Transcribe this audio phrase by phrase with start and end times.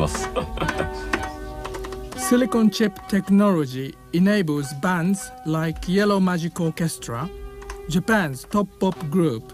[0.00, 0.28] ます
[2.16, 7.28] Silicon chip technology enables bands like Yellow Magic Orchestra,
[7.88, 9.52] Japan's top pop group,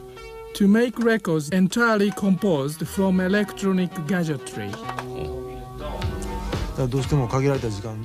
[0.52, 4.70] to make records entirely composed from electronic gadgetry.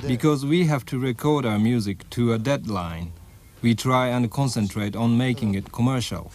[0.08, 3.12] Because we have to record our music to a deadline,
[3.62, 6.32] we try and concentrate on making it commercial.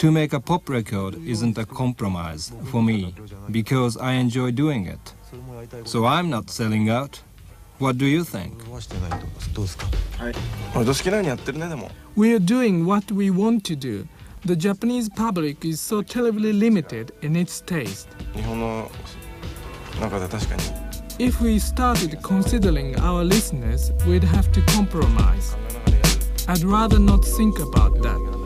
[0.00, 3.14] To make a pop record isn't a compromise for me,
[3.50, 5.14] because I enjoy doing it.
[5.84, 7.20] So I'm not selling out.
[7.80, 8.54] What do you think?
[12.16, 14.08] We are doing what we want to do.
[14.46, 18.08] The Japanese public is so terribly limited in its taste.
[21.18, 25.54] If we started considering our listeners, we'd have to compromise.
[26.48, 28.39] I'd rather not think about that.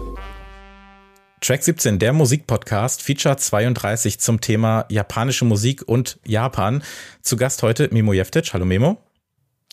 [1.44, 6.82] Track 17, der Musikpodcast, Feature 32 zum Thema japanische Musik und Japan.
[7.20, 8.54] Zu Gast heute Mimo Jeftic.
[8.54, 8.96] Hallo Memo.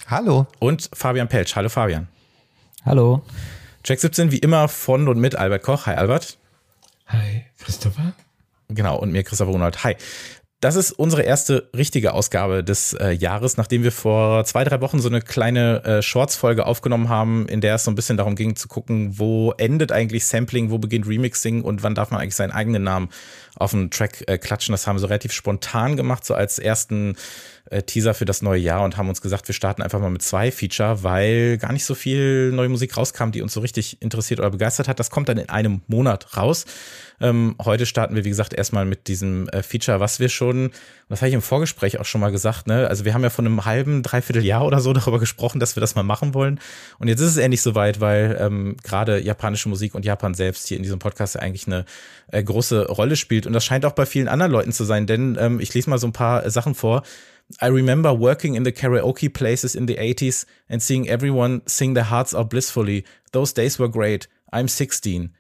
[0.06, 0.48] Hallo.
[0.60, 1.56] Und Fabian Pelsch.
[1.56, 2.10] Hallo Fabian.
[2.84, 3.24] Hallo.
[3.84, 5.86] Track 17 wie immer von und mit Albert Koch.
[5.86, 6.38] Hi Albert.
[7.08, 8.12] Hi, Christopher.
[8.68, 9.82] Genau, und mir Christopher Ronald.
[9.86, 9.96] Hi.
[10.62, 15.00] Das ist unsere erste richtige Ausgabe des äh, Jahres, nachdem wir vor zwei, drei Wochen
[15.00, 18.56] so eine kleine äh, Shorts-Folge aufgenommen haben, in der es so ein bisschen darum ging
[18.56, 22.52] zu gucken, wo endet eigentlich Sampling, wo beginnt Remixing und wann darf man eigentlich seinen
[22.52, 23.10] eigenen Namen
[23.56, 24.72] auf einen Track äh, klatschen.
[24.72, 27.16] Das haben wir so relativ spontan gemacht, so als ersten
[27.72, 30.22] äh, Teaser für das neue Jahr und haben uns gesagt, wir starten einfach mal mit
[30.22, 34.40] zwei Feature, weil gar nicht so viel neue Musik rauskam, die uns so richtig interessiert
[34.40, 35.00] oder begeistert hat.
[35.00, 36.66] Das kommt dann in einem Monat raus.
[37.22, 40.72] Ähm, heute starten wir, wie gesagt, erstmal mit diesem äh, Feature, was wir schon,
[41.08, 42.88] das habe ich im Vorgespräch auch schon mal gesagt, ne?
[42.88, 45.82] Also wir haben ja von einem halben, dreiviertel Jahr oder so darüber gesprochen, dass wir
[45.82, 46.60] das mal machen wollen.
[46.98, 50.78] Und jetzt ist es endlich soweit, weil ähm, gerade japanische Musik und Japan selbst hier
[50.78, 51.86] in diesem Podcast ja eigentlich eine
[52.32, 53.46] äh, große Rolle spielt.
[53.46, 56.00] Und das scheint auch bei vielen anderen Leuten zu sein, denn ähm, ich lese mal
[56.00, 57.04] so ein paar äh, Sachen vor.
[57.62, 62.10] I remember working in the karaoke places in the 80s and seeing everyone sing their
[62.10, 63.04] hearts out blissfully.
[63.32, 64.28] Those days were great.
[64.52, 65.32] I'm 16.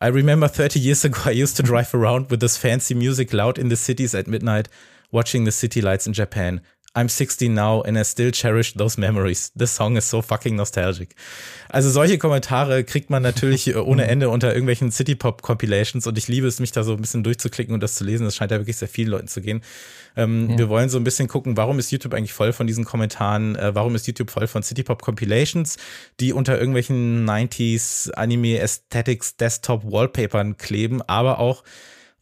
[0.00, 3.58] I remember 30 years ago, I used to drive around with this fancy music loud
[3.58, 4.68] in the cities at midnight,
[5.12, 6.60] watching the city lights in Japan.
[6.96, 9.50] I'm 16 now and I still cherish those memories.
[9.56, 11.16] This song is so fucking nostalgic.
[11.68, 16.46] Also solche Kommentare kriegt man natürlich äh, ohne Ende unter irgendwelchen City-Pop-Compilations und ich liebe
[16.46, 18.24] es, mich da so ein bisschen durchzuklicken und das zu lesen.
[18.24, 19.62] Das scheint ja wirklich sehr vielen Leuten zu gehen.
[20.16, 20.58] Ähm, Ja.
[20.58, 23.56] Wir wollen so ein bisschen gucken, warum ist YouTube eigentlich voll von diesen Kommentaren?
[23.56, 25.76] Äh, warum ist YouTube voll von City-Pop-Compilations,
[26.20, 31.62] die unter irgendwelchen 90s Anime-Aesthetics Desktop-Wallpapern kleben, aber auch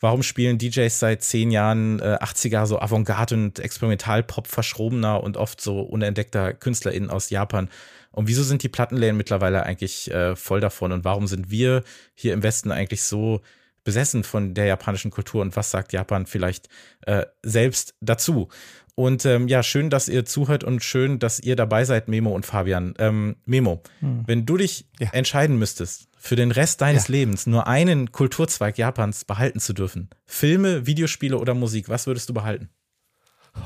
[0.03, 5.61] Warum spielen DJs seit zehn Jahren äh, 80er so Avantgarde und Experimentalpop verschrobener und oft
[5.61, 7.69] so unentdeckter KünstlerInnen aus Japan?
[8.11, 10.91] Und wieso sind die Plattenläden mittlerweile eigentlich äh, voll davon?
[10.91, 13.43] Und warum sind wir hier im Westen eigentlich so
[13.85, 15.43] besessen von der japanischen Kultur?
[15.43, 16.69] Und was sagt Japan vielleicht
[17.07, 18.49] äh, selbst dazu?
[18.95, 22.45] Und ähm, ja, schön, dass ihr zuhört und schön, dass ihr dabei seid, Memo und
[22.45, 22.93] Fabian.
[22.99, 25.09] Ähm, Memo, wenn du dich Ja.
[25.13, 27.13] entscheiden müsstest, für den Rest deines Ja.
[27.13, 32.35] Lebens nur einen Kulturzweig Japans behalten zu dürfen, Filme, Videospiele oder Musik, was würdest du
[32.35, 32.69] behalten?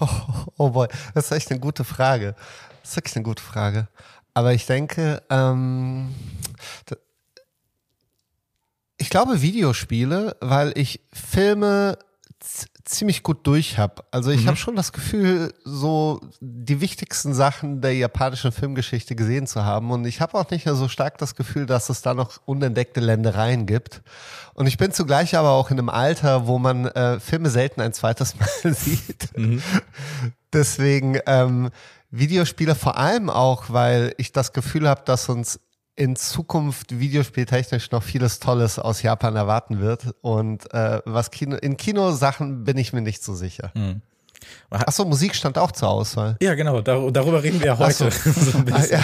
[0.00, 0.09] Oh,
[0.59, 2.37] oh boy, das ist echt eine gute Frage.
[2.83, 3.88] Das ist wirklich eine gute Frage.
[4.33, 6.15] Aber ich denke, ähm,
[9.06, 11.97] ich glaube Videospiele, weil ich Filme
[12.84, 14.03] ziemlich gut durch habe.
[14.11, 19.65] Also ich habe schon das Gefühl, so die wichtigsten Sachen der japanischen Filmgeschichte gesehen zu
[19.65, 19.93] haben.
[19.93, 22.99] Und ich habe auch nicht mehr so stark das Gefühl, dass es da noch unentdeckte
[22.99, 24.03] Ländereien gibt.
[24.55, 27.93] Und ich bin zugleich aber auch in einem Alter, wo man äh, Filme selten ein
[27.93, 29.28] zweites Mal sieht.
[30.53, 31.71] Deswegen ähm,
[32.11, 35.61] Videospiele vor allem auch, weil ich das Gefühl habe, dass uns
[35.97, 40.15] in Zukunft videospieltechnisch noch vieles Tolles aus Japan erwarten wird.
[40.21, 43.73] Und äh, was Kino, in Kinosachen bin ich mir nicht so sicher.
[44.71, 46.37] Achso, Musik stand auch zur Auswahl.
[46.43, 48.11] Ja, genau, dar darüber reden wir ja heute.
[48.11, 49.01] so ein Ah, ja.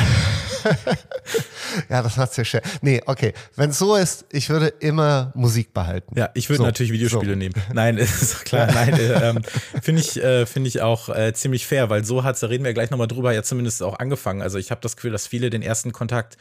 [1.88, 2.62] ja, das macht's ja schwer.
[2.82, 3.32] Nee, okay.
[3.56, 6.16] Wenn es so ist, ich würde immer Musik behalten.
[6.16, 7.38] Ja, ich würde So, natürlich Videospiele so.
[7.38, 7.54] nehmen.
[7.72, 8.70] Nein, ist doch klar.
[8.72, 9.42] Nein, äh, ähm,
[9.80, 12.74] finde ich, äh, finde ich auch äh, ziemlich fair, weil so hat's, da reden wir
[12.74, 14.42] gleich nochmal drüber, ja zumindest auch angefangen.
[14.42, 16.36] Also ich habe das Gefühl, dass viele den ersten Kontakt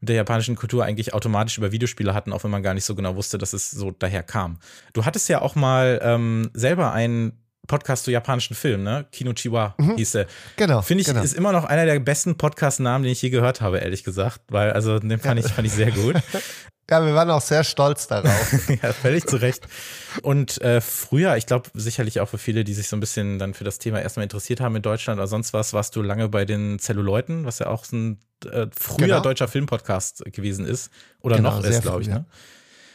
[0.00, 2.94] mit der japanischen Kultur eigentlich automatisch über Videospiele hatten, auch wenn man gar nicht so
[2.94, 4.58] genau wusste, dass es so daher kam.
[4.92, 9.06] Du hattest ja auch mal ähm, selber einen Podcast zu japanischen Filmen, ne?
[9.10, 10.26] Kino Chiwa hieß der.
[10.56, 11.22] Genau, Finde ich, genau.
[11.22, 14.40] ist immer noch einer der besten Podcast-Namen, den ich je gehört habe, ehrlich gesagt.
[14.48, 16.16] Weil, also, den fand ich, fand ich sehr gut.
[16.90, 18.68] Ja, wir waren auch sehr stolz darauf.
[18.82, 19.66] ja, völlig zu Recht.
[20.20, 23.54] Und äh, früher, ich glaube sicherlich auch für viele, die sich so ein bisschen dann
[23.54, 26.44] für das Thema erstmal interessiert haben in Deutschland oder sonst was, warst du lange bei
[26.44, 29.20] den Zelluleuten, was ja auch so ein äh, früher Genau.
[29.20, 30.90] deutscher Filmpodcast gewesen ist.
[31.20, 32.08] Oder Genau, noch ist, glaube ich.
[32.08, 32.24] Ne?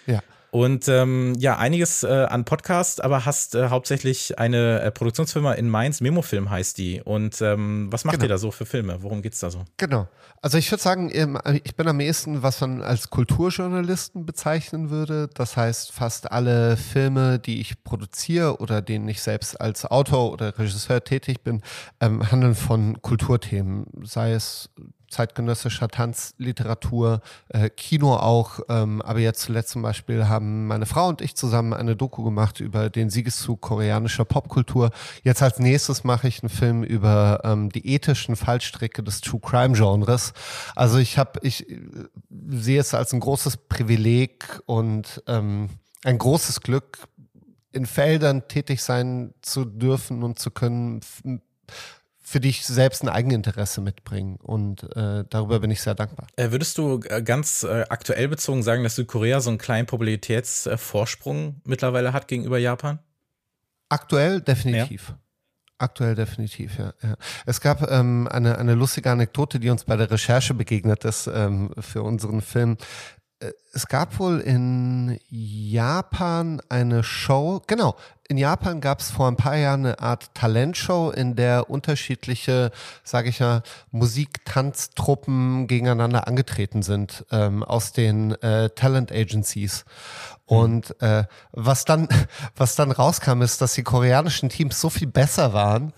[0.07, 0.21] Ja.
[0.51, 5.69] Und ähm, ja, einiges äh, an Podcast, aber hast äh, hauptsächlich eine äh, Produktionsfirma in
[5.69, 7.03] Mainz, Memofilm heißt die.
[7.03, 8.25] Und ähm, was macht Genau.
[8.25, 9.03] ihr da so für Filme?
[9.03, 9.63] Worum geht's da so?
[9.77, 10.07] Genau.
[10.41, 15.29] Also ich würde sagen, ähm, ich bin am ehesten, was man als Kulturjournalisten bezeichnen würde.
[15.35, 20.57] Das heißt, fast alle Filme, die ich produziere oder denen ich selbst als Autor oder
[20.57, 21.61] Regisseur tätig bin,
[21.99, 24.71] ähm, handeln von Kulturthemen, sei es
[25.09, 31.21] zeitgenössischer Tanzliteratur, äh, Kino auch, ähm, aber jetzt zuletzt zum Beispiel haben meine Frau und
[31.21, 34.91] ich zusammen eine Doku gemacht über den Siegeszug koreanischer Popkultur.
[35.23, 39.75] Jetzt als nächstes mache ich einen Film über ähm, die ethischen Fallstricke des True Crime
[39.75, 40.33] Genres.
[40.75, 41.79] Also ich habe, ich äh,
[42.49, 45.69] sehe es als ein großes Privileg und ähm,
[46.03, 46.99] ein großes Glück,
[47.71, 51.01] in Feldern tätig sein zu dürfen und zu können,
[52.29, 54.37] für die ich selbst ein Eigeninteresse mitbringe.
[54.43, 56.27] Und äh, darüber bin ich sehr dankbar.
[56.35, 61.59] Äh, würdest du äh, ganz äh, aktuell bezogen sagen, dass Südkorea so einen kleinen Popularitätsvorsprung
[61.65, 62.99] mittlerweile hat gegenüber Japan?
[63.89, 65.15] Aktuell definitiv.
[65.79, 66.93] Aktuell definitiv, ja.
[67.01, 67.15] ja.
[67.47, 71.71] Es gab ähm, eine, eine lustige Anekdote, die uns bei der Recherche begegnet ist ähm,
[71.79, 72.77] für unseren Film.
[73.71, 77.95] Es gab wohl in Japan eine Show, genau,
[78.31, 82.71] in Japan gab es vor ein paar Jahren eine Art Talentshow, in der unterschiedliche,
[83.03, 89.83] sage ich ja, Musik-Tanztruppen gegeneinander angetreten sind ähm, aus den äh, Talent Agencies.
[90.45, 92.07] Und äh, was dann,
[92.55, 95.93] was dann rauskam, ist, dass die koreanischen Teams so viel besser waren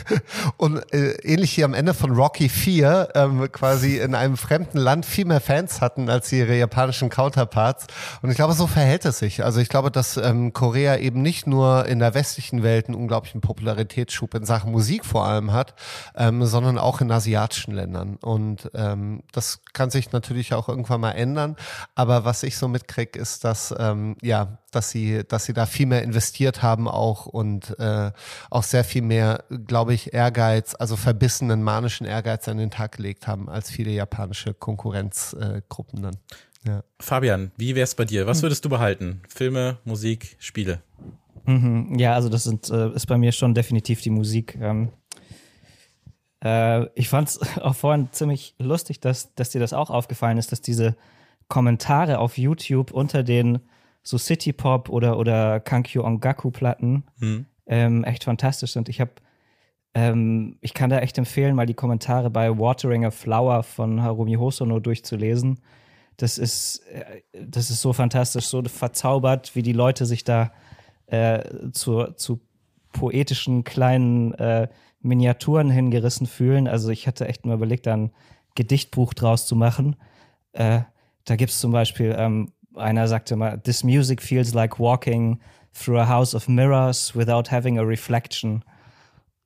[0.56, 5.04] und äh, ähnlich wie am Ende von Rocky 4 ähm, quasi in einem fremden Land
[5.04, 7.86] viel mehr Fans hatten als ihre japanischen Counterparts.
[8.22, 9.44] Und ich glaube, so verhält es sich.
[9.44, 13.40] Also ich glaube, dass ähm, Korea eben nicht nur in der westlichen Welt einen unglaublichen
[13.40, 15.74] Popularitätsschub in Sachen Musik vor allem hat,
[16.16, 18.16] ähm, sondern auch in asiatischen Ländern.
[18.16, 21.56] Und ähm, das kann sich natürlich auch irgendwann mal ändern.
[21.94, 25.86] Aber was ich so mitkriege, ist, dass ähm, ja, dass sie, dass sie da viel
[25.86, 28.12] mehr investiert haben auch und äh,
[28.50, 33.26] auch sehr viel mehr, glaube ich, Ehrgeiz, also verbissenen manischen Ehrgeiz an den Tag gelegt
[33.26, 36.16] haben als viele japanische Konkurrenzgruppen äh, dann.
[36.66, 36.82] Ja.
[37.00, 38.26] Fabian, wie wär's bei dir?
[38.26, 39.22] Was würdest du behalten?
[39.28, 40.82] Filme, Musik, Spiele?
[41.44, 41.96] Mhm.
[41.98, 44.58] Ja, also das sind, äh, ist bei mir schon definitiv die Musik.
[44.60, 44.90] Ähm,
[46.44, 50.50] äh, ich fand es auch vorhin ziemlich lustig, dass, dass dir das auch aufgefallen ist,
[50.50, 50.96] dass diese
[51.48, 53.60] Kommentare auf YouTube unter den
[54.02, 57.46] so City Pop oder, oder Kankyo Ongaku Platten Hm.
[57.66, 58.88] ähm, echt fantastisch sind.
[58.88, 59.12] Ich habe,
[59.94, 64.34] ähm, ich kann da echt empfehlen, mal die Kommentare bei Watering a Flower von Harumi
[64.34, 65.60] Hosono durchzulesen.
[66.16, 70.52] Das ist, äh, das ist so fantastisch, so verzaubert, wie die Leute sich da
[71.06, 72.40] äh, zu, zu
[72.92, 74.68] poetischen kleinen äh,
[75.00, 76.66] Miniaturen hingerissen fühlen.
[76.66, 78.12] Also ich hatte echt mal überlegt, da ein
[78.54, 79.96] Gedichtbuch draus zu machen.
[80.52, 80.80] Äh,
[81.24, 85.40] da gibt es zum Beispiel, ähm, einer sagte mal, This music feels like walking
[85.72, 88.64] through a house of mirrors without having a reflection.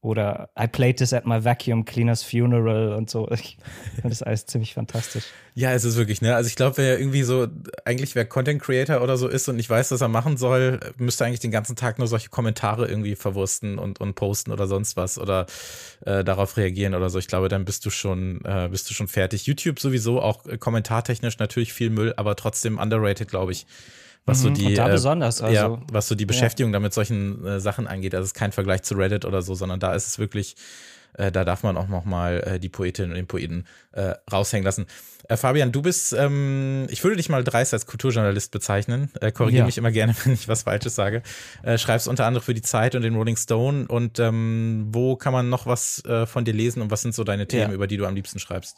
[0.03, 3.31] Oder I played this at my vacuum cleaner's funeral und so.
[3.31, 3.59] Ich
[4.01, 5.25] fand das alles ziemlich fantastisch.
[5.55, 6.35] Ja, es ist wirklich, ne?
[6.35, 7.49] Also ich glaube, wer irgendwie so,
[7.85, 11.27] eigentlich wer Content Creator oder so ist und nicht weiß, was er machen soll, müsste
[11.27, 15.19] eigentlich den ganzen Tag nur solche Kommentare irgendwie verwursten und, und posten oder sonst was
[15.19, 15.45] oder
[16.07, 17.19] äh, darauf reagieren oder so.
[17.19, 19.47] Ich glaube, dann bist du schon, äh, bist du schon fertig.
[19.47, 23.67] YouTube sowieso auch äh, kommentartechnisch natürlich viel Müll, aber trotzdem underrated, glaube ich.
[24.27, 27.45] Was so Mhm, die, da äh, besonders, also- ja, was so die Beschäftigung damit solchen
[27.47, 28.15] äh, Sachen angeht.
[28.15, 30.57] Also es ist kein Vergleich zu Reddit oder so, sondern da ist es wirklich,
[31.15, 34.65] äh, da darf man auch noch mal äh, die Poetinnen und den Poeten äh, raushängen
[34.65, 34.87] lassen.
[35.29, 39.11] Äh, Fabian, du bist, ähm, ich würde dich mal dreist als Kulturjournalist bezeichnen.
[39.21, 39.67] Äh, Korrigiere Ja.
[39.67, 41.23] mich immer gerne, wenn ich was Falsches sage.
[41.63, 43.87] Äh, schreibst unter anderem für die Zeit und den Rolling Stone.
[43.89, 47.25] Und ähm, wo kann man noch was äh, von dir lesen und was sind so
[47.25, 47.75] deine Themen, Ja.
[47.75, 48.77] über die du am liebsten schreibst?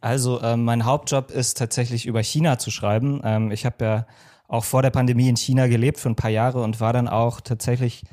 [0.00, 3.22] Also ähm, mein Hauptjob ist tatsächlich über China zu schreiben.
[3.24, 4.06] Ähm, ich habe ja
[4.48, 7.40] auch vor der Pandemie in China gelebt für ein paar Jahre und war dann auch
[7.40, 8.04] tatsächlich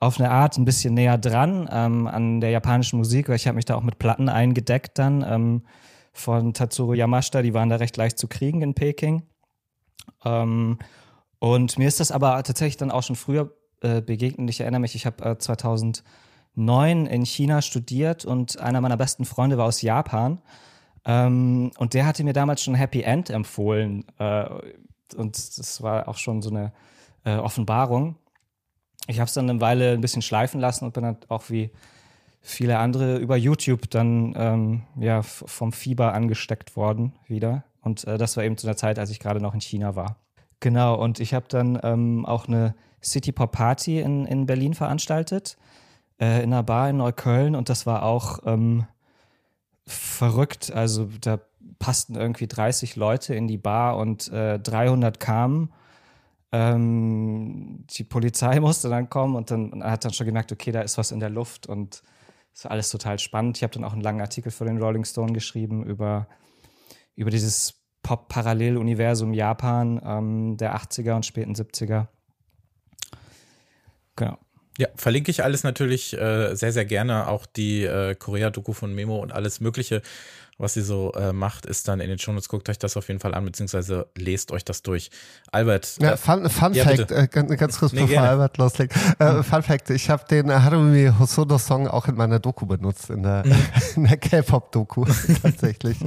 [0.00, 3.56] auf eine Art ein bisschen näher dran ähm, an der japanischen Musik, weil ich habe
[3.56, 5.62] mich da auch mit Platten eingedeckt dann ähm,
[6.12, 9.22] von Tatsuro Yamashita, die waren da recht leicht zu kriegen in Peking.
[10.24, 10.78] Ähm,
[11.38, 14.50] und mir ist das aber tatsächlich dann auch schon früher äh, begegnet.
[14.50, 19.58] Ich erinnere mich, ich habe äh, 2009 in China studiert und einer meiner besten Freunde
[19.58, 20.40] war aus Japan.
[21.04, 24.04] Ähm, und der hatte mir damals schon Happy End empfohlen.
[24.18, 24.46] Äh,
[25.14, 26.72] und das war auch schon so eine
[27.24, 28.16] äh, Offenbarung.
[29.08, 31.70] Ich habe es dann eine Weile ein bisschen schleifen lassen und bin dann auch wie
[32.40, 37.64] viele andere über YouTube dann ähm, ja, vom Fieber angesteckt worden wieder.
[37.80, 40.16] Und äh, das war eben zu einer Zeit, als ich gerade noch in China war.
[40.60, 45.56] Genau, und ich habe dann ähm, auch eine City Pop Party in, in Berlin veranstaltet,
[46.20, 47.56] äh, in einer Bar in Neukölln.
[47.56, 48.86] Und das war auch ähm,
[49.86, 50.72] verrückt.
[50.72, 51.40] Also da
[51.78, 55.72] passten irgendwie 30 Leute in die Bar und äh, 300 kamen.
[56.52, 60.82] Ähm, die Polizei musste dann kommen und dann man hat dann schon gemerkt, okay, da
[60.82, 62.02] ist was in der Luft und
[62.62, 63.56] war alles total spannend.
[63.56, 66.28] Ich habe dann auch einen langen Artikel für den Rolling Stone geschrieben über,
[67.14, 72.08] über dieses Pop-Parallel-Universum Japan ähm, der 80er und späten 70er.
[74.16, 74.38] Genau.
[74.78, 77.28] Ja, verlinke ich alles natürlich äh, sehr, sehr gerne.
[77.28, 80.02] Auch die äh, Korea-Doku von Memo und alles Mögliche
[80.62, 82.48] was sie so äh, macht, ist dann in den Shownotes.
[82.48, 85.10] Guckt euch das auf jeden Fall an, beziehungsweise lest euch das durch.
[85.50, 85.96] Albert.
[86.00, 88.28] Ja, Fun, Fun ja, Fact, äh, ganz, ganz, kurz, nee, bevor gerne.
[88.28, 88.94] Albert loslegt.
[89.18, 89.44] Äh, mhm.
[89.44, 93.44] Fun Fact, ich habe den Harumi Hosono Song auch in meiner Doku benutzt, in der,
[93.44, 94.04] mhm.
[94.06, 95.04] der K-Pop-Doku
[95.42, 95.98] tatsächlich.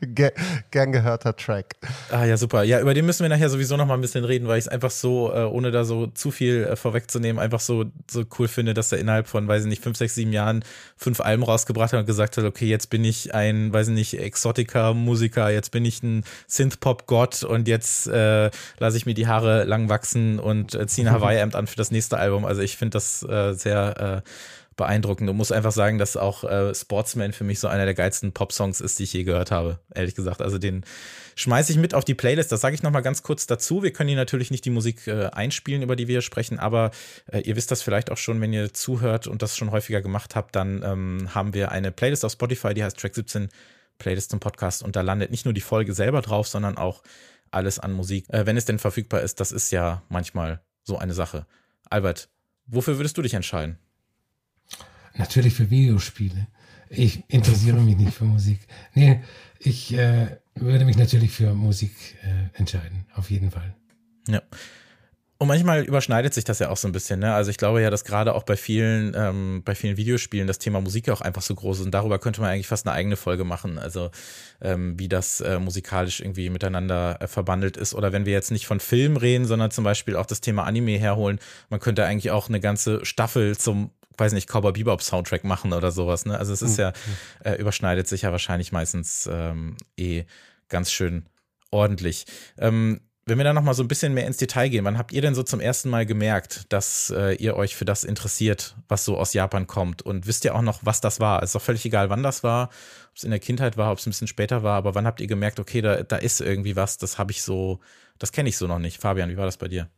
[0.00, 0.32] Ge
[0.70, 1.76] gern gehörter Track.
[2.10, 2.62] Ah ja, super.
[2.64, 4.68] Ja, über den müssen wir nachher sowieso noch mal ein bisschen reden, weil ich es
[4.68, 8.74] einfach so, äh, ohne da so zu viel äh, vorwegzunehmen, einfach so, so cool finde,
[8.74, 10.64] dass er innerhalb von, weiß ich nicht, fünf, sechs, sieben Jahren
[10.96, 14.14] fünf Alben rausgebracht hat und gesagt hat, okay, jetzt bin ich ein, weiß ich nicht,
[14.18, 19.88] Exotica-Musiker, jetzt bin ich ein Synth-Pop-Gott und jetzt äh, lasse ich mir die Haare lang
[19.88, 22.44] wachsen und äh, ziehe ein Hawaii-Hemd an für das nächste Album.
[22.44, 24.30] Also ich finde das äh, sehr äh,
[24.78, 28.32] beeindruckend und muss einfach sagen, dass auch äh, Sportsman für mich so einer der geilsten
[28.32, 30.40] Pop-Songs ist, die ich je gehört habe, ehrlich gesagt.
[30.40, 30.84] Also den
[31.36, 32.50] schmeiße ich mit auf die Playlist.
[32.50, 33.82] Das sage ich nochmal ganz kurz dazu.
[33.82, 36.92] Wir können hier natürlich nicht die Musik äh, einspielen, über die wir sprechen, aber
[37.30, 40.34] äh, ihr wisst das vielleicht auch schon, wenn ihr zuhört und das schon häufiger gemacht
[40.34, 43.48] habt, dann ähm, haben wir eine Playlist auf Spotify, die heißt Track 17
[43.98, 47.02] Playlist zum Podcast und da landet nicht nur die Folge selber drauf, sondern auch
[47.50, 49.40] alles an Musik, äh, wenn es denn verfügbar ist.
[49.40, 51.46] Das ist ja manchmal so eine Sache.
[51.90, 52.28] Albert,
[52.66, 53.78] wofür würdest du dich entscheiden?
[55.18, 56.46] Natürlich für Videospiele.
[56.88, 58.60] Ich interessiere mich nicht für Musik.
[58.94, 59.20] Nee,
[59.58, 63.74] ich äh, würde mich natürlich für Musik äh, entscheiden, auf jeden Fall.
[64.28, 64.42] Ja.
[65.40, 67.20] Und manchmal überschneidet sich das ja auch so ein bisschen.
[67.20, 67.32] Ne?
[67.32, 70.80] Also ich glaube ja, dass gerade auch bei vielen, ähm, bei vielen Videospielen das Thema
[70.80, 71.84] Musik ja auch einfach so groß ist.
[71.86, 73.78] Und darüber könnte man eigentlich fast eine eigene Folge machen.
[73.78, 74.10] Also
[74.60, 77.94] ähm, wie das äh, musikalisch irgendwie miteinander äh, verbandelt ist.
[77.94, 80.98] Oder wenn wir jetzt nicht von Film reden, sondern zum Beispiel auch das Thema Anime
[80.98, 81.38] herholen,
[81.70, 85.90] man könnte eigentlich auch eine ganze Staffel zum weiß nicht, Cowboy Bebop Soundtrack machen oder
[85.90, 86.26] sowas.
[86.26, 86.38] Ne?
[86.38, 86.82] Also es ist mhm.
[86.82, 86.92] ja,
[87.44, 90.24] äh, überschneidet sich ja wahrscheinlich meistens ähm, eh
[90.68, 91.26] ganz schön
[91.70, 92.26] ordentlich.
[92.58, 95.12] Ähm, wenn wir da noch mal so ein bisschen mehr ins Detail gehen, wann habt
[95.12, 99.04] ihr denn so zum ersten Mal gemerkt, dass äh, ihr euch für das interessiert, was
[99.04, 100.00] so aus Japan kommt?
[100.00, 101.42] Und wisst ihr auch noch, was das war?
[101.42, 102.70] ist doch völlig egal, wann das war,
[103.10, 105.20] ob es in der Kindheit war, ob es ein bisschen später war, aber wann habt
[105.20, 107.80] ihr gemerkt, okay, da, da ist irgendwie was, das habe ich so,
[108.18, 108.98] das kenne ich so noch nicht.
[108.98, 109.90] Fabian, wie war das bei dir?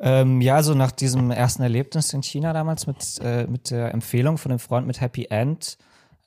[0.00, 4.38] Ähm, ja, so nach diesem ersten Erlebnis in China damals mit, äh, mit der Empfehlung
[4.38, 5.76] von dem Freund mit Happy End,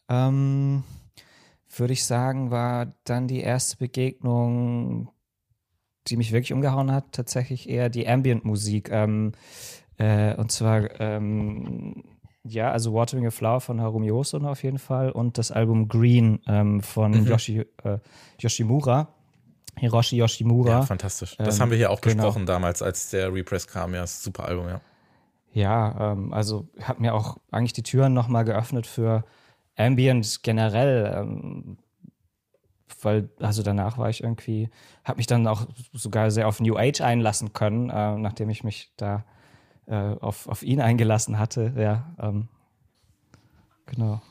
[0.09, 0.83] ähm,
[1.77, 5.09] würde ich sagen, war dann die erste Begegnung,
[6.07, 8.89] die mich wirklich umgehauen hat, tatsächlich eher die Ambient-Musik.
[8.91, 9.31] Ähm,
[9.97, 12.03] äh, und zwar, ähm,
[12.43, 16.39] ja, also Watering a Flower von Harumi Hosono auf jeden Fall und das Album Green
[16.47, 17.27] ähm, von mhm.
[17.27, 17.99] Yoshi, äh,
[18.39, 19.13] Yoshimura.
[19.81, 20.69] Hiroshi Yoshimura.
[20.69, 21.35] Ja, fantastisch.
[21.37, 22.23] Das ähm, haben wir hier auch genau.
[22.23, 23.95] besprochen damals, als der Repress kam.
[23.95, 24.79] Ja, super Album, ja.
[25.53, 29.25] Ja, ähm, also hat mir auch eigentlich die Türen nochmal geöffnet für
[29.75, 31.11] Ambient generell.
[31.17, 31.77] Ähm,
[33.01, 34.69] weil, also danach war ich irgendwie,
[35.03, 38.93] habe mich dann auch sogar sehr auf New Age einlassen können, äh, nachdem ich mich
[38.97, 39.25] da
[39.87, 41.73] äh, auf, auf ihn eingelassen hatte.
[41.75, 42.49] Ja, ähm,
[43.87, 44.21] genau.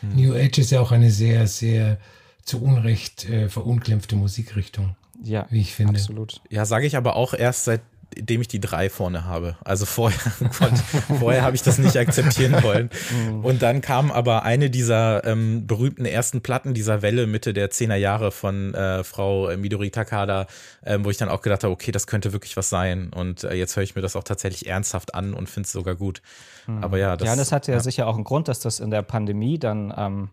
[0.00, 1.98] New Age ist ja auch eine sehr, sehr
[2.44, 4.96] zu Unrecht äh, verunglimpfte Musikrichtung.
[5.22, 5.94] Ja, wie ich finde.
[5.94, 6.40] Absolut.
[6.50, 9.56] Ja, sage ich aber auch erst seitdem ich die drei vorne habe.
[9.64, 10.18] Also vorher,
[11.18, 12.90] vorher habe ich das nicht akzeptieren wollen.
[13.10, 13.44] Mhm.
[13.44, 17.94] Und dann kam aber eine dieser ähm, berühmten ersten Platten dieser Welle Mitte der 10er
[17.94, 20.46] Jahre von äh, Frau Midori Takada,
[20.82, 23.10] äh, wo ich dann auch gedacht habe, okay, das könnte wirklich was sein.
[23.14, 25.94] Und äh, jetzt höre ich mir das auch tatsächlich ernsthaft an und finde es sogar
[25.94, 26.20] gut.
[26.66, 26.84] Mhm.
[26.84, 28.90] Aber ja, das, ja, das hatte ja, ja, sicher auch einen Grund, dass das in
[28.90, 30.30] der Pandemie dann ähm,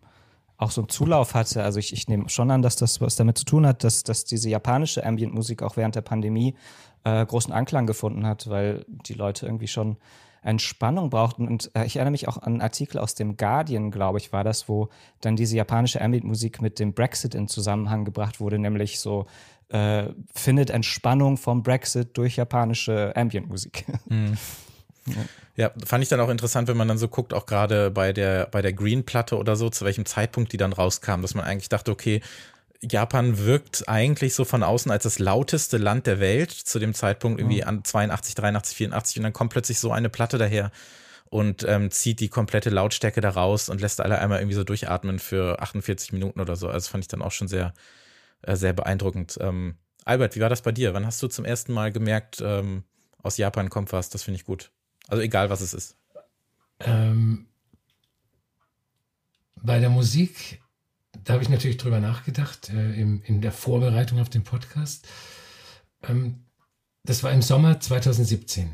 [0.61, 1.63] auch so einen Zulauf hatte.
[1.63, 4.25] Also ich, ich nehme schon an, dass das was damit zu tun hat, dass, dass
[4.25, 6.55] diese japanische Ambient-Musik auch während der Pandemie
[7.03, 9.97] äh, großen Anklang gefunden hat, weil die Leute irgendwie schon
[10.43, 11.47] Entspannung brauchten.
[11.47, 14.43] Und äh, ich erinnere mich auch an einen Artikel aus dem Guardian, glaube ich, war
[14.43, 14.89] das, wo
[15.19, 19.25] dann diese japanische Ambient-Musik mit dem Brexit in Zusammenhang gebracht wurde, nämlich so
[19.69, 23.85] äh, findet Entspannung vom Brexit durch japanische Ambient-Musik.
[24.05, 24.37] Mhm.
[25.55, 25.71] ja.
[25.85, 28.61] Fand ich dann auch interessant, wenn man dann so guckt, auch gerade bei der, bei
[28.61, 32.21] der Green-Platte oder so, zu welchem Zeitpunkt die dann rauskam, dass man eigentlich dachte, okay,
[32.83, 37.39] Japan wirkt eigentlich so von außen als das lauteste Land der Welt, zu dem Zeitpunkt
[37.39, 40.71] irgendwie an 82, 83, 84 und dann kommt plötzlich so eine Platte daher
[41.29, 45.19] und ähm, zieht die komplette Lautstärke da raus und lässt alle einmal irgendwie so durchatmen
[45.19, 46.67] für 48 Minuten oder so.
[46.67, 47.73] Also das fand ich dann auch schon sehr,
[48.41, 49.37] äh, sehr beeindruckend.
[49.39, 50.93] Ähm, Albert, wie war das bei dir?
[50.93, 52.83] Wann hast du zum ersten Mal gemerkt, ähm,
[53.21, 54.09] aus Japan kommt was?
[54.09, 54.71] Das finde ich gut.
[55.11, 55.97] Also egal, was es ist.
[56.79, 57.47] Ähm,
[59.61, 60.61] bei der Musik,
[61.25, 65.05] da habe ich natürlich drüber nachgedacht, äh, im, in der Vorbereitung auf den Podcast.
[66.03, 66.45] ähm,
[67.03, 68.73] das war im Sommer 2017.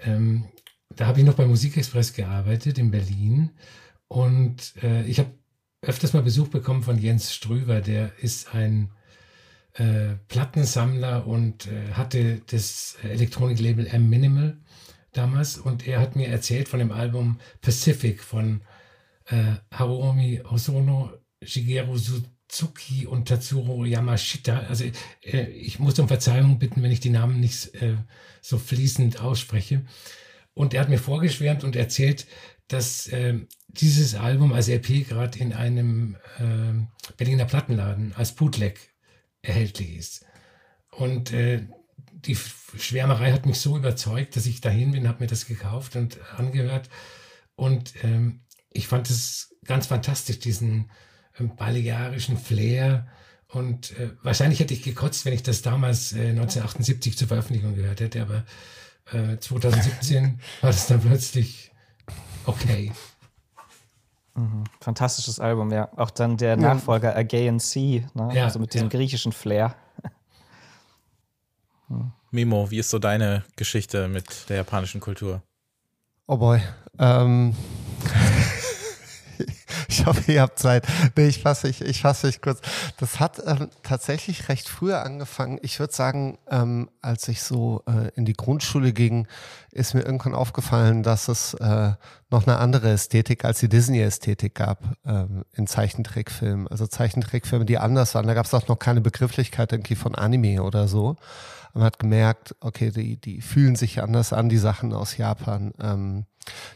[0.00, 0.44] Ähm,
[0.90, 3.50] da habe ich noch bei Musikexpress gearbeitet in Berlin
[4.08, 5.30] und äh, ich habe
[5.80, 8.90] öfters mal Besuch bekommen von Jens Ströver, der ist ein
[9.72, 14.58] äh, Plattensammler und äh, hatte das Elektroniklabel M Minimal
[15.12, 18.62] damals und er hat mir erzählt von dem Album Pacific von
[19.26, 21.12] äh, Haruomi Hosono,
[21.42, 24.60] Shigeru Suzuki und Tatsuro Yamashita.
[24.60, 24.84] Also
[25.22, 27.96] äh, ich muss um Verzeihung bitten, wenn ich die Namen nicht äh,
[28.40, 29.84] so fließend ausspreche.
[30.54, 32.26] Und er hat mir vorgeschwärmt und erzählt,
[32.68, 33.38] dass äh,
[33.68, 38.94] dieses Album als LP gerade in einem äh, Berliner Plattenladen als Bootleg
[39.42, 40.26] erhältlich ist.
[40.90, 41.66] Und äh,
[42.26, 46.18] die Schwärmerei hat mich so überzeugt, dass ich dahin bin, habe mir das gekauft und
[46.36, 46.88] angehört.
[47.56, 50.90] Und ähm, ich fand es ganz fantastisch, diesen
[51.38, 53.06] ähm, balearischen Flair.
[53.48, 58.00] Und äh, wahrscheinlich hätte ich gekotzt, wenn ich das damals äh, 1978 zur Veröffentlichung gehört
[58.00, 58.44] hätte, aber
[59.12, 61.72] äh, 2017 war das dann plötzlich
[62.46, 62.92] okay.
[64.34, 64.64] Mhm.
[64.80, 65.88] Fantastisches Album, ja.
[65.96, 68.30] Auch dann der Nachfolger Again Sea, ne?
[68.34, 68.96] Ja, also mit diesem ja.
[68.96, 69.74] griechischen Flair.
[72.30, 75.42] Mimo, wie ist so deine Geschichte mit der japanischen Kultur?
[76.26, 76.60] Oh boy.
[76.98, 77.54] Ähm.
[79.88, 80.86] Ich hoffe, ihr habt Zeit.
[81.16, 82.60] Nee, ich fasse mich, ich fasse mich kurz.
[82.98, 85.58] Das hat ähm, tatsächlich recht früher angefangen.
[85.62, 89.26] Ich würde sagen, ähm, als ich so äh, in die Grundschule ging,
[89.72, 91.92] ist mir irgendwann aufgefallen, dass es äh,
[92.30, 96.68] noch eine andere Ästhetik als die Disney-Ästhetik gab ähm, in Zeichentrickfilmen.
[96.68, 98.26] Also Zeichentrickfilme, die anders waren.
[98.26, 101.16] Da gab es auch noch keine Begrifflichkeit irgendwie von Anime oder so.
[101.74, 105.72] Man hat gemerkt, okay, die, die fühlen sich anders an, die Sachen aus Japan.
[105.80, 106.26] Ähm,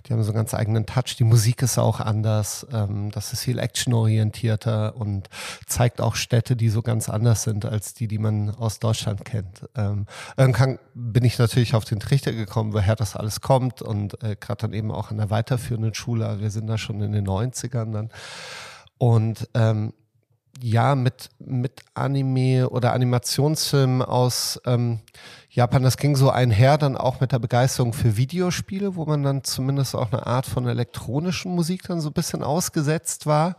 [0.07, 1.17] die haben so einen ganz eigenen Touch.
[1.19, 2.67] Die Musik ist auch anders.
[2.73, 5.29] Ähm, das ist viel actionorientierter und
[5.67, 9.69] zeigt auch Städte, die so ganz anders sind als die, die man aus Deutschland kennt.
[9.75, 14.37] Ähm, irgendwann bin ich natürlich auf den Trichter gekommen, woher das alles kommt und äh,
[14.39, 16.41] gerade dann eben auch an der weiterführenden Schule.
[16.41, 18.11] Wir sind da schon in den 90ern dann.
[18.99, 19.93] Und ähm,
[20.63, 25.01] ja, mit, mit Anime oder Animationsfilmen aus ähm,
[25.51, 29.45] Japan, das ging so einher dann auch mit der Begeisterung für Videospiele, wo man dann
[29.45, 33.57] zumindest auch eine Art von elektronischen Musik dann so ein bisschen ausgesetzt war.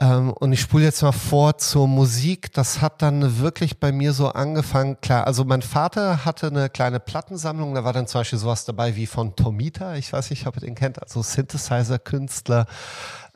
[0.00, 2.52] Ähm, und ich spule jetzt mal vor zur Musik.
[2.52, 5.00] Das hat dann wirklich bei mir so angefangen.
[5.00, 7.74] Klar, also mein Vater hatte eine kleine Plattensammlung.
[7.74, 9.96] Da war dann zum Beispiel sowas dabei wie von Tomita.
[9.96, 12.66] Ich weiß nicht, ob ihr den kennt, also Synthesizer-Künstler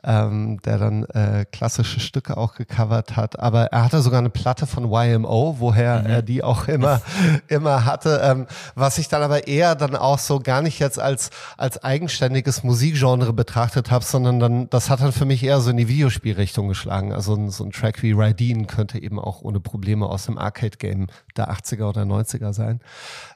[0.03, 3.39] ähm, der dann äh, klassische Stücke auch gecovert hat.
[3.39, 6.05] Aber er hatte sogar eine Platte von YMO, woher Mhm.
[6.09, 7.01] er die auch immer,
[7.47, 8.21] immer hatte.
[8.23, 12.63] Ähm, was ich dann aber eher dann auch so gar nicht jetzt als, als eigenständiges
[12.63, 16.67] Musikgenre betrachtet habe, sondern dann, das hat dann für mich eher so in die Videospielrichtung
[16.67, 17.13] geschlagen.
[17.13, 21.51] Also so ein Track wie Raideen könnte eben auch ohne Probleme aus dem Arcade-Game der
[21.51, 22.79] 80er oder 90er sein.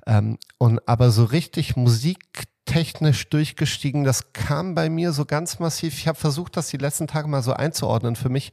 [0.06, 4.04] Ähm, und aber so richtig Musik technisch durchgestiegen.
[4.04, 5.98] Das kam bei mir so ganz massiv.
[5.98, 8.52] Ich habe versucht, das die letzten Tage mal so einzuordnen für mich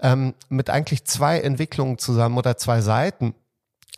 [0.00, 3.34] ähm, mit eigentlich zwei Entwicklungen zusammen oder zwei Seiten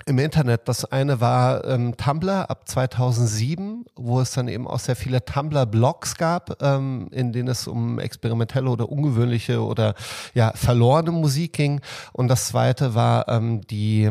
[0.06, 0.68] im Internet.
[0.68, 6.16] Das eine war ähm, Tumblr ab 2007, wo es dann eben auch sehr viele Tumblr-Blogs
[6.16, 9.94] gab, ähm, in denen es um experimentelle oder ungewöhnliche oder
[10.34, 11.80] ja verlorene Musik ging.
[12.12, 14.10] Und das zweite war ähm, die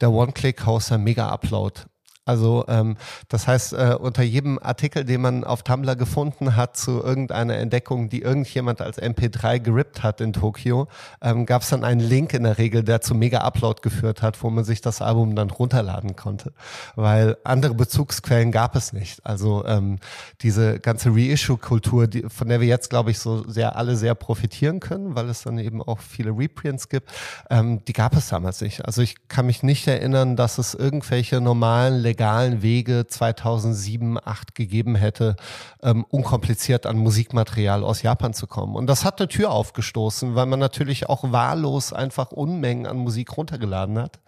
[0.00, 1.82] der One-Click-Hoster Mega Upload.
[2.24, 2.96] Also ähm,
[3.28, 8.08] das heißt, äh, unter jedem Artikel, den man auf Tumblr gefunden hat zu irgendeiner Entdeckung,
[8.08, 10.86] die irgendjemand als MP3 gerippt hat in Tokio,
[11.20, 14.40] ähm, gab es dann einen Link in der Regel, der zu Mega Upload geführt hat,
[14.42, 16.52] wo man sich das Album dann runterladen konnte.
[16.94, 19.26] Weil andere Bezugsquellen gab es nicht.
[19.26, 19.98] Also ähm,
[20.42, 25.16] diese ganze Reissue-Kultur, von der wir jetzt, glaube ich, so sehr alle sehr profitieren können,
[25.16, 27.10] weil es dann eben auch viele Reprints gibt,
[27.50, 28.84] ähm, die gab es damals nicht.
[28.84, 34.94] Also ich kann mich nicht erinnern, dass es irgendwelche normalen legalen Wege 2007, 2008 gegeben
[34.94, 35.36] hätte,
[35.82, 38.76] ähm, unkompliziert an Musikmaterial aus Japan zu kommen.
[38.76, 43.36] Und das hat eine Tür aufgestoßen, weil man natürlich auch wahllos einfach Unmengen an Musik
[43.36, 44.20] runtergeladen hat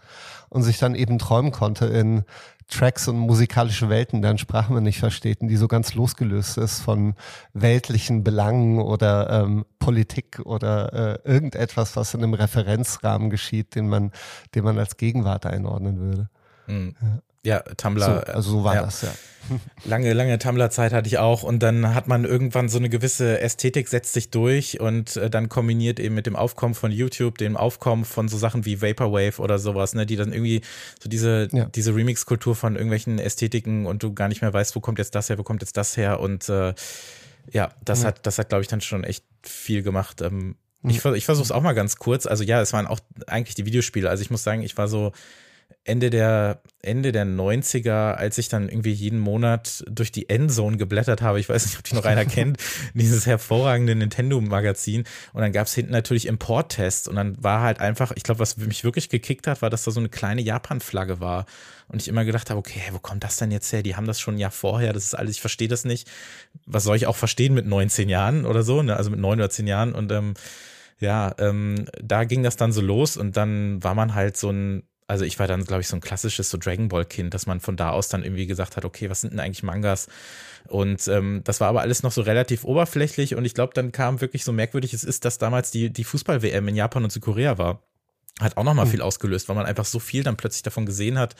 [0.49, 2.25] und sich dann eben träumen konnte in
[2.68, 6.81] Tracks und musikalische Welten, deren Sprache man nicht versteht, und die so ganz losgelöst ist
[6.81, 7.14] von
[7.53, 14.12] weltlichen Belangen oder ähm, Politik oder äh, irgendetwas, was in einem Referenzrahmen geschieht, den man,
[14.55, 16.31] den man als Gegenwart einordnen würde.
[16.66, 16.94] Mhm.
[17.03, 17.34] Ja,
[17.77, 18.05] Tumblr.
[18.05, 18.83] So, also so war ja.
[18.83, 19.09] das, ja.
[19.85, 23.89] Lange, lange Tumblr-Zeit hatte ich auch und dann hat man irgendwann so eine gewisse Ästhetik
[23.89, 28.07] setzt sich durch und äh, dann kombiniert eben mit dem Aufkommen von YouTube, dem Aufkommen
[28.07, 30.63] von so Sachen wie Vaporwave oder sowas, ne, die dann irgendwie
[30.99, 31.67] so diese, Ja.
[31.67, 35.29] diese Remix-Kultur von irgendwelchen Ästhetiken und du gar nicht mehr weißt, wo kommt jetzt das
[35.29, 36.73] her, wo kommt jetzt das her und äh,
[37.53, 38.09] ja, das Ja.
[38.09, 40.23] hat, das hat, glaube ich, dann schon echt viel gemacht.
[40.23, 42.25] Ähm, ich, vers- ich versuche es auch mal ganz kurz.
[42.25, 44.09] Also ja, es waren auch eigentlich die Videospiele.
[44.09, 45.13] Also ich muss sagen, ich war so
[45.87, 51.20] Ende der, Ende der 90er, als ich dann irgendwie jeden Monat durch die Endzone geblättert
[51.20, 51.38] habe.
[51.38, 52.57] Ich weiß nicht, ob die noch einer kennt,
[52.94, 55.05] dieses hervorragende Nintendo-Magazin.
[55.35, 57.07] Und dann gab es hinten natürlich Importtests.
[57.07, 59.90] Und dann war halt einfach, ich glaube, was mich wirklich gekickt hat, war, dass da
[59.90, 61.44] so eine kleine Japan-Flagge war.
[61.88, 63.83] Und ich immer gedacht habe, okay, wo kommt das denn jetzt her?
[63.83, 66.11] Die haben das schon ein Jahr vorher, das ist alles, ich verstehe das nicht.
[66.64, 68.96] Was soll ich auch verstehen mit 19 Jahren oder so, ne?
[68.96, 69.92] Also mit neun oder zehn Jahren.
[69.92, 70.33] Und ähm,
[70.98, 74.85] ja, ähm, da ging das dann so los und dann war man halt so ein
[75.07, 77.77] also ich war dann, glaube ich, so ein klassisches so Dragon Ball-Kind, dass man von
[77.77, 80.09] da aus dann irgendwie gesagt hat, okay, was sind denn eigentlich Mangas?
[80.69, 84.21] Und ähm, das war aber alles noch so relativ oberflächlich und ich glaube, dann kam
[84.21, 87.83] wirklich so merkwürdig, es ist, dass damals die, die Fußball-WM in Japan und Südkorea war.
[88.40, 88.90] Hat auch nochmal mhm.
[88.90, 91.37] viel ausgelöst, weil man einfach so viel dann plötzlich davon gesehen hat.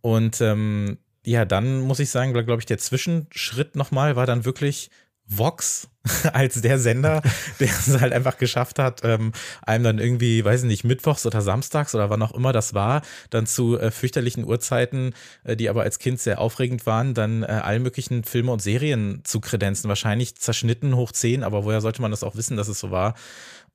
[0.00, 4.90] Und ähm, ja, dann muss ich sagen, glaube ich, der Zwischenschritt nochmal war dann wirklich
[5.28, 5.88] Vox
[6.32, 7.22] als der Sender,
[7.60, 11.42] der es halt einfach geschafft hat, ähm, einem dann irgendwie, weiß ich nicht, mittwochs oder
[11.42, 15.82] samstags oder wann auch immer das war, dann zu äh, fürchterlichen Uhrzeiten, äh, die aber
[15.82, 19.88] als Kind sehr aufregend waren, dann äh, alle möglichen Filme und Serien zu kredenzen.
[19.88, 23.14] Wahrscheinlich zerschnitten hoch zehn, aber woher sollte man das auch wissen, dass es so war?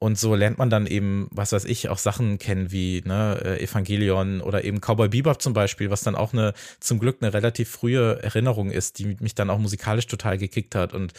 [0.04, 3.64] Und so lernt man dann eben, was weiß ich, auch Sachen kennen wie ne, äh,
[3.64, 7.70] Evangelion oder eben Cowboy Bebop zum Beispiel, was dann auch eine, zum Glück eine relativ
[7.70, 10.94] frühe Erinnerung ist, die mich dann auch musikalisch total gekickt hat.
[10.94, 11.14] Und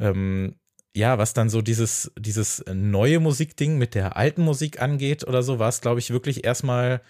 [0.00, 0.54] ähm,
[0.94, 5.58] ja, was dann so dieses, dieses neue Musikding mit der alten Musik angeht oder so,
[5.58, 7.02] war es, glaube ich, wirklich erstmal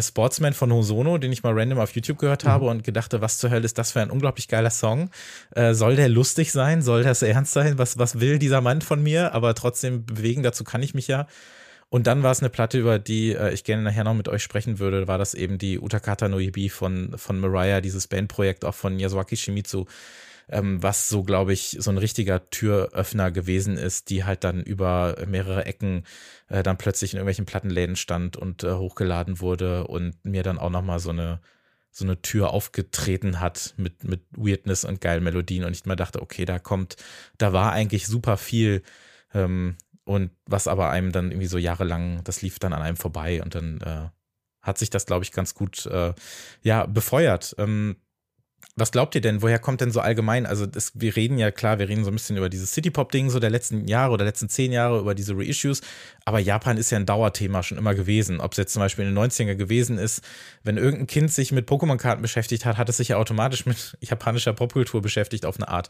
[0.00, 2.70] Sportsman von Hosono, den ich mal random auf YouTube gehört habe mhm.
[2.70, 5.10] und gedachte, was zur Hölle ist das für ein unglaublich geiler Song?
[5.54, 6.82] Äh, soll der lustig sein?
[6.82, 7.78] Soll das ernst sein?
[7.78, 9.32] Was, was will dieser Mann von mir?
[9.34, 11.26] Aber trotzdem bewegen, dazu kann ich mich ja.
[11.90, 14.42] Und dann war es eine Platte, über die äh, ich gerne nachher noch mit euch
[14.42, 18.74] sprechen würde, war das eben die Utakata no Ibi von, von Mariah, dieses Bandprojekt auch
[18.74, 19.86] von Yasuaki Shimizu,
[20.48, 25.16] ähm, was so, glaube ich, so ein richtiger Türöffner gewesen ist, die halt dann über
[25.26, 26.04] mehrere Ecken
[26.48, 30.70] äh, dann plötzlich in irgendwelchen Plattenläden stand und äh, hochgeladen wurde und mir dann auch
[30.70, 31.40] nochmal so eine
[31.90, 36.22] so eine Tür aufgetreten hat mit, mit Weirdness und geilen Melodien und ich mir dachte,
[36.22, 36.96] okay, da kommt,
[37.38, 38.82] da war eigentlich super viel
[39.34, 43.42] ähm, und was aber einem dann irgendwie so jahrelang, das lief dann an einem vorbei
[43.42, 44.08] und dann äh,
[44.62, 46.14] hat sich das, glaube ich, ganz gut äh,
[46.62, 47.54] ja, befeuert.
[47.58, 47.96] Ähm,
[48.76, 49.42] was glaubt ihr denn?
[49.42, 50.46] Woher kommt denn so allgemein?
[50.46, 53.40] Also, das, wir reden ja klar, wir reden so ein bisschen über dieses City-Pop-Ding so
[53.40, 55.80] der letzten Jahre oder letzten zehn Jahre, über diese Reissues.
[56.24, 58.40] Aber Japan ist ja ein Dauerthema schon immer gewesen.
[58.40, 60.22] Ob es jetzt zum Beispiel in den 90er gewesen ist,
[60.62, 64.52] wenn irgendein Kind sich mit Pokémon-Karten beschäftigt hat, hat es sich ja automatisch mit japanischer
[64.52, 65.88] Popkultur beschäftigt auf eine Art.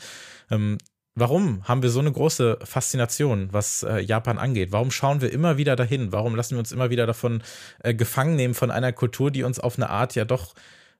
[0.50, 0.78] Ähm,
[1.20, 4.70] Warum haben wir so eine große Faszination, was äh, Japan angeht?
[4.70, 6.12] Warum schauen wir immer wieder dahin?
[6.12, 7.42] Warum lassen wir uns immer wieder davon
[7.82, 10.54] äh, gefangen nehmen von einer Kultur, die uns auf eine Art ja doch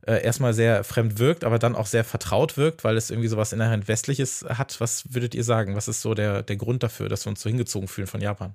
[0.07, 3.53] äh, erstmal sehr fremd wirkt, aber dann auch sehr vertraut wirkt, weil es irgendwie sowas
[3.53, 4.81] inhärent Westliches hat.
[4.81, 5.77] Was würdet ihr sagen?
[5.77, 8.55] Was ist so der, der Grund dafür, dass wir uns so hingezogen fühlen von Japan?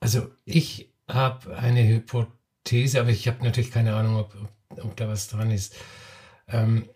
[0.00, 4.34] Also ich habe eine Hypothese, aber ich habe natürlich keine Ahnung, ob,
[4.68, 5.76] ob, ob, da was dran ist.
[6.48, 6.88] Ähm,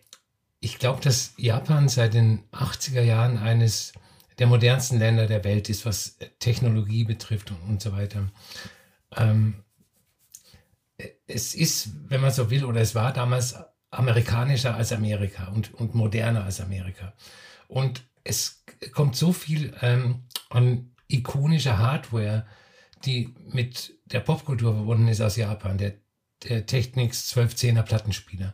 [0.59, 3.93] ich glaube, dass Japan seit den 80er Jahren eines
[4.39, 8.27] der modernsten Länder der Welt ist, was Technologie betrifft und, und so weiter.
[9.15, 9.63] Ähm,
[11.27, 13.55] es ist, wenn man so will, oder es war damals
[13.91, 17.13] amerikanischer als Amerika und, und moderner als Amerika.
[17.67, 22.45] Und es kommt so viel ähm, an ikonischer Hardware,
[23.05, 25.77] die mit der Popkultur verbunden ist aus Japan.
[25.77, 25.93] Der,
[26.43, 28.53] der Technics 1210er Plattenspieler,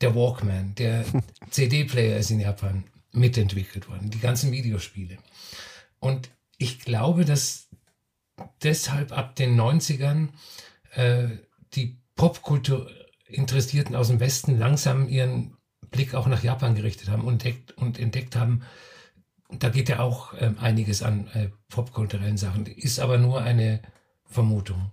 [0.00, 1.04] der Walkman, der
[1.50, 5.18] CD-Player ist in Japan mitentwickelt worden, die ganzen Videospiele.
[6.00, 7.68] Und ich glaube, dass
[8.62, 10.28] deshalb ab den 90ern
[10.94, 11.28] äh,
[11.74, 12.88] die Popkultur
[13.26, 15.56] Interessierten aus dem Westen langsam ihren
[15.90, 18.62] Blick auch nach Japan gerichtet haben und entdeckt, und entdeckt haben,
[19.50, 22.66] da geht ja auch äh, einiges an äh, popkulturellen Sachen.
[22.66, 23.80] Ist aber nur eine
[24.24, 24.90] Vermutung.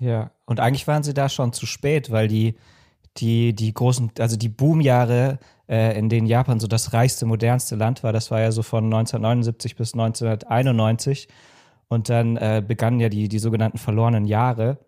[0.00, 2.56] Ja, und eigentlich waren sie da schon zu spät, weil die,
[3.16, 8.02] die, die großen, also die Boomjahre, äh, in denen Japan so das reichste, modernste Land
[8.02, 11.28] war, das war ja so von 1979 bis 1991.
[11.88, 14.78] Und dann äh, begannen ja die, die sogenannten verlorenen Jahre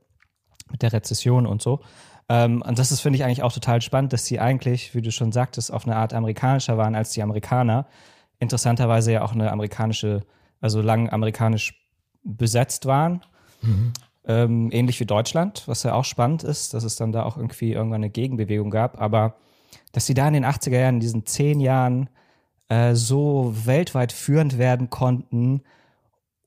[0.71, 1.81] mit der Rezession und so.
[2.29, 5.11] Ähm, und das ist, finde ich, eigentlich auch total spannend, dass sie eigentlich, wie du
[5.11, 7.87] schon sagtest, auf eine Art amerikanischer waren als die Amerikaner.
[8.39, 10.23] Interessanterweise ja auch eine amerikanische,
[10.61, 11.75] also lang amerikanisch
[12.23, 13.23] besetzt waren.
[13.63, 13.93] Mhm.
[14.27, 17.73] Ähm, ähnlich wie Deutschland, was ja auch spannend ist, dass es dann da auch irgendwie
[17.73, 19.01] irgendwann eine Gegenbewegung gab.
[19.01, 19.37] Aber
[19.93, 22.11] dass sie da in den 80er Jahren, in diesen zehn Jahren,
[22.69, 25.63] äh, so weltweit führend werden konnten,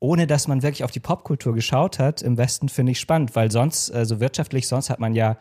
[0.02, 3.52] ohne dass man wirklich auf die Popkultur geschaut hat, im Westen finde ich spannend, weil
[3.52, 5.38] sonst, also wirtschaftlich, sonst hat man ja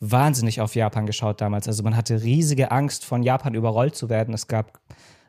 [0.00, 1.68] wahnsinnig auf Japan geschaut damals.
[1.68, 4.34] Also man hatte riesige Angst, von Japan überrollt zu werden.
[4.34, 4.80] Es gab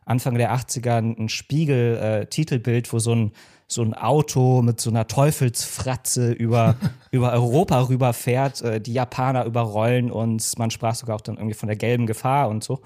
[0.06, 3.32] Anfang der 80er ein Spiegel-Titelbild, äh, wo so ein,
[3.68, 6.76] so ein Auto mit so einer Teufelsfratze über,
[7.12, 8.64] über Europa rüberfährt.
[8.64, 10.58] Äh, die Japaner überrollen uns.
[10.58, 12.82] Man sprach sogar auch dann irgendwie von der gelben Gefahr und so.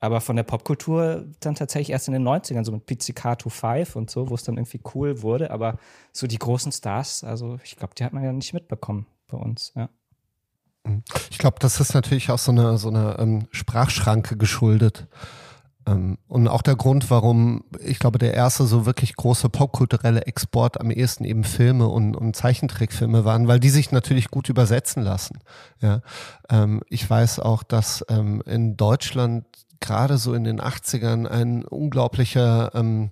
[0.00, 4.10] Aber von der Popkultur dann tatsächlich erst in den 90ern, so mit Pizzicato 5 und
[4.10, 5.50] so, wo es dann irgendwie cool wurde.
[5.50, 5.78] Aber
[6.12, 9.72] so die großen Stars, also ich glaube, die hat man ja nicht mitbekommen bei uns,
[9.76, 9.90] ja.
[11.30, 15.06] Ich glaube, das ist natürlich auch so eine, so eine ähm, Sprachschranke geschuldet.
[15.86, 20.80] Ähm, und auch der Grund, warum ich glaube, der erste so wirklich große popkulturelle Export
[20.80, 25.40] am ehesten eben Filme und, und Zeichentrickfilme waren, weil die sich natürlich gut übersetzen lassen.
[25.80, 26.00] Ja,
[26.48, 29.44] ähm, ich weiß auch, dass ähm, in Deutschland
[29.80, 33.10] gerade so in den 80ern ein unglaublicher ähm,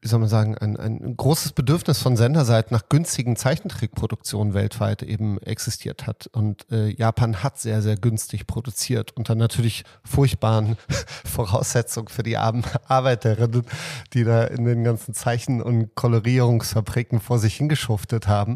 [0.00, 5.38] wie soll man sagen, ein, ein großes Bedürfnis von Senderseiten nach günstigen Zeichentrickproduktionen weltweit eben
[5.42, 6.28] existiert hat.
[6.28, 10.76] Und äh, Japan hat sehr, sehr günstig produziert unter natürlich furchtbaren
[11.24, 13.64] Voraussetzungen für die armen Arbeiterinnen,
[14.12, 18.54] die da in den ganzen Zeichen- und Kolorierungsfabriken vor sich hingeschuftet haben.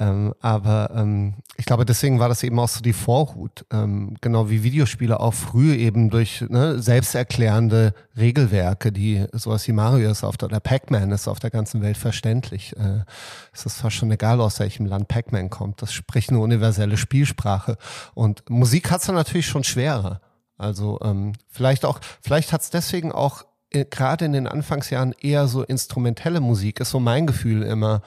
[0.00, 3.66] Ähm, aber ähm, ich glaube, deswegen war das eben auch so die Vorhut.
[3.70, 10.10] Ähm, genau wie Videospiele auch früh eben durch ne, selbsterklärende Regelwerke, die sowas wie Mario
[10.10, 12.74] ist auf der, oder Pac-Man ist auf der ganzen Welt verständlich.
[12.78, 13.04] Äh,
[13.52, 15.82] es ist fast schon egal, aus welchem Land Pac-Man kommt.
[15.82, 17.76] Das spricht eine universelle Spielsprache.
[18.14, 20.22] Und Musik hat es natürlich schon schwerer.
[20.56, 25.46] Also ähm, vielleicht auch, vielleicht hat es deswegen auch äh, gerade in den Anfangsjahren eher
[25.46, 28.00] so instrumentelle Musik, ist so mein Gefühl immer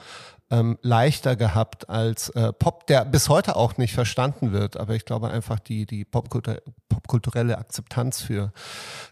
[0.54, 4.76] ähm, leichter gehabt als äh, Pop, der bis heute auch nicht verstanden wird.
[4.76, 8.52] Aber ich glaube einfach die, die Popkultur, popkulturelle Akzeptanz für,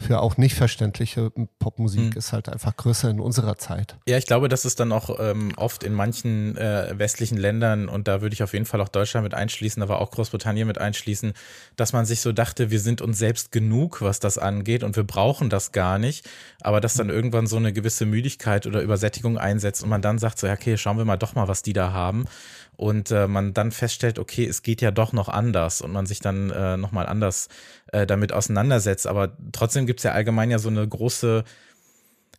[0.00, 2.18] für auch nicht verständliche Popmusik mhm.
[2.18, 3.96] ist halt einfach größer in unserer Zeit.
[4.06, 8.06] Ja, ich glaube, das ist dann auch ähm, oft in manchen äh, westlichen Ländern, und
[8.08, 11.32] da würde ich auf jeden Fall auch Deutschland mit einschließen, aber auch Großbritannien mit einschließen,
[11.76, 15.04] dass man sich so dachte, wir sind uns selbst genug, was das angeht und wir
[15.04, 16.28] brauchen das gar nicht.
[16.60, 20.38] Aber dass dann irgendwann so eine gewisse Müdigkeit oder Übersättigung einsetzt und man dann sagt
[20.38, 22.26] so, okay, schauen wir mal doch mal, was die da haben.
[22.76, 26.20] Und äh, man dann feststellt, okay, es geht ja doch noch anders und man sich
[26.20, 27.48] dann äh, nochmal anders
[27.92, 29.06] äh, damit auseinandersetzt.
[29.06, 31.44] Aber trotzdem gibt es ja allgemein ja so eine große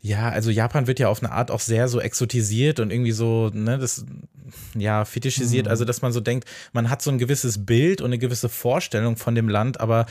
[0.06, 3.50] ja, also Japan wird ja auf eine Art auch sehr so exotisiert und irgendwie so,
[3.54, 4.06] ne, das,
[4.76, 5.72] ja, fetischisiert, mhm.
[5.72, 9.16] also dass man so denkt, man hat so ein gewisses Bild und eine gewisse Vorstellung
[9.16, 10.06] von dem Land, aber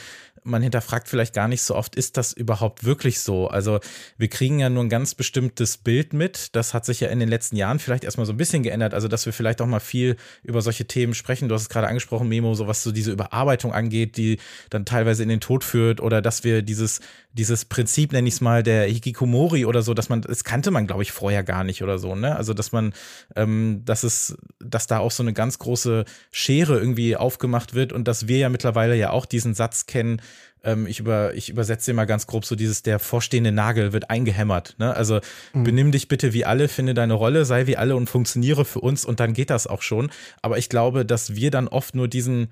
[0.45, 3.49] man hinterfragt vielleicht gar nicht so oft, ist das überhaupt wirklich so?
[3.49, 3.81] Also
[4.19, 6.55] wir kriegen ja nur ein ganz bestimmtes Bild mit.
[6.57, 8.95] Das hat sich ja in den letzten Jahren vielleicht erstmal so ein bisschen geändert.
[8.95, 11.49] Also dass wir vielleicht auch mal viel über solche Themen sprechen.
[11.49, 14.39] Du hast es gerade angesprochen, Memo, so was so diese Überarbeitung angeht, die
[14.71, 17.01] dann teilweise in den Tod führt oder dass wir dieses,
[17.33, 20.87] dieses Prinzip, nenne ich es mal, der Hikikomori oder so, dass man, das kannte man,
[20.87, 22.37] glaube ich, vorher gar nicht oder so, ne?
[22.37, 22.93] Also dass man,
[23.37, 28.09] ähm, dass es, dass da auch so eine ganz große Schere irgendwie aufgemacht wird und
[28.09, 30.21] dass wir ja mittlerweile ja auch diesen Satz kennen,
[30.65, 34.77] ähm, ich, über, ich übersetze immer ganz grob so dieses, der vorstehende Nagel wird eingehämmert.
[34.79, 34.95] Ne?
[34.95, 35.21] Also
[35.53, 35.65] mhm.
[35.65, 39.05] benimm dich bitte wie alle, finde deine Rolle, sei wie alle und funktioniere für uns
[39.05, 40.11] und dann geht das auch schon.
[40.41, 42.49] Aber ich glaube, dass wir dann oft nur diesen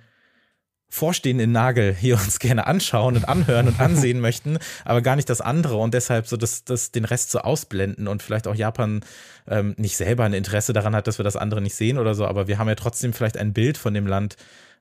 [0.91, 5.41] vorstehenden Nagel hier uns gerne anschauen und anhören und ansehen möchten, aber gar nicht das
[5.41, 9.01] andere und deshalb so das, das den Rest so ausblenden und vielleicht auch Japan
[9.49, 12.27] ähm, nicht selber ein Interesse daran hat, dass wir das andere nicht sehen oder so,
[12.27, 14.37] aber wir haben ja trotzdem vielleicht ein Bild von dem Land,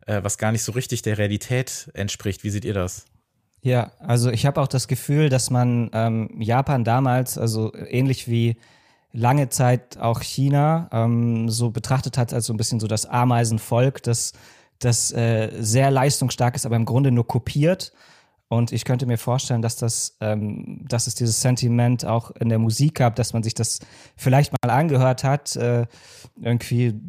[0.08, 2.44] äh, was gar nicht so richtig der Realität entspricht.
[2.44, 3.06] Wie seht ihr das?
[3.62, 8.58] Ja, also ich habe auch das Gefühl, dass man ähm, Japan damals, also ähnlich wie
[9.12, 14.02] lange Zeit auch China, ähm, so betrachtet hat als so ein bisschen so das Ameisenvolk,
[14.04, 14.34] das,
[14.80, 17.94] das äh, sehr leistungsstark ist, aber im Grunde nur kopiert.
[18.48, 22.58] Und ich könnte mir vorstellen, dass das, ähm, dass es dieses Sentiment auch in der
[22.58, 23.80] Musik gab, dass man sich das
[24.16, 25.86] vielleicht mal angehört hat, äh,
[26.42, 27.00] irgendwie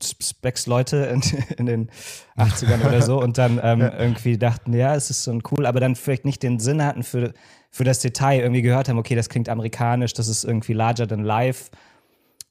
[0.00, 1.22] Specs-Leute in,
[1.58, 1.90] in, den
[2.36, 3.98] 80ern oder so und dann ähm, ja.
[3.98, 7.34] irgendwie dachten, ja, es ist so cool, aber dann vielleicht nicht den Sinn hatten für,
[7.70, 11.24] für das Detail, irgendwie gehört haben, okay, das klingt amerikanisch, das ist irgendwie larger than
[11.24, 11.70] life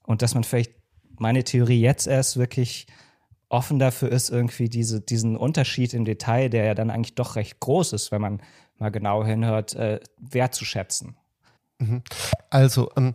[0.04, 0.74] und dass man vielleicht
[1.18, 2.86] meine Theorie jetzt erst wirklich
[3.50, 7.60] offen dafür ist, irgendwie diese, diesen Unterschied im Detail, der ja dann eigentlich doch recht
[7.60, 8.42] groß ist, wenn man
[8.78, 11.16] mal genau hinhört, äh, wertzuschätzen.
[11.80, 12.02] Mhm.
[12.50, 13.14] Also, ähm,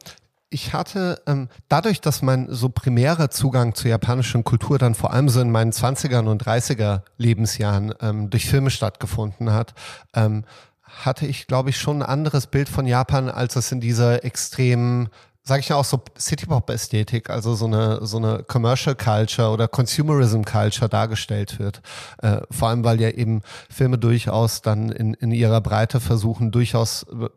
[0.53, 5.29] ich hatte ähm, dadurch, dass mein so primärer Zugang zur japanischen Kultur dann vor allem
[5.31, 9.75] so in meinen 20er und 30er Lebensjahren ähm, durch Filme stattgefunden hat,
[10.15, 10.45] ähm,
[10.83, 15.09] hatte ich, glaube ich, schon ein anderes Bild von Japan, als es in dieser extremen
[15.45, 20.43] sage ich ja auch so City-Pop-Ästhetik, also so eine so eine Commercial Culture oder Consumerism
[20.43, 21.83] Culture dargestellt wird.
[22.19, 27.05] Äh, vor allem, weil ja eben Filme durchaus dann in, in ihrer Breite versuchen, durchaus
[27.05, 27.29] äh,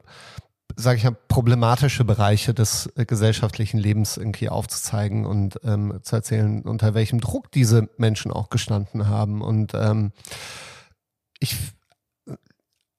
[0.75, 6.61] sage ich mal, problematische Bereiche des äh, gesellschaftlichen Lebens irgendwie aufzuzeigen und ähm, zu erzählen,
[6.63, 9.41] unter welchem Druck diese Menschen auch gestanden haben.
[9.41, 10.11] Und ähm,
[11.39, 11.55] ich,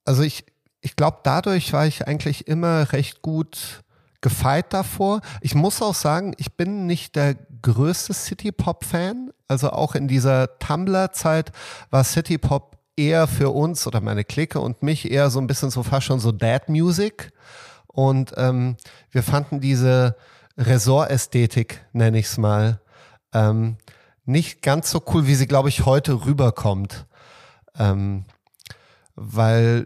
[0.05, 0.45] also ich,
[0.81, 3.83] ich glaube, dadurch war ich eigentlich immer recht gut
[4.27, 5.21] gefeit davor.
[5.39, 9.31] Ich muss auch sagen, ich bin nicht der größte City-Pop-Fan.
[9.47, 11.53] Also auch in dieser Tumblr-Zeit
[11.91, 15.81] war City-Pop eher für uns oder meine Clique und mich eher so ein bisschen so
[15.81, 17.31] fast schon so Dad-Music.
[17.87, 18.75] Und ähm,
[19.11, 20.17] wir fanden diese
[20.57, 22.81] Resort-Ästhetik, nenne ich es mal,
[23.33, 23.77] ähm,
[24.25, 27.05] nicht ganz so cool, wie sie, glaube ich, heute rüberkommt.
[27.79, 28.25] Ähm,
[29.15, 29.85] weil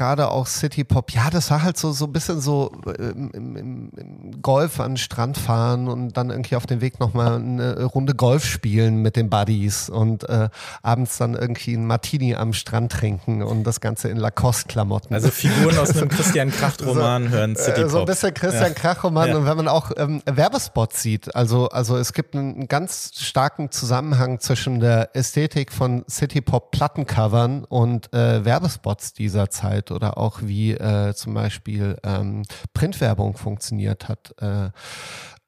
[0.00, 3.30] gerade auch City Pop, ja, das war halt so, so ein bisschen so äh, im,
[3.34, 7.84] im, im Golf an den Strand fahren und dann irgendwie auf dem Weg nochmal eine
[7.84, 10.48] Runde Golf spielen mit den Buddies und äh,
[10.82, 15.12] abends dann irgendwie ein Martini am Strand trinken und das Ganze in Lacoste-Klamotten.
[15.12, 17.90] Also Figuren aus einem Christian Kracht-Roman so, hören City Pop.
[17.90, 18.70] So ein bisschen Christian ja.
[18.70, 19.36] Krach-Roman ja.
[19.36, 24.40] und wenn man auch ähm, Werbespots sieht, also, also es gibt einen ganz starken Zusammenhang
[24.40, 29.89] zwischen der Ästhetik von City Pop Plattencovern und äh, Werbespots dieser Zeit.
[29.90, 32.42] Oder auch wie äh, zum Beispiel ähm,
[32.74, 34.34] Printwerbung funktioniert hat.
[34.40, 34.70] Äh,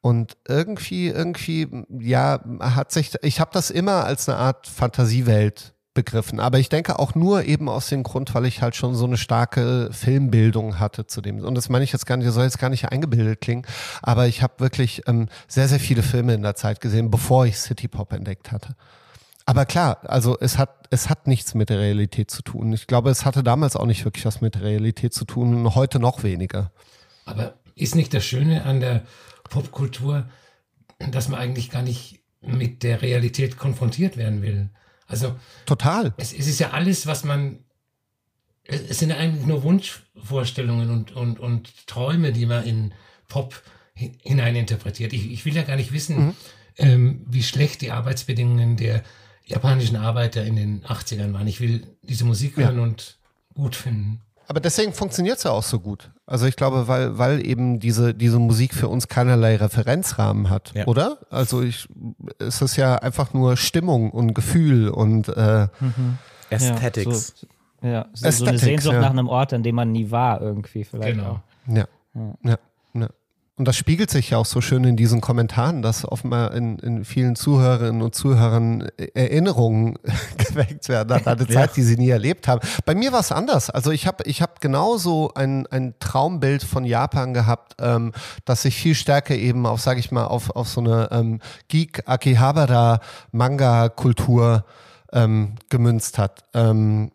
[0.01, 6.41] und irgendwie, irgendwie, ja, hat sich, ich habe das immer als eine Art Fantasiewelt begriffen.
[6.41, 9.17] Aber ich denke auch nur eben aus dem Grund, weil ich halt schon so eine
[9.17, 11.41] starke Filmbildung hatte zu dem.
[11.41, 13.67] Und das meine ich jetzt gar nicht, das soll jetzt gar nicht eingebildet klingen,
[14.01, 17.59] aber ich habe wirklich ähm, sehr, sehr viele Filme in der Zeit gesehen, bevor ich
[17.59, 18.75] City Pop entdeckt hatte.
[19.45, 22.73] Aber klar, also es hat, es hat nichts mit der Realität zu tun.
[22.73, 25.75] Ich glaube, es hatte damals auch nicht wirklich was mit der Realität zu tun und
[25.75, 26.71] heute noch weniger.
[27.25, 29.03] Aber ist nicht das Schöne an der
[29.45, 30.29] Popkultur,
[31.11, 34.71] dass man eigentlich gar nicht mit der Realität konfrontiert werden will?
[35.07, 36.15] Also total.
[36.17, 37.59] Es, es ist ja alles, was man.
[38.65, 42.95] Es sind ja eigentlich nur Wunschvorstellungen und, und, und Träume, die man in
[43.29, 43.61] Pop
[43.95, 45.13] hineininterpretiert.
[45.13, 46.35] Ich, ich will ja gar nicht wissen, mhm.
[46.79, 49.03] ähm, wie schlecht die Arbeitsbedingungen der
[49.53, 51.47] japanischen Arbeiter in den 80ern waren.
[51.47, 52.83] Ich will diese Musik hören ja.
[52.83, 53.19] und
[53.55, 54.21] gut finden.
[54.49, 56.11] Aber deswegen funktioniert es ja auch so gut.
[56.27, 60.87] Also ich glaube, weil, weil eben diese, diese Musik für uns keinerlei Referenzrahmen hat, ja.
[60.87, 61.19] oder?
[61.31, 61.89] Also ich,
[62.39, 66.19] es ist ja einfach nur Stimmung und Gefühl und äh, mhm.
[66.51, 67.47] Aesthetics.
[67.83, 69.01] Ja, so, ja, so, so eine Sehnsucht ja.
[69.01, 71.31] nach einem Ort, an dem man nie war, irgendwie vielleicht genau.
[71.31, 71.41] auch.
[71.69, 71.87] Ja.
[72.45, 72.59] ja.
[73.57, 73.59] Ja.
[73.59, 77.05] Und das spiegelt sich ja auch so schön in diesen Kommentaren, dass offenbar in, in
[77.05, 79.99] vielen Zuhörerinnen und Zuhörern Erinnerungen
[80.39, 82.67] geweckt werden an eine Zeit, die sie nie erlebt haben.
[82.87, 83.69] Bei mir war es anders.
[83.69, 88.13] Also ich habe ich hab genauso ein, ein Traumbild von Japan gehabt, ähm,
[88.47, 94.65] das sich viel stärker eben auf, sage ich mal, auf, auf so eine ähm, Geek-Akihabara-Manga-Kultur
[95.13, 96.45] ähm, gemünzt hat.
[96.55, 97.13] Ähm,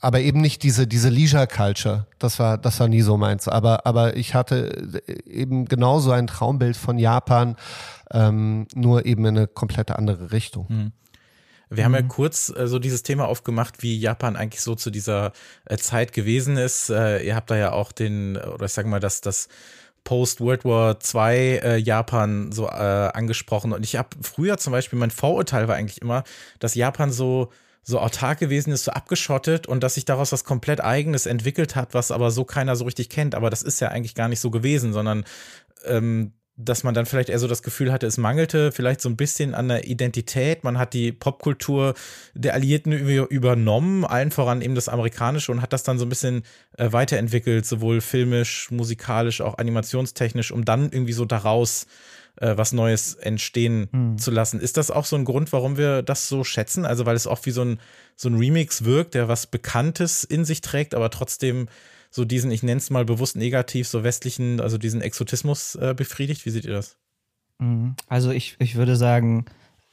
[0.00, 2.06] aber eben nicht diese, diese Leisure Culture.
[2.18, 3.48] Das war, das war nie so meins.
[3.48, 7.56] Aber, aber ich hatte eben genauso ein Traumbild von Japan,
[8.10, 10.66] ähm, nur eben in eine komplett andere Richtung.
[10.68, 10.92] Mhm.
[11.72, 12.08] Wir haben ja mhm.
[12.08, 15.32] kurz äh, so dieses Thema aufgemacht, wie Japan eigentlich so zu dieser
[15.66, 16.90] äh, Zeit gewesen ist.
[16.90, 19.48] Äh, ihr habt da ja auch den, oder ich sage mal, dass das
[20.02, 23.72] Post-World War II äh, Japan so äh, angesprochen.
[23.72, 26.24] Und ich habe früher zum Beispiel, mein Vorurteil war eigentlich immer,
[26.58, 27.50] dass Japan so
[27.82, 31.94] so autark gewesen ist, so abgeschottet und dass sich daraus was komplett eigenes entwickelt hat,
[31.94, 33.34] was aber so keiner so richtig kennt.
[33.34, 35.24] Aber das ist ja eigentlich gar nicht so gewesen, sondern
[35.84, 36.32] ähm,
[36.64, 39.54] dass man dann vielleicht eher so das Gefühl hatte, es mangelte vielleicht so ein bisschen
[39.54, 40.62] an der Identität.
[40.62, 41.94] Man hat die Popkultur
[42.34, 46.42] der Alliierten übernommen, allen voran eben das Amerikanische und hat das dann so ein bisschen
[46.76, 51.86] äh, weiterentwickelt, sowohl filmisch, musikalisch, auch animationstechnisch, um dann irgendwie so daraus
[52.40, 54.18] äh, was Neues entstehen hm.
[54.18, 54.60] zu lassen.
[54.60, 56.84] Ist das auch so ein Grund, warum wir das so schätzen?
[56.84, 57.78] Also, weil es oft wie so ein,
[58.16, 61.68] so ein Remix wirkt, der was Bekanntes in sich trägt, aber trotzdem
[62.10, 66.44] so diesen, ich nenne es mal bewusst negativ, so westlichen, also diesen Exotismus äh, befriedigt.
[66.44, 66.96] Wie seht ihr das?
[67.58, 67.94] Mhm.
[68.08, 69.44] Also ich, ich würde sagen,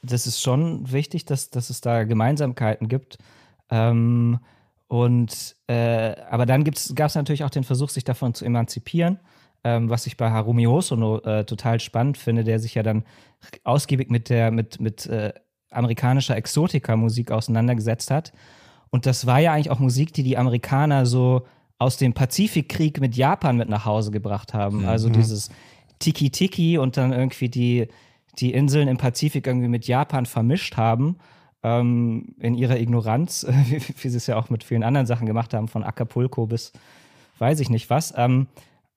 [0.02, 3.18] das ist schon wichtig, dass, dass es da Gemeinsamkeiten gibt.
[3.70, 4.40] Ähm,
[4.88, 9.20] und äh, aber dann gab es natürlich auch den Versuch, sich davon zu emanzipieren
[9.76, 13.04] ähm, was ich bei Harumi Hosono äh, total spannend finde, der sich ja dann
[13.64, 15.32] ausgiebig mit der, mit, mit äh,
[15.70, 18.32] amerikanischer Exotika-Musik auseinandergesetzt hat.
[18.90, 21.46] Und das war ja eigentlich auch Musik, die die Amerikaner so
[21.78, 24.80] aus dem Pazifikkrieg mit Japan mit nach Hause gebracht haben.
[24.80, 24.88] Mhm.
[24.88, 25.50] Also dieses
[25.98, 27.88] Tiki-Tiki und dann irgendwie die,
[28.38, 31.18] die Inseln im Pazifik irgendwie mit Japan vermischt haben.
[31.62, 35.52] Ähm, in ihrer Ignoranz, wie, wie sie es ja auch mit vielen anderen Sachen gemacht
[35.52, 36.72] haben, von Acapulco bis
[37.38, 38.14] weiß ich nicht was.
[38.16, 38.48] Ähm,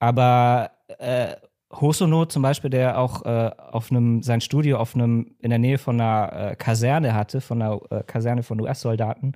[0.01, 1.35] aber äh,
[1.71, 5.77] Hosono zum Beispiel, der auch äh, auf einem, sein Studio auf einem, in der Nähe
[5.77, 9.33] von einer äh, Kaserne hatte, von einer äh, Kaserne von US-Soldaten,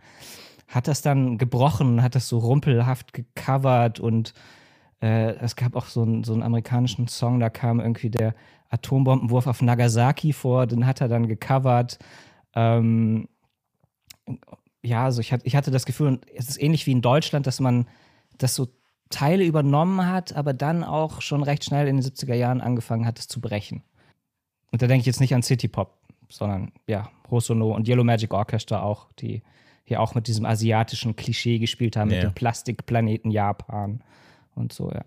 [0.67, 4.33] hat das dann gebrochen, hat das so rumpelhaft gecovert und
[5.03, 8.33] äh, es gab auch so, ein, so einen amerikanischen Song, da kam irgendwie der
[8.69, 11.99] Atombombenwurf auf Nagasaki vor, den hat er dann gecovert.
[12.55, 13.29] Ähm,
[14.81, 17.87] ja, also ich, ich hatte das Gefühl, es ist ähnlich wie in Deutschland, dass man
[18.39, 18.67] das so
[19.09, 23.19] Teile übernommen hat, aber dann auch schon recht schnell in den 70er Jahren angefangen hat,
[23.19, 23.83] es zu brechen.
[24.71, 25.97] Und da denke ich jetzt nicht an City Pop,
[26.29, 29.41] sondern ja, Hosono und Yellow Magic Orchestra auch, die
[29.83, 32.15] hier auch mit diesem asiatischen Klischee gespielt haben, Ja.
[32.17, 34.01] mit dem Plastikplaneten Japan
[34.55, 35.05] und so, ja.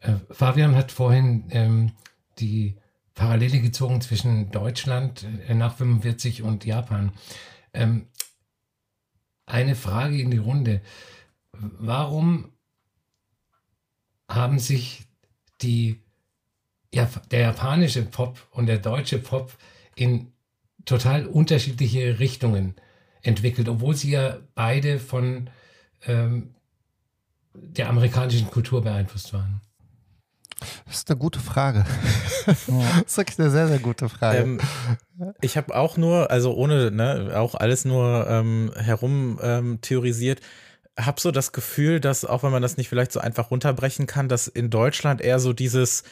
[0.00, 1.92] Äh, Fabian hat vorhin ähm,
[2.38, 2.76] die
[3.14, 7.12] Parallele gezogen zwischen Deutschland äh, nach 45 und Japan.
[7.74, 8.06] Ähm,
[9.46, 10.80] eine Frage in die Runde.
[11.58, 12.52] Warum
[14.28, 15.06] haben sich
[15.60, 16.02] die,
[16.92, 19.52] ja, der japanische Pop und der deutsche Pop
[19.94, 20.32] in
[20.84, 22.74] total unterschiedliche Richtungen
[23.22, 25.50] entwickelt, obwohl sie ja beide von
[26.06, 26.54] ähm,
[27.54, 29.60] der amerikanischen Kultur beeinflusst waren?
[30.86, 31.84] Das ist eine gute Frage.
[31.86, 32.54] Ja.
[32.54, 32.68] Das
[33.06, 34.38] ist wirklich eine sehr, sehr gute Frage.
[34.38, 34.60] Ähm,
[35.40, 40.40] ich habe auch nur, also ohne, ne, auch alles nur ähm, herum ähm, theorisiert,
[41.06, 44.28] habe so das Gefühl, dass auch wenn man das nicht vielleicht so einfach runterbrechen kann,
[44.28, 46.04] dass in Deutschland eher so dieses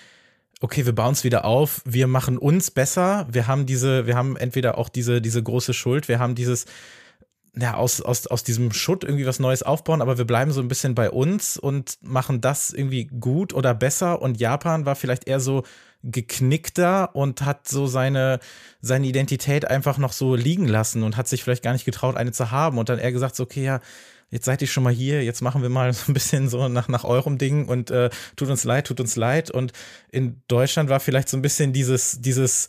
[0.63, 4.37] Okay, wir bauen es wieder auf, wir machen uns besser, wir haben diese, wir haben
[4.37, 6.67] entweder auch diese, diese große Schuld, wir haben dieses,
[7.57, 10.69] ja, aus, aus, aus diesem Schutt irgendwie was Neues aufbauen, aber wir bleiben so ein
[10.69, 14.21] bisschen bei uns und machen das irgendwie gut oder besser.
[14.21, 15.65] Und Japan war vielleicht eher so
[16.03, 18.39] geknickter und hat so seine,
[18.83, 22.33] seine Identität einfach noch so liegen lassen und hat sich vielleicht gar nicht getraut, eine
[22.33, 23.81] zu haben und dann eher gesagt, so, okay, ja,
[24.31, 26.89] jetzt seid ihr schon mal hier, jetzt machen wir mal so ein bisschen so nach,
[26.89, 29.51] nach eurem Ding und äh, tut uns leid, tut uns leid.
[29.51, 29.73] Und
[30.11, 32.69] in Deutschland war vielleicht so ein bisschen dieses, dieses,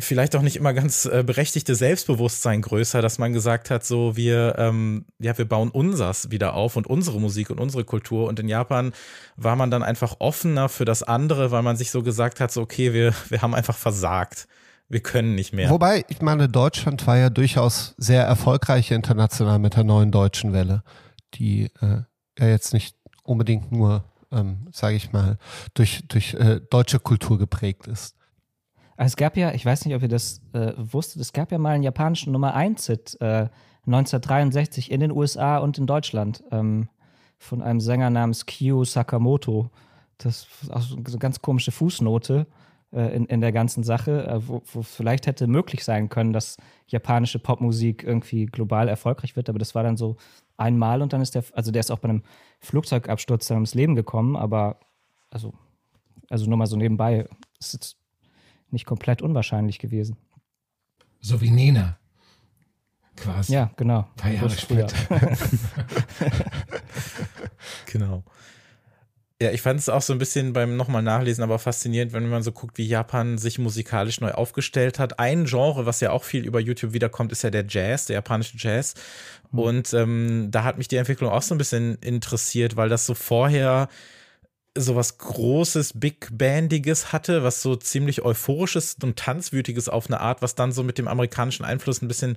[0.00, 4.54] vielleicht auch nicht immer ganz äh, berechtigte Selbstbewusstsein größer, dass man gesagt hat, so wir,
[4.56, 8.28] ähm, ja, wir bauen unsers wieder auf und unsere Musik und unsere Kultur.
[8.28, 8.92] Und in Japan
[9.36, 12.62] war man dann einfach offener für das andere, weil man sich so gesagt hat, so
[12.62, 14.46] okay, wir, wir haben einfach versagt.
[14.88, 15.68] Wir können nicht mehr.
[15.68, 20.82] Wobei, ich meine, Deutschland war ja durchaus sehr erfolgreich international mit der neuen deutschen Welle,
[21.34, 22.02] die äh,
[22.38, 25.36] ja jetzt nicht unbedingt nur, ähm, sage ich mal,
[25.74, 28.16] durch, durch äh, deutsche Kultur geprägt ist.
[28.96, 31.74] Es gab ja, ich weiß nicht, ob ihr das äh, wusstet, es gab ja mal
[31.74, 33.48] einen japanischen Nummer 1-Hit äh,
[33.86, 36.88] 1963 in den USA und in Deutschland ähm,
[37.38, 39.70] von einem Sänger namens Kyo Sakamoto.
[40.16, 42.46] Das ist auch so eine ganz komische Fußnote
[42.92, 46.56] äh, in, in der ganzen Sache, äh, wo, wo vielleicht hätte möglich sein können, dass
[46.86, 50.16] japanische Popmusik irgendwie global erfolgreich wird, aber das war dann so
[50.56, 52.22] einmal und dann ist der, also der ist auch bei einem
[52.60, 54.80] Flugzeugabsturz dann ums Leben gekommen, aber
[55.30, 55.52] also,
[56.30, 57.28] also nur mal so nebenbei,
[57.60, 57.96] ist jetzt
[58.70, 60.16] nicht komplett unwahrscheinlich gewesen.
[61.20, 61.98] So wie Nena.
[63.16, 63.52] Quasi.
[63.52, 64.00] Ja, genau.
[64.00, 64.94] Ein paar Jahre später.
[67.86, 68.22] Genau.
[69.40, 72.42] Ja, ich fand es auch so ein bisschen beim nochmal Nachlesen, aber faszinierend, wenn man
[72.42, 75.20] so guckt, wie Japan sich musikalisch neu aufgestellt hat.
[75.20, 78.56] Ein Genre, was ja auch viel über YouTube wiederkommt, ist ja der Jazz, der japanische
[78.56, 78.94] Jazz.
[79.52, 83.14] Und ähm, da hat mich die Entwicklung auch so ein bisschen interessiert, weil das so
[83.14, 83.88] vorher
[84.76, 90.42] so was Großes, Big Bandiges hatte, was so ziemlich Euphorisches und Tanzwütiges auf eine Art,
[90.42, 92.36] was dann so mit dem amerikanischen Einfluss ein bisschen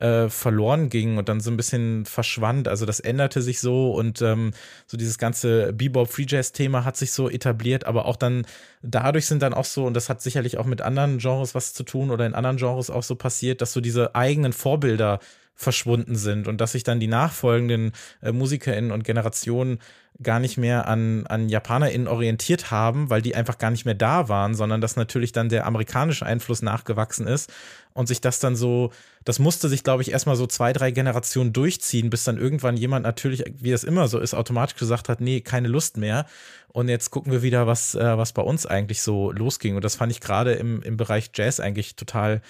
[0.00, 2.68] äh, verloren ging und dann so ein bisschen verschwand.
[2.68, 4.52] Also das änderte sich so und ähm,
[4.86, 8.46] so dieses ganze Bebop Free Jazz Thema hat sich so etabliert, aber auch dann
[8.82, 11.82] dadurch sind dann auch so und das hat sicherlich auch mit anderen Genres was zu
[11.82, 15.18] tun oder in anderen Genres auch so passiert, dass so diese eigenen Vorbilder
[15.60, 17.92] verschwunden sind und dass sich dann die nachfolgenden
[18.22, 19.78] äh, MusikerInnen und Generationen
[20.22, 24.30] gar nicht mehr an, an JapanerInnen orientiert haben, weil die einfach gar nicht mehr da
[24.30, 27.52] waren, sondern dass natürlich dann der amerikanische Einfluss nachgewachsen ist
[27.92, 28.90] und sich das dann so,
[29.24, 33.04] das musste sich, glaube ich, erstmal so zwei, drei Generationen durchziehen, bis dann irgendwann jemand
[33.04, 36.24] natürlich, wie das immer so ist, automatisch gesagt hat, nee, keine Lust mehr.
[36.68, 39.76] Und jetzt gucken wir wieder, was, äh, was bei uns eigentlich so losging.
[39.76, 42.40] Und das fand ich gerade im, im Bereich Jazz eigentlich total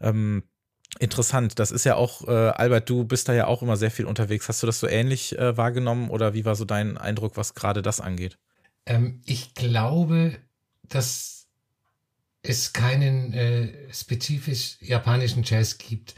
[0.00, 0.44] ähm,
[0.98, 1.58] Interessant.
[1.58, 4.48] Das ist ja auch, äh, Albert, du bist da ja auch immer sehr viel unterwegs.
[4.48, 7.80] Hast du das so ähnlich äh, wahrgenommen oder wie war so dein Eindruck, was gerade
[7.80, 8.38] das angeht?
[8.86, 10.36] Ähm, ich glaube,
[10.82, 11.46] dass
[12.42, 16.14] es keinen äh, spezifisch japanischen Jazz gibt.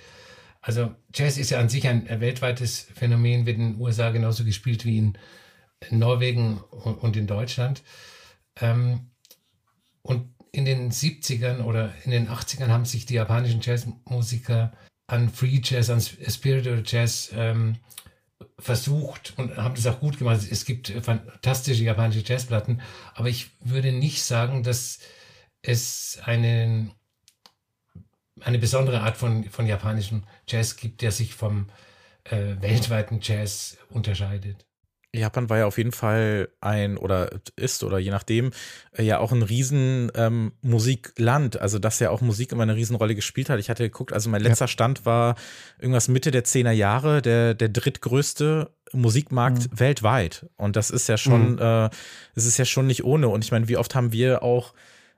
[0.60, 4.84] Also Jazz ist ja an sich ein weltweites Phänomen, wird in den USA genauso gespielt
[4.84, 5.18] wie in
[5.90, 7.82] Norwegen und, und in Deutschland.
[8.60, 9.10] Ähm,
[10.02, 14.72] und in den 70ern oder in den 80ern haben sich die japanischen Jazzmusiker
[15.06, 17.76] an Free Jazz, an Spiritual Jazz ähm,
[18.58, 20.40] versucht und haben das auch gut gemacht.
[20.50, 22.80] Es gibt fantastische japanische Jazzplatten,
[23.14, 25.00] aber ich würde nicht sagen, dass
[25.62, 26.92] es einen,
[28.40, 31.70] eine besondere Art von, von japanischem Jazz gibt, der sich vom
[32.24, 34.66] äh, weltweiten Jazz unterscheidet.
[35.14, 38.50] Japan war ja auf jeden Fall ein oder ist oder je nachdem
[38.96, 43.14] äh, ja auch ein riesen ähm, Musikland, also dass ja auch Musik immer eine Riesenrolle
[43.14, 43.60] gespielt hat.
[43.60, 44.68] Ich hatte geguckt, also mein letzter ja.
[44.68, 45.34] Stand war
[45.78, 49.80] irgendwas Mitte der 10er Jahre, der, der drittgrößte Musikmarkt mhm.
[49.80, 50.46] weltweit.
[50.56, 51.58] Und das ist ja schon, mhm.
[51.58, 51.90] äh,
[52.34, 53.28] es ist ja schon nicht ohne.
[53.28, 54.72] Und ich meine, wie oft haben wir auch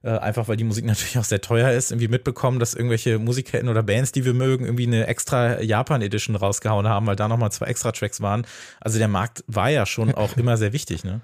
[0.05, 3.69] äh, einfach weil die Musik natürlich auch sehr teuer ist, irgendwie mitbekommen, dass irgendwelche Musikketten
[3.69, 7.67] oder Bands, die wir mögen, irgendwie eine extra Japan-Edition rausgehauen haben, weil da nochmal zwei
[7.67, 8.47] extra Tracks waren.
[8.81, 11.21] Also der Markt war ja schon auch immer sehr wichtig, ne?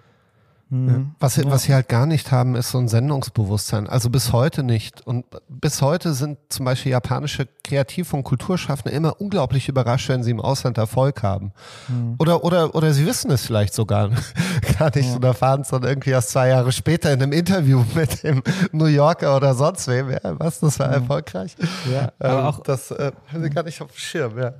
[0.70, 1.16] Mhm.
[1.18, 1.50] Was, ja.
[1.50, 3.88] was sie halt gar nicht haben, ist so ein Sendungsbewusstsein.
[3.88, 5.04] Also bis heute nicht.
[5.04, 10.30] Und bis heute sind zum Beispiel japanische Kreativ- und Kulturschaffende immer unglaublich überrascht, wenn sie
[10.30, 11.52] im Ausland Erfolg haben.
[11.88, 12.14] Mhm.
[12.18, 14.10] Oder, oder, oder sie wissen es vielleicht sogar
[14.78, 15.16] gar nicht ja.
[15.16, 18.40] und erfahren es dann irgendwie erst zwei Jahre später in einem Interview mit dem
[18.70, 20.10] New Yorker oder sonst wem.
[20.10, 20.94] Ja, was, das war mhm.
[20.94, 21.56] erfolgreich.
[21.92, 24.38] Ja, aber ähm, auch, das äh, haben sie gar nicht auf dem Schirm.
[24.38, 24.54] Ja.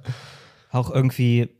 [0.72, 1.50] Auch irgendwie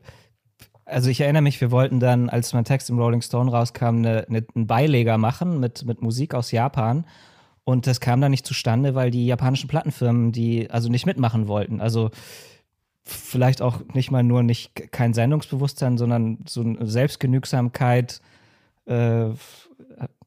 [0.91, 4.27] also ich erinnere mich, wir wollten dann, als mein Text im Rolling Stone rauskam, eine,
[4.27, 7.05] eine, einen Beileger machen mit, mit Musik aus Japan.
[7.63, 11.79] Und das kam dann nicht zustande, weil die japanischen Plattenfirmen die also nicht mitmachen wollten.
[11.79, 12.11] Also
[13.03, 18.21] vielleicht auch nicht mal nur nicht kein Sendungsbewusstsein, sondern so eine Selbstgenügsamkeit.
[18.85, 19.29] Äh,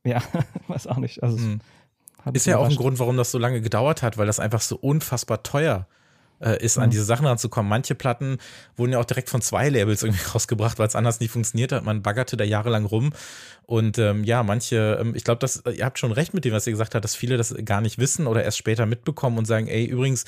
[0.05, 0.23] ja,
[0.69, 1.23] weiß auch nicht.
[1.23, 1.61] Also hm.
[2.33, 4.77] Ist ja auch ein Grund, warum das so lange gedauert hat, weil das einfach so
[4.77, 6.04] unfassbar teuer ist
[6.41, 7.69] äh, ist, an diese Sachen ranzukommen.
[7.69, 8.39] Manche Platten
[8.77, 11.85] wurden ja auch direkt von zwei Labels irgendwie rausgebracht, weil es anders nie funktioniert hat.
[11.85, 13.13] Man baggerte da jahrelang rum.
[13.67, 16.67] Und ähm, ja, manche, ähm, ich glaube, dass ihr habt schon recht mit dem, was
[16.67, 19.69] ihr gesagt habt, dass viele das gar nicht wissen oder erst später mitbekommen und sagen,
[19.69, 20.27] ey, übrigens,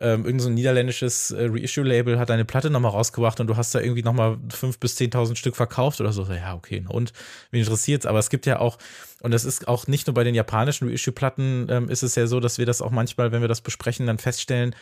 [0.00, 3.74] ähm, irgend so ein niederländisches äh, Reissue-Label hat eine Platte nochmal rausgebracht und du hast
[3.74, 6.24] da irgendwie nochmal fünf bis zehntausend Stück verkauft oder so.
[6.24, 7.12] Ja, okay, und
[7.50, 8.06] wen interessiert's?
[8.06, 8.78] Aber es gibt ja auch,
[9.20, 12.38] und das ist auch nicht nur bei den japanischen Reissue-Platten, ähm, ist es ja so,
[12.38, 14.76] dass wir das auch manchmal, wenn wir das besprechen, dann feststellen,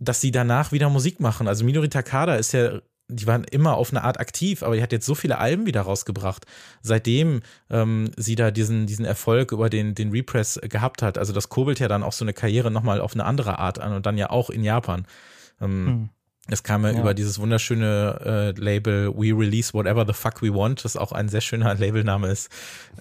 [0.00, 1.46] dass sie danach wieder Musik machen.
[1.46, 4.92] Also Minori Takada ist ja, die waren immer auf eine Art aktiv, aber die hat
[4.92, 6.46] jetzt so viele Alben wieder rausgebracht,
[6.80, 11.18] seitdem ähm, sie da diesen, diesen Erfolg über den, den Repress gehabt hat.
[11.18, 13.92] Also das kurbelt ja dann auch so eine Karriere nochmal auf eine andere Art an
[13.92, 15.06] und dann ja auch in Japan.
[15.60, 16.08] Ähm, hm.
[16.48, 20.52] Es kam ja, ja, über dieses wunderschöne äh, Label We Release Whatever the Fuck We
[20.54, 22.50] Want, das auch ein sehr schöner Labelname ist,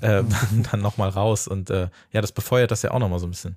[0.01, 0.23] äh,
[0.71, 1.47] dann nochmal raus.
[1.47, 3.55] Und äh, ja, das befeuert das ja auch nochmal so ein bisschen.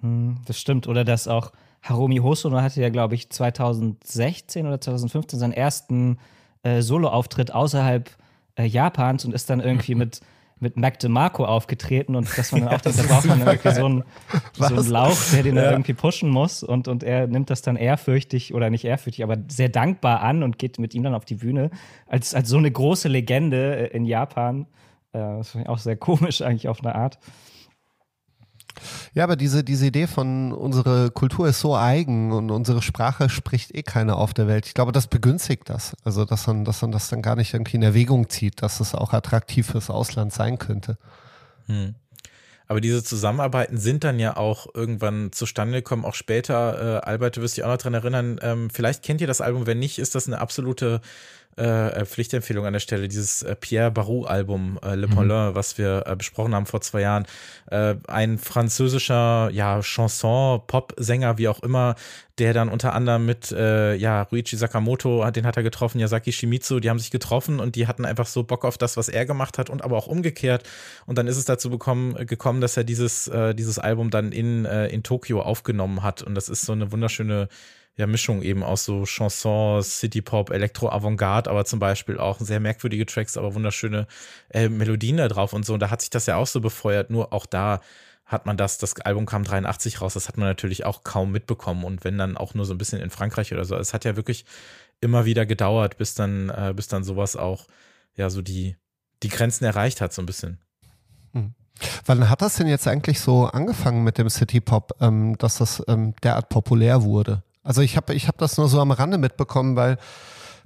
[0.00, 0.86] Hm, das stimmt.
[0.86, 1.52] Oder dass auch
[1.82, 6.18] Harumi Hosono hatte ja, glaube ich, 2016 oder 2015 seinen ersten
[6.62, 8.10] äh, Solo-Auftritt außerhalb
[8.56, 10.20] äh, Japans und ist dann irgendwie mit,
[10.58, 13.86] mit Mac DeMarco aufgetreten und dass man dann auch denkt, da braucht man irgendwie so
[13.86, 14.04] einen,
[14.52, 15.62] so einen Lauch, der den ja.
[15.62, 19.38] dann irgendwie pushen muss und, und er nimmt das dann ehrfürchtig oder nicht ehrfürchtig, aber
[19.48, 21.70] sehr dankbar an und geht mit ihm dann auf die Bühne
[22.06, 24.66] als, als so eine große Legende äh, in Japan.
[25.12, 27.18] Äh, das finde ich auch sehr komisch eigentlich auf eine Art.
[29.14, 33.74] Ja, aber diese, diese Idee von unsere Kultur ist so eigen und unsere Sprache spricht
[33.74, 34.66] eh keiner auf der Welt.
[34.66, 35.96] Ich glaube, das begünstigt das.
[36.04, 38.94] Also, dass man, dass man das dann gar nicht irgendwie in Erwägung zieht, dass es
[38.94, 40.98] auch attraktiv fürs Ausland sein könnte.
[41.66, 41.94] Hm.
[42.70, 47.00] Aber diese Zusammenarbeiten sind dann ja auch irgendwann zustande gekommen, auch später.
[47.02, 48.38] Äh, Albert, du wirst dich auch noch dran erinnern.
[48.42, 51.00] Ähm, vielleicht kennt ihr das Album, wenn nicht, ist das eine absolute
[51.60, 55.54] äh, Pflichtempfehlung an der Stelle, dieses äh, Pierre Barou-Album, äh, Le mhm.
[55.54, 57.26] was wir äh, besprochen haben vor zwei Jahren.
[57.70, 61.96] Äh, ein französischer, ja, Chanson, Pop-Sänger, wie auch immer,
[62.38, 66.80] der dann unter anderem mit, äh, ja, Ruichi Sakamoto, den hat er getroffen, Yasaki Shimizu,
[66.80, 69.58] die haben sich getroffen und die hatten einfach so Bock auf das, was er gemacht
[69.58, 70.66] hat und aber auch umgekehrt.
[71.04, 74.64] Und dann ist es dazu bekommen, gekommen, dass er dieses, äh, dieses Album dann in,
[74.64, 76.22] äh, in Tokio aufgenommen hat.
[76.22, 77.48] Und das ist so eine wunderschöne
[77.96, 83.36] ja, Mischung eben aus so Chansons, City-Pop, Elektro-Avantgarde, aber zum Beispiel auch sehr merkwürdige Tracks,
[83.36, 84.06] aber wunderschöne
[84.48, 85.74] äh, Melodien da drauf und so.
[85.74, 87.10] Und da hat sich das ja auch so befeuert.
[87.10, 87.80] Nur auch da
[88.30, 91.84] hat man das, das Album kam 83 raus, das hat man natürlich auch kaum mitbekommen
[91.84, 93.76] und wenn dann auch nur so ein bisschen in Frankreich oder so.
[93.76, 94.44] Es hat ja wirklich
[95.00, 97.66] immer wieder gedauert, bis dann, äh, bis dann sowas auch,
[98.14, 98.76] ja, so die,
[99.22, 100.58] die Grenzen erreicht hat, so ein bisschen.
[101.32, 101.54] Hm.
[102.06, 105.82] Wann hat das denn jetzt eigentlich so angefangen mit dem City Pop, ähm, dass das
[105.88, 107.42] ähm, derart populär wurde?
[107.62, 109.98] Also ich habe ich hab das nur so am Rande mitbekommen, weil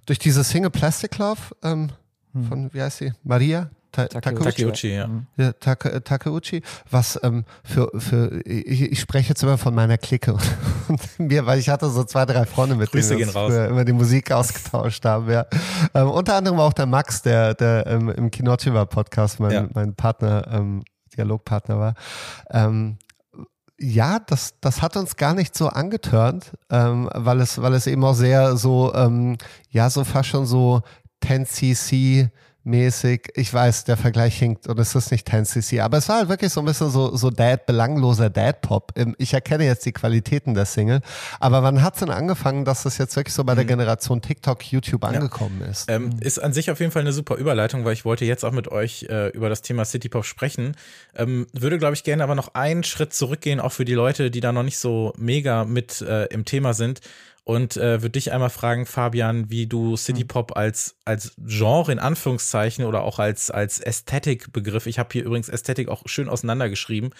[0.06, 1.90] durch diese Single Plastic Love ähm,
[2.32, 2.44] hm.
[2.44, 5.08] von, wie heißt sie, Maria Ta Takeuchi, Takeuchi, ja.
[5.36, 10.32] ja Take Takeuchi, was ähm, für, für ich, ich, spreche jetzt immer von meiner Clique
[10.88, 13.92] und mir, weil ich hatte so zwei, drei Freunde mit Grüße denen wir immer die
[13.92, 15.30] Musik ausgetauscht haben.
[15.30, 15.46] Ja.
[15.94, 19.68] Ähm, unter anderem auch der Max, der, der ähm, im Kinochiva Podcast mein, ja.
[19.72, 20.82] mein Partner, ähm,
[21.16, 21.94] Dialogpartner war.
[22.50, 22.98] Ähm,
[23.78, 28.04] ja, das, das hat uns gar nicht so angetörnt, ähm, weil, es, weil es eben
[28.04, 29.36] auch sehr so, ähm,
[29.70, 30.82] ja, so fast schon so
[31.22, 32.30] 10cc
[32.64, 33.28] mäßig.
[33.34, 36.52] Ich weiß, der Vergleich hinkt und es ist nicht 10cc, aber es war halt wirklich
[36.52, 38.92] so ein bisschen so, so Dad, belangloser Dad-Pop.
[38.96, 41.00] Ähm, Ich erkenne jetzt die Qualitäten der Single,
[41.40, 44.64] aber wann hat es denn angefangen, dass das jetzt wirklich so bei der Generation TikTok,
[44.64, 45.90] YouTube angekommen ist?
[45.90, 48.52] Ähm, ist an sich auf jeden Fall eine super Überleitung, weil ich wollte jetzt auch
[48.52, 50.76] mit euch äh, über das Thema City Pop sprechen.
[51.14, 54.40] Ähm, würde, glaube ich, gerne aber noch einen Schritt zurückgehen, auch für die Leute, die
[54.40, 57.00] da noch nicht so mega mit äh, im Thema sind.
[57.44, 61.98] Und äh, würde dich einmal fragen, Fabian, wie du City Pop als, als Genre in
[61.98, 67.10] Anführungszeichen oder auch als, als Ästhetikbegriff, ich habe hier übrigens Ästhetik auch schön auseinandergeschrieben,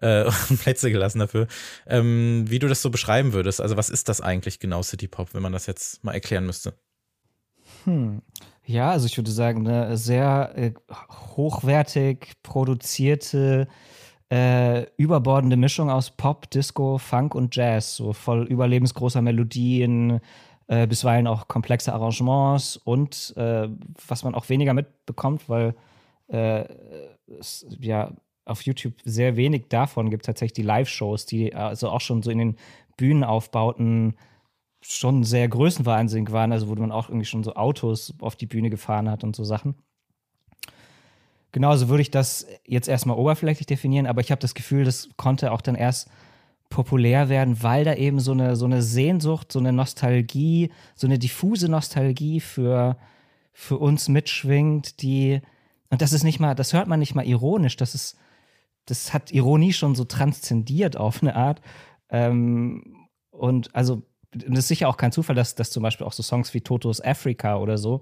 [0.00, 1.48] äh, und Plätze gelassen dafür,
[1.86, 3.60] ähm, wie du das so beschreiben würdest.
[3.60, 6.74] Also was ist das eigentlich genau City Pop, wenn man das jetzt mal erklären müsste?
[7.84, 8.22] Hm.
[8.66, 10.72] Ja, also ich würde sagen, eine sehr äh,
[11.36, 13.68] hochwertig produzierte,
[14.30, 20.20] äh, überbordende Mischung aus Pop, Disco, Funk und Jazz, so voll überlebensgroßer Melodien,
[20.66, 23.68] äh, bisweilen auch komplexe Arrangements und äh,
[24.08, 25.74] was man auch weniger mitbekommt, weil
[26.28, 26.64] äh,
[27.38, 28.12] es ja
[28.46, 32.38] auf YouTube sehr wenig davon gibt, tatsächlich die Live-Shows, die also auch schon so in
[32.38, 32.56] den
[32.96, 34.16] Bühnenaufbauten
[34.82, 38.70] schon sehr größenwahnsinnig waren, also wo man auch irgendwie schon so Autos auf die Bühne
[38.70, 39.76] gefahren hat und so Sachen.
[41.54, 45.52] Genauso würde ich das jetzt erstmal oberflächlich definieren, aber ich habe das Gefühl, das konnte
[45.52, 46.10] auch dann erst
[46.68, 51.16] populär werden, weil da eben so eine, so eine Sehnsucht, so eine Nostalgie, so eine
[51.16, 52.96] diffuse Nostalgie für,
[53.52, 55.42] für uns mitschwingt, die,
[55.90, 58.16] und das ist nicht mal, das hört man nicht mal ironisch, das ist,
[58.86, 61.60] das hat Ironie schon so transzendiert auf eine Art.
[62.08, 64.02] Ähm, und also,
[64.32, 67.00] das ist sicher auch kein Zufall, dass, dass zum Beispiel auch so Songs wie Totos
[67.00, 68.00] Africa oder so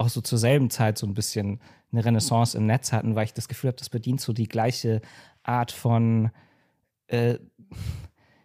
[0.00, 1.60] auch so zur selben Zeit so ein bisschen
[1.92, 5.00] eine Renaissance im Netz hatten, weil ich das Gefühl habe, das bedient so die gleiche
[5.42, 6.30] Art von,
[7.08, 7.38] äh,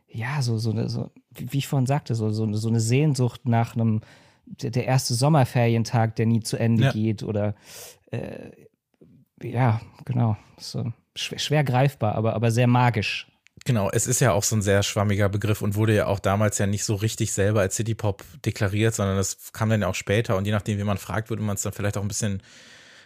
[0.08, 3.76] ja, so, so, eine, so wie ich vorhin sagte, so, so, so eine Sehnsucht nach
[3.76, 4.02] einem,
[4.46, 6.92] der, der erste Sommerferientag, der nie zu Ende Ja.
[6.92, 7.56] geht oder,
[8.12, 8.52] äh,
[9.42, 13.28] ja, genau, so schwer, schwer greifbar, aber, aber sehr magisch.
[13.68, 16.60] Genau, es ist ja auch so ein sehr schwammiger Begriff und wurde ja auch damals
[16.60, 19.96] ja nicht so richtig selber als City Pop deklariert, sondern das kam dann ja auch
[19.96, 22.44] später und je nachdem, wie man fragt, würde man es dann vielleicht auch ein bisschen,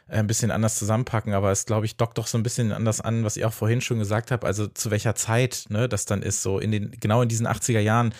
[0.10, 1.34] äh, ein bisschen anders zusammenpacken.
[1.34, 3.80] Aber es, glaube ich, dockt doch so ein bisschen anders an, was ihr auch vorhin
[3.80, 7.22] schon gesagt habt, also zu welcher Zeit ne, das dann ist, so in den, genau
[7.22, 8.14] in diesen 80er Jahren.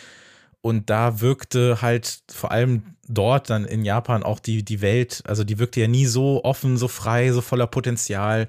[0.62, 5.44] Und da wirkte halt vor allem dort dann in Japan auch die, die Welt, also
[5.44, 8.48] die wirkte ja nie so offen, so frei, so voller Potenzial.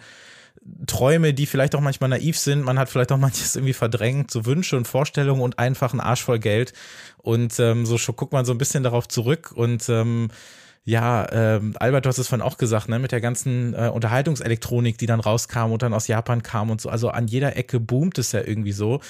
[0.87, 2.65] Träume, die vielleicht auch manchmal naiv sind.
[2.65, 6.23] Man hat vielleicht auch manches irgendwie verdrängt, so Wünsche und Vorstellungen und einfach einen Arsch
[6.23, 6.73] voll Geld.
[7.19, 10.29] Und ähm, so guckt man so ein bisschen darauf zurück und ähm,
[10.85, 14.97] ja, ähm, Albert, du hast es vorhin auch gesagt, ne, mit der ganzen äh, Unterhaltungselektronik,
[14.97, 16.89] die dann rauskam und dann aus Japan kam und so.
[16.89, 19.01] Also an jeder Ecke boomt es ja irgendwie so.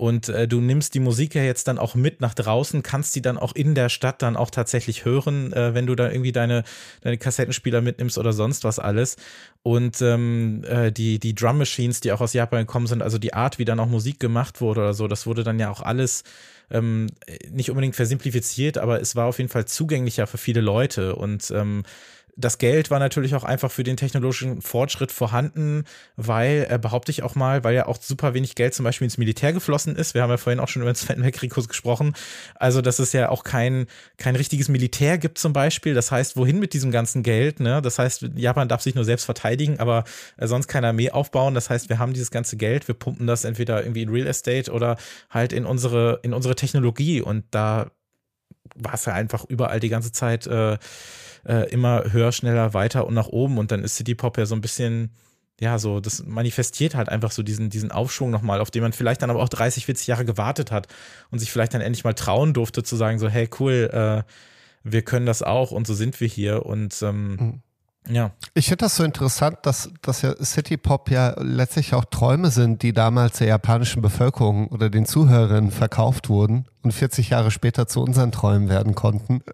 [0.00, 3.20] Und äh, du nimmst die Musik ja jetzt dann auch mit nach draußen, kannst die
[3.20, 6.64] dann auch in der Stadt dann auch tatsächlich hören, äh, wenn du da irgendwie deine,
[7.02, 9.16] deine Kassettenspieler mitnimmst oder sonst was alles.
[9.62, 13.34] Und ähm, äh, die, die Drum Machines, die auch aus Japan gekommen sind, also die
[13.34, 16.24] Art, wie dann auch Musik gemacht wurde oder so, das wurde dann ja auch alles
[16.70, 17.08] ähm,
[17.50, 21.14] nicht unbedingt versimplifiziert, aber es war auf jeden Fall zugänglicher für viele Leute.
[21.14, 21.82] Und ähm,
[22.40, 25.84] das Geld war natürlich auch einfach für den technologischen Fortschritt vorhanden,
[26.16, 29.18] weil, äh, behaupte ich auch mal, weil ja auch super wenig Geld zum Beispiel ins
[29.18, 30.14] Militär geflossen ist.
[30.14, 32.14] Wir haben ja vorhin auch schon über den Zweiten Weltkrieg gesprochen.
[32.54, 33.86] Also, dass es ja auch kein,
[34.16, 35.94] kein richtiges Militär gibt zum Beispiel.
[35.94, 37.60] Das heißt, wohin mit diesem ganzen Geld?
[37.60, 37.82] Ne?
[37.82, 40.04] Das heißt, Japan darf sich nur selbst verteidigen, aber
[40.36, 41.54] äh, sonst keine Armee aufbauen.
[41.54, 44.70] Das heißt, wir haben dieses ganze Geld, wir pumpen das entweder irgendwie in Real Estate
[44.72, 44.96] oder
[45.28, 47.20] halt in unsere, in unsere Technologie.
[47.20, 47.90] Und da
[48.74, 50.78] war es ja einfach überall die ganze Zeit äh,
[51.46, 53.58] äh, immer höher, schneller, weiter und nach oben.
[53.58, 55.10] Und dann ist City Pop ja so ein bisschen,
[55.60, 59.22] ja, so, das manifestiert halt einfach so diesen, diesen Aufschwung nochmal, auf den man vielleicht
[59.22, 60.88] dann aber auch 30, 40 Jahre gewartet hat
[61.30, 64.22] und sich vielleicht dann endlich mal trauen durfte zu sagen, so, hey, cool, äh,
[64.82, 66.64] wir können das auch und so sind wir hier.
[66.66, 67.62] Und ähm,
[68.08, 68.30] ja.
[68.54, 72.82] Ich finde das so interessant, dass, dass ja City Pop ja letztlich auch Träume sind,
[72.82, 78.02] die damals der japanischen Bevölkerung oder den Zuhörerinnen verkauft wurden und 40 Jahre später zu
[78.02, 79.42] unseren Träumen werden konnten.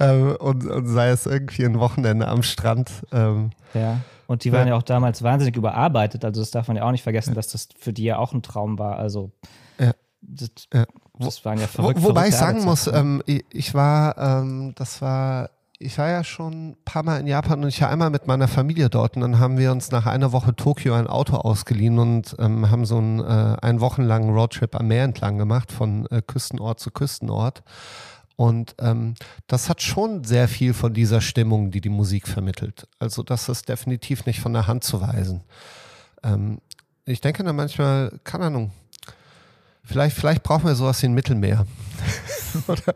[0.00, 2.90] Ähm, und, und sei es irgendwie ein Wochenende am Strand.
[3.12, 4.00] Ähm, Ja.
[4.26, 4.74] Und die waren Ja.
[4.74, 6.24] ja auch damals wahnsinnig überarbeitet.
[6.24, 8.42] Also das darf man ja auch nicht vergessen, dass das für die ja auch ein
[8.42, 8.96] Traum war.
[8.96, 9.32] Also
[9.78, 9.92] Ja.
[10.20, 10.50] das,
[11.18, 15.00] das waren ja Wo, verrückt, wobei ich sagen muss, ähm, ich, ich war, ähm, das
[15.02, 15.50] war,
[15.80, 18.48] ich war ja schon ein paar Mal in Japan und ich war einmal mit meiner
[18.48, 22.34] Familie dort und dann haben wir uns nach einer Woche Tokio ein Auto ausgeliehen und
[22.38, 26.80] ähm, haben so einen, äh, einen wochenlangen Roadtrip am Meer entlang gemacht, von äh, Küstenort
[26.80, 27.62] zu Küstenort.
[28.34, 29.14] Und ähm,
[29.46, 32.88] das hat schon sehr viel von dieser Stimmung, die die Musik vermittelt.
[32.98, 35.42] Also das ist definitiv nicht von der Hand zu weisen.
[36.24, 36.60] Ähm,
[37.04, 38.70] ich denke da manchmal, keine Ahnung,
[39.84, 41.66] vielleicht, vielleicht brauchen wir sowas wie ein Mittelmeer.
[42.68, 42.94] oder,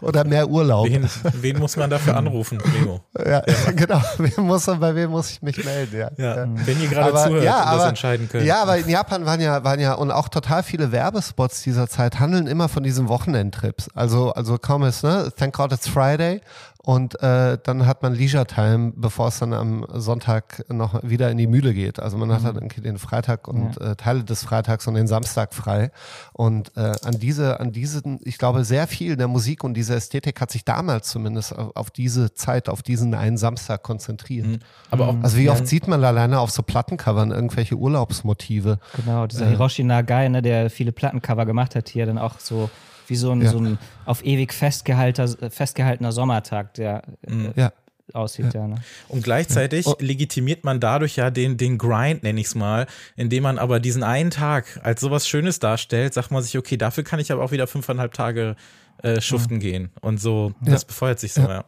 [0.00, 0.86] oder mehr Urlaub.
[0.88, 1.08] Wen,
[1.40, 3.00] wen muss man dafür anrufen, Leo?
[3.26, 3.42] Ja,
[3.76, 4.00] genau.
[4.18, 5.96] Wen muss, bei wem muss ich mich melden?
[5.96, 6.10] Ja.
[6.16, 8.44] Ja, wenn ihr gerade Aber- zuhört ja, und das aber- entscheiden könnt.
[8.44, 12.20] Ja, aber in Japan waren ja, waren ja und auch total viele Werbespots dieser Zeit
[12.20, 13.88] handeln immer von diesen Wochenendtrips.
[13.94, 15.32] Also, also kaum ist, ne?
[15.36, 16.40] Thank God it's Friday.
[16.86, 21.38] Und äh, dann hat man Leisure Time, bevor es dann am Sonntag noch wieder in
[21.38, 21.98] die Mühle geht.
[21.98, 25.90] Also man hat dann den Freitag und äh, Teile des Freitags und den Samstag frei.
[26.34, 30.40] Und äh, an diese, an diesen, ich glaube, sehr viel der Musik und diese Ästhetik
[30.40, 34.46] hat sich damals zumindest auf, diese Zeit, auf diesen einen Samstag konzentriert.
[34.90, 38.78] aber auch Also wie oft sieht man alleine auf so Plattencovern irgendwelche Urlaubsmotive?
[38.96, 42.70] Genau, dieser Hiroshi Nagai, ne, der viele Plattencover gemacht hat, hier dann auch so
[43.06, 43.50] wie so ein, Ja.
[43.50, 47.72] so ein auf ewig festgehaltener, festgehaltener Sommertag, der äh, Ja.
[48.12, 48.66] Aussieht, ja.
[48.66, 48.76] ne?
[49.08, 49.96] Und gleichzeitig Oh.
[49.98, 52.86] legitimiert man dadurch ja den, den Grind, nenne ich es mal,
[53.16, 57.04] indem man aber diesen einen Tag als sowas Schönes darstellt, sagt man sich, okay, dafür
[57.04, 58.56] kann ich aber auch wieder fünfeinhalb Tage
[59.02, 59.90] äh, schuften gehen.
[60.00, 61.64] Und so, das befeuert sich so, ja.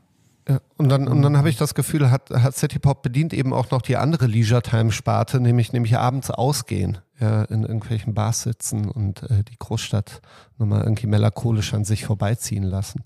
[0.49, 3.53] Ja, und dann, und dann habe ich das Gefühl, hat, hat City Pop bedient eben
[3.53, 9.25] auch noch die andere Leisure-Time-Sparte, nämlich, nämlich abends ausgehen, ja, in irgendwelchen Bars sitzen und
[9.25, 10.21] äh, die Großstadt
[10.57, 13.03] nochmal irgendwie melancholisch an sich vorbeiziehen lassen.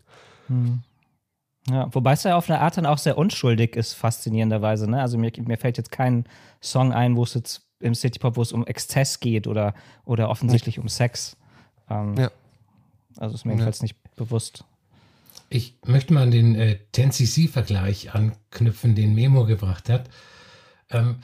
[1.69, 4.91] Ja, wobei es ja auf eine Art dann auch sehr unschuldig ist, faszinierenderweise.
[4.91, 5.01] Ne?
[5.01, 6.25] Also mir, mir fällt jetzt kein
[6.63, 10.79] Song ein, wo es jetzt im Citypop, wo es um Exzess geht oder, oder offensichtlich
[10.79, 11.37] um Sex.
[11.89, 12.31] Ähm, Ja.
[13.17, 14.65] Also ist mir jedenfalls nicht bewusst.
[15.51, 20.09] Ich möchte mal an den äh, 10cc-Vergleich anknüpfen, den Memo gebracht hat.
[20.91, 21.17] Ähm,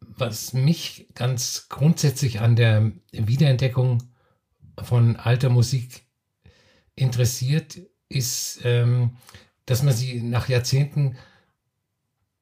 [0.00, 4.02] was mich ganz grundsätzlich an der Wiederentdeckung
[4.82, 6.02] von alter Musik
[6.94, 9.12] interessiert, ist, ähm,
[9.68, 11.16] dass man sie nach Jahrzehnten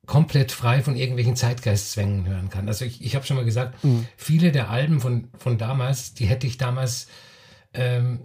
[0.06, 2.68] komplett frei von irgendwelchen Zeitgeistzwängen hören kann.
[2.68, 3.76] Also ich, ich habe schon mal gesagt,
[4.16, 7.08] viele der Alben von, von damals, die hätte ich damals
[7.74, 8.20] ähm,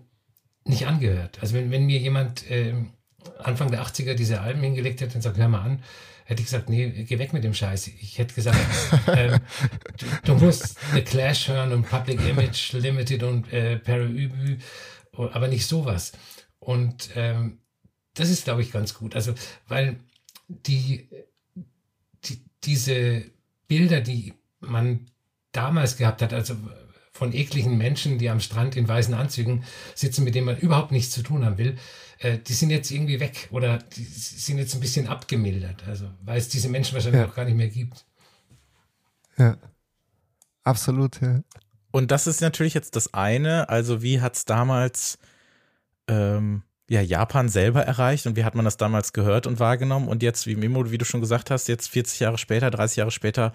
[0.63, 1.39] nicht angehört.
[1.41, 2.91] Also wenn, wenn mir jemand ähm,
[3.39, 5.83] Anfang der 80er diese Alben hingelegt hätte und sagt, hör mal an,
[6.25, 7.87] hätte ich gesagt, nee, geh weg mit dem Scheiß.
[7.87, 8.59] Ich hätte gesagt,
[9.07, 9.39] ähm,
[9.97, 14.59] du, du musst The Clash hören und Public Image Limited und äh, Perübü,
[15.13, 16.11] aber nicht sowas.
[16.59, 17.60] Und ähm,
[18.13, 19.15] das ist, glaube ich, ganz gut.
[19.15, 19.33] Also,
[19.67, 19.99] weil
[20.47, 21.07] die,
[22.25, 23.23] die, diese
[23.67, 25.07] Bilder, die man
[25.51, 26.55] damals gehabt hat, also
[27.13, 29.63] von ekligen Menschen, die am Strand in weißen Anzügen
[29.95, 31.77] sitzen, mit denen man überhaupt nichts zu tun haben will,
[32.19, 35.87] äh, die sind jetzt irgendwie weg oder die sind jetzt ein bisschen abgemildert.
[35.87, 37.27] Also, weil es diese Menschen wahrscheinlich Ja.
[37.27, 38.05] auch gar nicht mehr gibt.
[39.37, 39.57] Ja.
[40.63, 41.41] Absolut, ja.
[41.91, 43.67] Und das ist natürlich jetzt das eine.
[43.69, 45.17] Also, wie hat es damals
[46.07, 50.09] ähm, ja, Japan selber erreicht und wie hat man das damals gehört und wahrgenommen?
[50.09, 53.11] Und jetzt, wie Mimo, wie du schon gesagt hast, jetzt 40 Jahre später, 30 Jahre
[53.11, 53.53] später,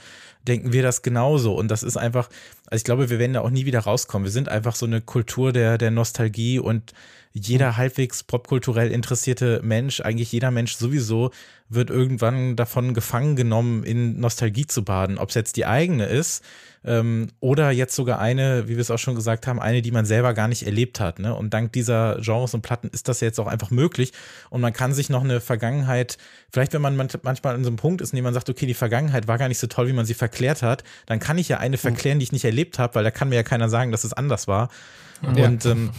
[0.48, 1.54] denken wir das genauso.
[1.54, 2.30] Und das ist einfach,
[2.70, 4.24] also ich glaube, wir werden da auch nie wieder rauskommen.
[4.24, 6.94] Wir sind einfach so eine Kultur der, der Nostalgie und
[7.34, 11.30] jeder halbwegs popkulturell interessierte Mensch, eigentlich jeder Mensch sowieso,
[11.68, 15.18] wird irgendwann davon gefangen genommen, in Nostalgie zu baden.
[15.18, 16.42] Ob es jetzt die eigene ist
[16.86, 20.06] ähm, oder jetzt sogar eine, wie wir es auch schon gesagt haben, eine, die man
[20.06, 21.18] selber gar nicht erlebt hat.
[21.18, 21.34] Ne?
[21.34, 24.12] Und dank dieser Genres und Platten ist das jetzt auch einfach möglich.
[24.50, 26.16] Und man kann sich noch eine Vergangenheit,
[26.50, 28.66] vielleicht wenn man man- manchmal an so einem Punkt ist, in dem man sagt, okay,
[28.66, 31.48] die Vergangenheit war gar nicht so toll, wie man sie verklärt hat, dann kann ich
[31.48, 33.90] ja eine verklären, die ich nicht erlebt habe, weil da kann mir ja keiner sagen,
[33.90, 34.68] dass es anders war.
[35.22, 35.90] Und ähm,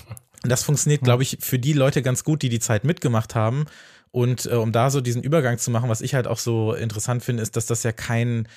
[0.43, 3.65] das funktioniert, glaube ich, für die Leute ganz gut, die die Zeit mitgemacht haben.
[4.11, 7.23] Und äh, um da so diesen Übergang zu machen, was ich halt auch so interessant
[7.23, 8.47] finde, ist, dass das ja kein,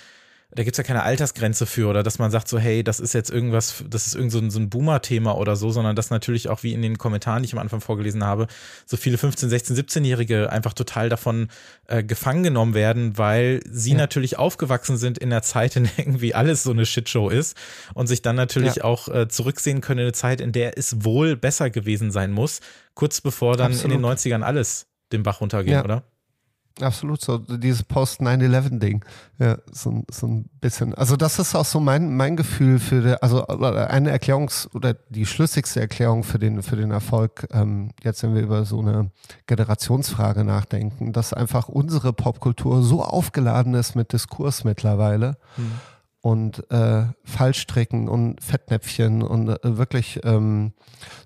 [0.53, 3.31] da gibt's ja keine Altersgrenze für oder dass man sagt so, hey, das ist jetzt
[3.31, 6.63] irgendwas, das ist irgend so ein, so ein Boomer-Thema oder so, sondern dass natürlich auch
[6.65, 8.49] wie in den Kommentaren, die ich am Anfang vorgelesen habe,
[8.85, 11.49] so viele 15-, 16-, 17-Jährige einfach total davon
[11.87, 16.35] äh, gefangen genommen werden, weil sie natürlich aufgewachsen sind in der Zeit, in der irgendwie
[16.35, 17.57] alles so eine Shitshow ist
[17.95, 18.85] und sich dann natürlich Ja.
[18.85, 22.61] auch äh, zurücksehen können in eine Zeit, in der es wohl besser gewesen sein muss,
[22.95, 24.19] kurz bevor dann in den Absolut.
[24.19, 25.85] 90ern alles den Bach runterging, Ja.
[25.85, 26.03] oder?
[26.81, 29.05] Absolut so, dieses Post-9-11-Ding.
[29.39, 30.95] Ja, so, so ein bisschen.
[30.95, 34.95] Also, das ist auch so mein, mein Gefühl für, die, also oder eine Erklärungs- oder
[34.95, 39.11] die schlüssigste Erklärung für den, für den Erfolg, ähm, jetzt, wenn wir über so eine
[39.47, 45.37] Generationsfrage nachdenken, dass einfach unsere Popkultur so aufgeladen ist mit Diskurs mittlerweile
[46.23, 50.73] und äh, Fallstricken und Fettnäpfchen und äh, wirklich, ähm,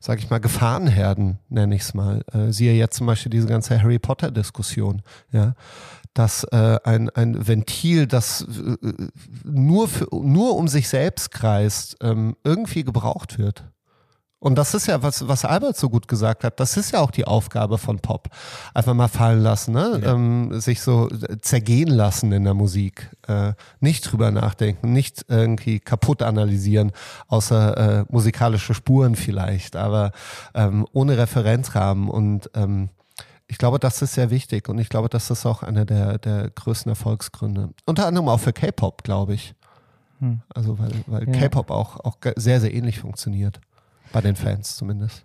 [0.00, 2.22] sage ich mal, Gefahrenherden, nenne ich es mal.
[2.32, 5.54] Äh, siehe jetzt zum Beispiel diese ganze Harry Potter-Diskussion, ja,
[6.14, 8.92] dass äh, ein, ein Ventil, das äh,
[9.44, 13.64] nur, für, nur um sich selbst kreist, ähm, irgendwie gebraucht wird.
[14.44, 17.10] Und das ist ja, was, was Albert so gut gesagt hat, das ist ja auch
[17.10, 18.28] die Aufgabe von Pop.
[18.74, 20.02] Einfach mal fallen lassen, ne?
[20.02, 20.12] Ja.
[20.12, 21.08] Ähm, sich so
[21.40, 23.08] zergehen lassen in der Musik.
[23.26, 26.92] Äh, nicht drüber nachdenken, nicht irgendwie kaputt analysieren,
[27.26, 30.12] außer äh, musikalische Spuren vielleicht, aber
[30.52, 32.10] ähm, ohne Referenzrahmen.
[32.10, 32.90] Und ähm,
[33.46, 36.50] ich glaube, das ist sehr wichtig und ich glaube, das ist auch einer der, der
[36.50, 37.70] größten Erfolgsgründe.
[37.86, 39.54] Unter anderem auch für K-Pop, glaube ich.
[40.18, 40.42] Hm.
[40.54, 41.40] Also weil, weil ja.
[41.40, 43.58] K-Pop auch, auch sehr, sehr ähnlich funktioniert.
[44.14, 45.24] Bei den Fans zumindest.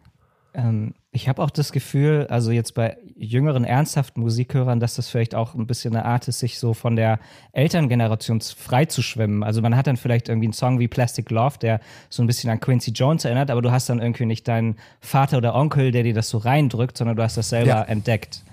[0.55, 5.35] Ähm, ich habe auch das Gefühl, also jetzt bei jüngeren, ernsthaften Musikhörern, dass das vielleicht
[5.35, 7.19] auch ein bisschen eine Art ist, sich so von der
[7.51, 9.43] Elterngeneration frei zu schwimmen.
[9.43, 12.49] Also man hat dann vielleicht irgendwie einen Song wie Plastic Love, der so ein bisschen
[12.49, 16.03] an Quincy Jones erinnert, aber du hast dann irgendwie nicht deinen Vater oder Onkel, der
[16.03, 17.83] dir das so reindrückt, sondern du hast das selber ja.
[17.83, 18.43] entdeckt.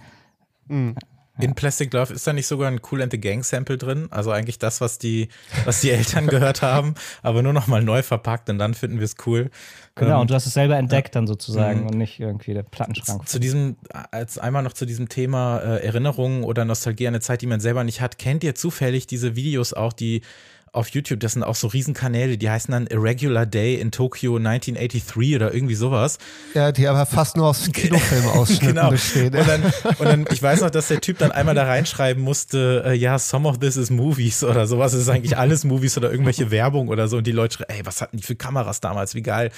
[0.68, 0.97] Mhm.
[1.39, 4.09] In Plastic Love ist da nicht sogar ein Cool and the Gang Sample drin?
[4.11, 5.28] Also eigentlich das, was die,
[5.64, 9.05] was die Eltern gehört haben, aber nur noch mal neu verpackt und dann finden wir
[9.05, 9.51] es cool.
[9.95, 11.20] Genau, ähm, und du hast es selber entdeckt ja.
[11.20, 11.87] dann sozusagen mhm.
[11.89, 13.28] und nicht irgendwie der Plattenschrank.
[13.28, 13.76] Zu diesem,
[14.11, 17.61] als einmal noch zu diesem Thema äh, Erinnerungen oder Nostalgie an eine Zeit, die man
[17.61, 18.18] selber nicht hat.
[18.18, 20.22] Kennt ihr zufällig diese Videos auch, die
[20.77, 25.37] auf YouTube, das sind auch so Riesenkanäle, die heißen dann Irregular Day in Tokyo 1983
[25.37, 26.18] oder irgendwie sowas.
[26.55, 28.91] Ja, die aber fast nur aus Kinofilmausschnitten genau.
[28.91, 29.35] bestehen.
[29.35, 29.62] Und dann,
[29.99, 33.18] und dann, ich weiß noch, dass der Typ dann einmal da reinschreiben musste, äh, ja,
[33.18, 36.89] some of this is movies oder sowas, es ist eigentlich alles Movies oder irgendwelche Werbung
[36.89, 39.51] oder so und die Leute schreiben, ey, was hatten die für Kameras damals, wie geil.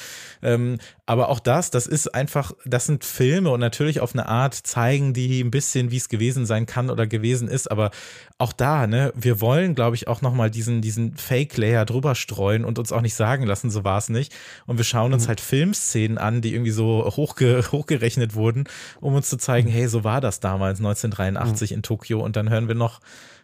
[0.43, 0.79] Ähm,
[1.09, 5.15] aber auch das, das ist einfach, das sind Filme und natürlich auf eine Art zeigen
[5.15, 7.93] die ein bisschen, wie es gewesen sein kann oder gewesen ist, aber
[8.37, 12.79] auch da, ne, wir wollen, glaube ich, auch nochmal diesen, diesen Fake-Layer drüber streuen und
[12.79, 14.35] uns auch nicht sagen lassen, so war es nicht.
[14.67, 15.29] Und wir schauen uns mhm.
[15.29, 18.65] halt Filmszenen an, die irgendwie so hochge hochgerechnet wurden,
[19.01, 19.73] um uns zu zeigen, mhm.
[19.73, 21.77] hey, so war das damals 1983 mhm.
[21.77, 23.01] in Tokio und dann hören wir noch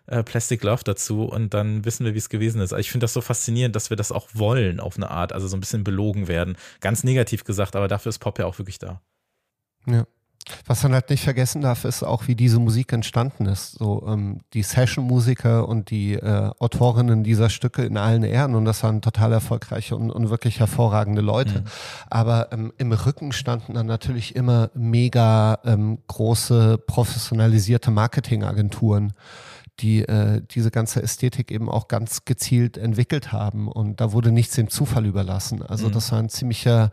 [0.06, 2.72] äh, Plastic Love dazu und dann wissen wir, wie es gewesen ist.
[2.72, 5.48] Also ich finde das so faszinierend, dass wir das auch wollen auf eine Art, also
[5.48, 6.56] so ein bisschen belogen werden.
[6.80, 9.00] Ganz negativ gesagt, aber dafür ist Pop ja auch wirklich da.
[9.86, 10.06] Ja.
[10.66, 13.78] Was man halt nicht vergessen darf, ist auch, wie diese Musik entstanden ist.
[13.78, 18.82] So ähm, die Session-Musiker und die äh, Autorinnen dieser Stücke in allen Ehren und das
[18.82, 21.60] waren total erfolgreiche und, und wirklich hervorragende Leute.
[21.60, 21.64] Mhm.
[22.10, 29.14] Aber ähm, im Rücken standen dann natürlich immer mega ähm, große professionalisierte Marketingagenturen
[29.80, 34.54] die äh, diese ganze Ästhetik eben auch ganz gezielt entwickelt haben und da wurde nichts
[34.54, 35.62] dem Zufall überlassen.
[35.62, 35.92] Also mhm.
[35.92, 36.90] das war ein ziemlicher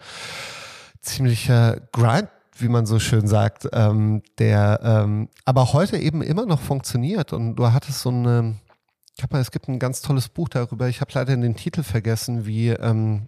[1.01, 2.29] ziemlicher Grind
[2.61, 7.33] wie man so schön sagt, ähm, der ähm, aber heute eben immer noch funktioniert.
[7.33, 8.55] Und du hattest so eine,
[9.17, 11.83] ich habe mal, es gibt ein ganz tolles Buch darüber, ich habe leider den Titel
[11.83, 13.27] vergessen, wie, ähm,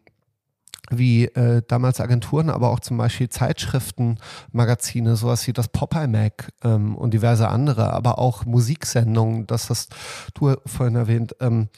[0.89, 4.17] wie äh, damals Agenturen, aber auch zum Beispiel Zeitschriften,
[4.51, 9.95] Magazine, sowas wie das Popeye Mac ähm, und diverse andere, aber auch Musiksendungen, das hast
[10.33, 11.69] du vorhin erwähnt, ähm,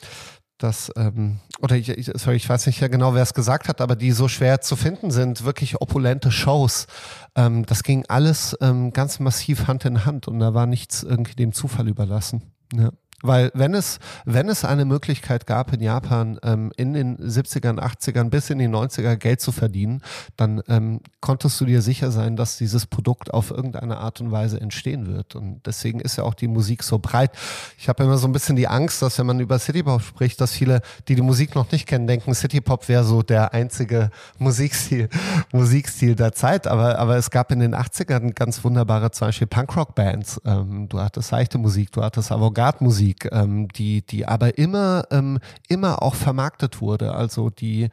[0.58, 3.82] dass, ähm, oder ich, ich, sorry, ich weiß nicht ja genau, wer es gesagt hat,
[3.82, 6.88] aber die so schwer zu finden sind, wirklich opulente Shows.
[7.36, 11.36] Ähm, das ging alles ähm, ganz massiv Hand in Hand und da war nichts irgendwie
[11.36, 12.54] dem Zufall überlassen.
[12.74, 12.92] Ja.
[13.28, 18.30] Weil wenn es, wenn es eine Möglichkeit gab in Japan ähm, in den 70ern, 80ern
[18.30, 20.02] bis in die 90er Geld zu verdienen,
[20.38, 24.60] dann ähm, konntest du dir sicher sein, dass dieses Produkt auf irgendeine Art und Weise
[24.62, 25.36] entstehen wird.
[25.36, 27.32] Und deswegen ist ja auch die Musik so breit.
[27.78, 30.52] Ich habe immer so ein bisschen die Angst, dass wenn man über Citypop spricht, dass
[30.52, 35.10] viele, die die Musik noch nicht kennen, denken, Citypop wäre so der einzige Musikstil,
[35.52, 36.68] Musikstil der Zeit.
[36.68, 40.42] Aber, aber es gab in den 80ern ganz wunderbare zum Beispiel Punkrock-Bands.
[40.46, 43.15] Ähm, du hattest seichte Musik, du hattest Avantgarde-Musik.
[43.16, 47.14] Musik, ähm, die, die aber immer, ähm, immer auch vermarktet wurde.
[47.14, 47.90] Also die,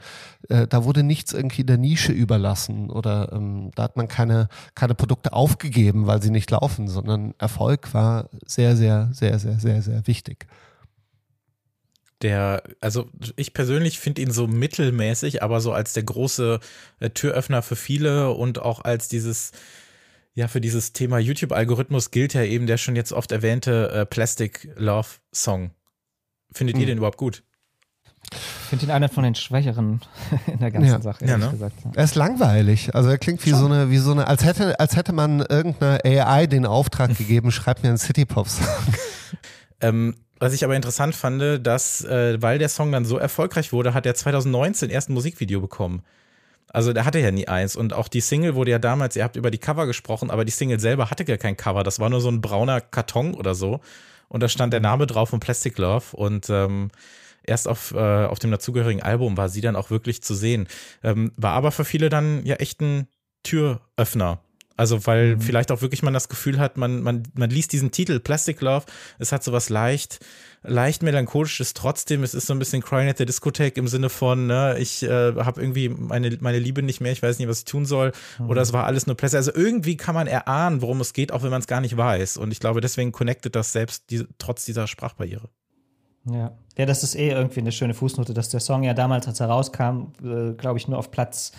[0.48, 4.94] äh, da wurde nichts irgendwie der Nische überlassen oder ähm, da hat man keine, keine
[4.94, 10.06] Produkte aufgegeben, weil sie nicht laufen, sondern Erfolg war sehr, sehr, sehr, sehr, sehr, sehr
[10.06, 10.46] wichtig.
[12.22, 16.60] Der, also ich persönlich finde ihn so mittelmäßig, aber so als der große
[17.00, 19.50] äh, Türöffner für viele und auch als dieses
[20.34, 24.68] ja, für dieses Thema YouTube-Algorithmus gilt ja eben der schon jetzt oft erwähnte äh, Plastic
[24.76, 25.72] Love Song.
[26.52, 26.80] Findet hm.
[26.80, 27.42] ihr den überhaupt gut?
[28.30, 30.00] Ich finde ihn einer von den Schwächeren
[30.46, 31.00] in der ganzen ja.
[31.00, 31.50] Sache, ja, ne?
[31.50, 31.74] gesagt.
[31.94, 32.94] Er ist langweilig.
[32.94, 36.00] Also er klingt wie so eine, wie so eine, als hätte, als hätte man irgendeiner
[36.04, 38.66] AI den Auftrag gegeben, schreibt mir einen City-Pop-Song.
[39.80, 43.92] ähm, was ich aber interessant fand, dass, äh, weil der Song dann so erfolgreich wurde,
[43.92, 46.02] hat er 2019 erst ein Musikvideo bekommen.
[46.68, 47.76] Also der hatte ja nie eins.
[47.76, 50.52] Und auch die Single wurde ja damals, ihr habt über die Cover gesprochen, aber die
[50.52, 51.82] Single selber hatte gar kein Cover.
[51.82, 53.80] Das war nur so ein brauner Karton oder so.
[54.28, 56.16] Und da stand der Name drauf von Plastic Love.
[56.16, 56.90] Und ähm,
[57.44, 60.68] erst auf, äh, auf dem dazugehörigen Album war sie dann auch wirklich zu sehen.
[61.02, 63.08] Ähm, war aber für viele dann ja echt ein
[63.42, 64.40] Türöffner.
[64.82, 68.18] Also, weil vielleicht auch wirklich man das Gefühl hat, man, man, man liest diesen Titel
[68.18, 68.84] Plastic Love,
[69.20, 70.18] es hat sowas leicht,
[70.64, 72.24] leicht melancholisches trotzdem.
[72.24, 75.34] Es ist so ein bisschen Crying at the Discotheque im Sinne von, ne, ich äh,
[75.36, 78.10] habe irgendwie meine, meine Liebe nicht mehr, ich weiß nicht, was ich tun soll.
[78.48, 79.36] Oder es war alles nur Plastic.
[79.36, 82.38] Also irgendwie kann man erahnen, worum es geht, auch wenn man es gar nicht weiß.
[82.38, 85.48] Und ich glaube, deswegen connectet das selbst die, trotz dieser Sprachbarriere.
[86.24, 86.56] Ja.
[86.76, 89.46] ja, das ist eh irgendwie eine schöne Fußnote, dass der Song ja damals, als er
[89.46, 91.52] rauskam, äh, glaube ich, nur auf Platz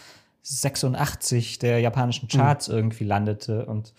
[0.43, 3.93] 86 der japanischen Charts irgendwie landete und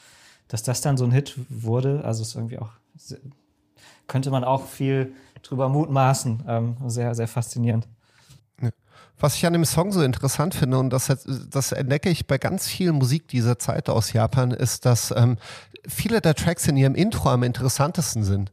[0.48, 2.70] dass das dann so ein Hit wurde, also ist irgendwie auch,
[4.06, 7.88] könnte man auch viel drüber mutmaßen, ähm, sehr, sehr faszinierend.
[9.18, 11.06] Was ich an dem Song so interessant finde, und das,
[11.50, 15.38] das entdecke ich bei ganz viel Musik dieser Zeit aus Japan, ist, dass ähm,
[15.86, 18.50] viele der Tracks in ihrem Intro am interessantesten sind.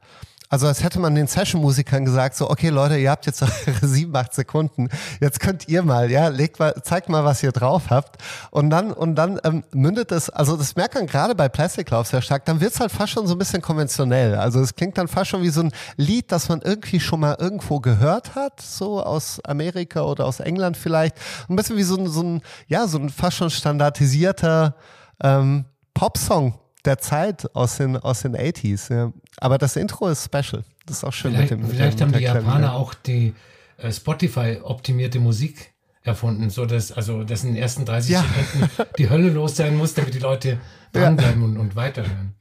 [0.52, 4.14] Also als hätte man den Session-Musikern gesagt, so, okay Leute, ihr habt jetzt eure sieben,
[4.14, 4.90] acht Sekunden,
[5.22, 8.22] jetzt könnt ihr mal, ja, legt mal, zeigt mal, was ihr drauf habt.
[8.52, 12.06] Und dann, und dann ähm, mündet es, also das merkt man gerade bei Plastic Love
[12.06, 14.36] sehr stark, dann wird es halt fast schon so ein bisschen konventionell.
[14.36, 17.38] Also es klingt dann fast schon wie so ein Lied, das man irgendwie schon mal
[17.40, 21.16] irgendwo gehört hat, so aus Amerika oder aus England vielleicht.
[21.48, 24.76] Ein bisschen wie so ein, so ein ja, so ein fast schon standardisierter
[25.24, 28.94] ähm, Popsong der Zeit aus den, aus den 80s.
[28.94, 29.14] Ja.
[29.38, 30.64] Aber das Intro ist special.
[30.86, 31.68] Das ist auch schön Vielleicht, mit dem.
[31.68, 32.74] mit vielleicht dem- haben mit die Japaner Klavier.
[32.74, 33.34] auch die
[33.78, 35.74] äh, Spotify-optimierte Musik
[36.04, 38.24] erfunden, so dass also dass in den ersten 30 Ja.
[38.24, 40.58] Sekunden die Hölle los sein muss, damit die Leute
[40.94, 42.34] dranbleiben und, und weiterhören.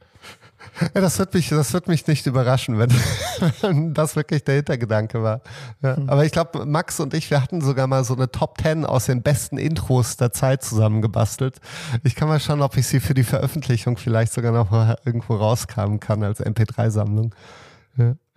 [0.81, 2.91] Ja, das wird mich, das wird mich nicht überraschen, wenn,
[3.61, 5.43] wenn das wirklich der Hintergedanke war.
[5.83, 5.97] Ja.
[6.07, 9.07] Aber ich glaube, Max und ich, wir hatten sogar mal so eine Top 10 aus
[9.07, 11.61] den besten Intros der Zeit zusammengebastelt.
[12.03, 15.37] Ich kann mal schauen, ob ich sie für die Veröffentlichung vielleicht sogar noch mal irgendwo
[15.37, 17.35] rauskramen kann als MP3-Sammlung.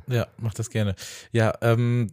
[0.07, 0.95] Ja, mach das gerne.
[1.31, 2.11] Ja, ähm,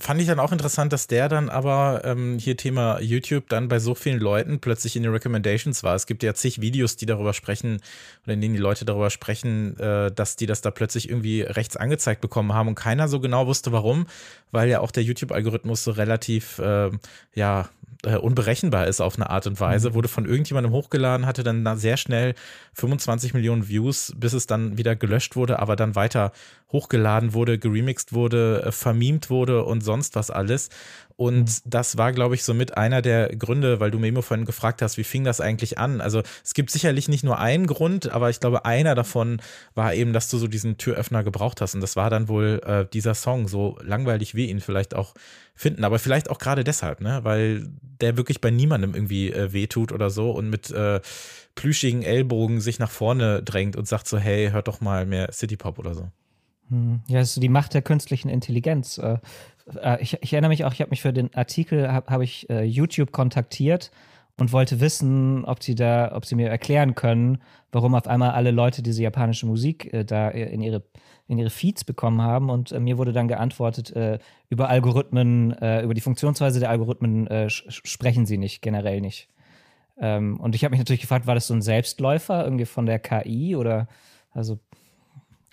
[0.00, 3.78] fand ich dann auch interessant, dass der dann aber ähm, hier Thema YouTube dann bei
[3.78, 5.94] so vielen Leuten plötzlich in den Recommendations war.
[5.94, 7.80] Es gibt ja zig Videos, die darüber sprechen
[8.24, 11.76] oder in denen die Leute darüber sprechen, äh, dass die das da plötzlich irgendwie rechts
[11.76, 14.06] angezeigt bekommen haben und keiner so genau wusste, warum,
[14.50, 16.90] weil ja auch der YouTube-Algorithmus so relativ, äh,
[17.34, 17.68] ja,
[18.04, 21.76] äh, unberechenbar ist auf eine Art und Weise, wurde von irgendjemandem hochgeladen, hatte dann da
[21.76, 22.34] sehr schnell
[22.74, 26.32] 25 Millionen Views, bis es dann wieder gelöscht wurde, aber dann weiter
[26.70, 30.68] hochgeladen wurde, geremixed wurde, äh, vermemt wurde und sonst was alles.
[31.20, 34.98] Und das war, glaube ich, somit einer der Gründe, weil du Memo vorhin gefragt hast,
[34.98, 36.00] wie fing das eigentlich an?
[36.00, 39.42] Also es gibt sicherlich nicht nur einen Grund, aber ich glaube, einer davon
[39.74, 41.74] war eben, dass du so diesen Türöffner gebraucht hast.
[41.74, 45.14] Und das war dann wohl äh, dieser Song, so langweilig wir ihn vielleicht auch
[45.56, 45.82] finden.
[45.82, 47.18] Aber vielleicht auch gerade deshalb, ne?
[47.24, 47.68] Weil
[48.00, 51.00] der wirklich bei niemandem irgendwie äh, wehtut oder so und mit äh,
[51.56, 55.80] plüschigen Ellbogen sich nach vorne drängt und sagt so, hey, hört doch mal mehr Citypop
[55.80, 56.08] oder so.
[56.68, 57.00] Hm.
[57.08, 58.98] Ja, das ist so die Macht der künstlichen Intelligenz.
[59.74, 62.20] Äh, äh, Ich, ich erinnere mich auch, ich habe mich für den Artikel, habe hab
[62.20, 63.90] ich äh, YouTube kontaktiert
[64.38, 67.38] und wollte wissen, ob sie da, ob sie mir erklären können,
[67.72, 70.84] warum auf einmal alle Leute diese japanische Musik äh, da in ihre,
[71.26, 72.48] in ihre Feeds bekommen haben.
[72.48, 77.26] Und äh, mir wurde dann geantwortet, äh, über Algorithmen, äh, über die Funktionsweise der Algorithmen
[77.26, 79.28] äh, sprechen sie nicht, generell nicht.
[80.00, 83.00] Ähm, und ich habe mich natürlich gefragt, war das so ein Selbstläufer irgendwie von der
[83.00, 83.88] KI oder
[84.32, 84.60] also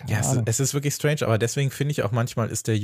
[0.06, 2.76] Ja, es, es ist wirklich strange, aber deswegen finde ich auch manchmal ist der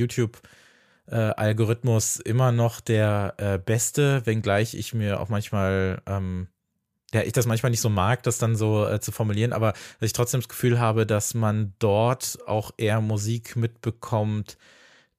[1.12, 6.48] YouTube-Algorithmus immer noch der äh, beste, wenngleich ich mir auch manchmal, ähm,
[7.12, 10.06] ja, ich das manchmal nicht so mag, das dann so äh, zu formulieren, aber dass
[10.06, 14.56] ich trotzdem das Gefühl habe, dass man dort auch eher Musik mitbekommt,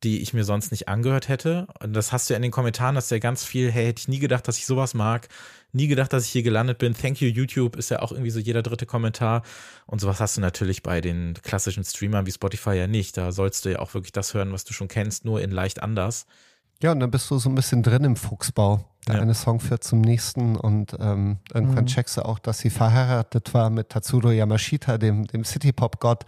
[0.03, 1.67] die ich mir sonst nicht angehört hätte.
[1.79, 4.07] Und das hast du ja in den Kommentaren, du ja ganz viel, hey, hätte ich
[4.07, 5.29] nie gedacht, dass ich sowas mag.
[5.71, 6.93] Nie gedacht, dass ich hier gelandet bin.
[6.93, 9.43] Thank you, YouTube ist ja auch irgendwie so jeder dritte Kommentar.
[9.87, 13.17] Und sowas hast du natürlich bei den klassischen Streamern wie Spotify ja nicht.
[13.17, 15.81] Da sollst du ja auch wirklich das hören, was du schon kennst, nur in leicht
[15.81, 16.27] anders.
[16.83, 18.83] Ja, und dann bist du so ein bisschen drin im Fuchsbau.
[19.07, 19.21] Der Ja.
[19.21, 23.69] eine Song führt zum nächsten und ähm, irgendwann checkst du auch, dass sie verheiratet war
[23.69, 26.25] mit Tatsuro Yamashita, dem, dem City-Pop-Gott,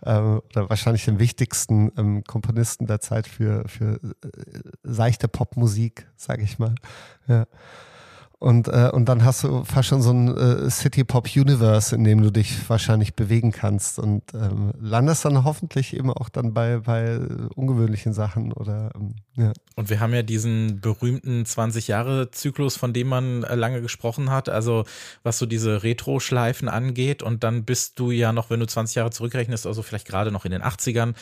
[0.00, 4.08] äh, oder wahrscheinlich dem wichtigsten ähm, Komponisten der Zeit für, für äh,
[4.82, 6.74] seichte Popmusik, sage ich mal.
[7.28, 7.46] Ja.
[8.42, 12.32] Und, äh, und dann hast du fast schon so ein äh, City-Pop-Universe, in dem du
[12.32, 17.20] dich wahrscheinlich bewegen kannst und ähm, landest dann hoffentlich eben auch dann bei, bei äh,
[17.54, 19.52] ungewöhnlichen Sachen oder ähm, ja.
[19.76, 24.86] Und wir haben ja diesen berühmten 20-Jahre-Zyklus, von dem man äh, lange gesprochen hat, also
[25.22, 27.22] was so diese Retro-Schleifen angeht.
[27.22, 30.44] Und dann bist du ja noch, wenn du 20 Jahre zurückrechnest, also vielleicht gerade noch
[30.44, 31.14] in den 80ern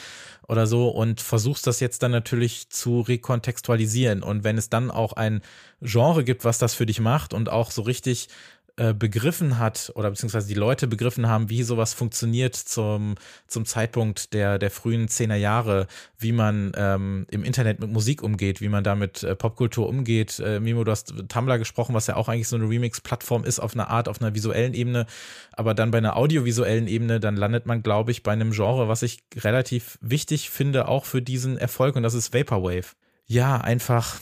[0.51, 4.24] oder so und versuchst das jetzt dann natürlich zu rekontextualisieren.
[4.24, 5.42] Und wenn es dann auch ein
[5.80, 8.28] Genre gibt, was das für dich macht und auch so richtig
[8.76, 13.16] äh, begriffen hat oder beziehungsweise die Leute begriffen haben, wie sowas funktioniert zum,
[13.46, 15.86] zum Zeitpunkt der, der frühen Zehner Jahre,
[16.18, 20.38] wie man ähm, im Internet mit Musik umgeht, wie man da mit äh, Popkultur umgeht.
[20.40, 23.74] Äh, Mimo, du hast Tumblr gesprochen, was ja auch eigentlich so eine Remix-Plattform ist auf
[23.74, 25.06] einer Art, auf einer visuellen Ebene,
[25.52, 29.02] aber dann bei einer audiovisuellen Ebene, dann landet man, glaube ich, bei einem Genre, was
[29.02, 32.94] ich relativ wichtig finde, auch für diesen Erfolg und das ist Vaporwave.
[33.26, 34.18] Ja, einfach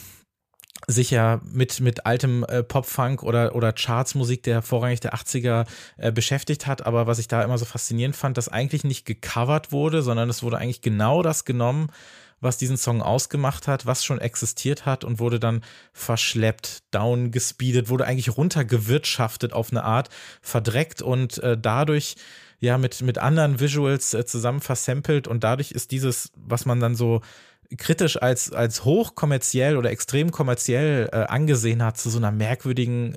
[0.87, 5.66] sich ja mit, mit altem äh, Pop-Funk oder, oder Charts-Musik der vorrangig der 80er
[5.97, 6.87] äh, beschäftigt hat.
[6.87, 10.43] Aber was ich da immer so faszinierend fand, dass eigentlich nicht gecovert wurde, sondern es
[10.43, 11.91] wurde eigentlich genau das genommen,
[12.41, 15.62] was diesen Song ausgemacht hat, was schon existiert hat und wurde dann
[15.93, 20.09] verschleppt, down gespeedet, wurde eigentlich runtergewirtschaftet auf eine Art,
[20.41, 22.16] verdreckt und äh, dadurch
[22.61, 26.95] ja mit, mit anderen Visuals äh, zusammen versampelt und dadurch ist dieses, was man dann
[26.95, 27.20] so
[27.77, 33.16] kritisch als, als hochkommerziell oder extrem kommerziell äh, angesehen hat, zu so einer merkwürdigen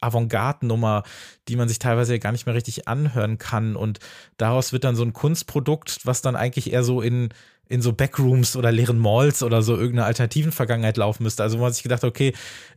[0.00, 1.02] Avantgarde-Nummer,
[1.48, 3.76] die man sich teilweise gar nicht mehr richtig anhören kann.
[3.76, 3.98] Und
[4.36, 7.30] daraus wird dann so ein Kunstprodukt, was dann eigentlich eher so in,
[7.68, 11.42] in so Backrooms oder leeren Malls oder so irgendeiner alternativen Vergangenheit laufen müsste.
[11.42, 12.34] Also wo man sich gedacht, okay,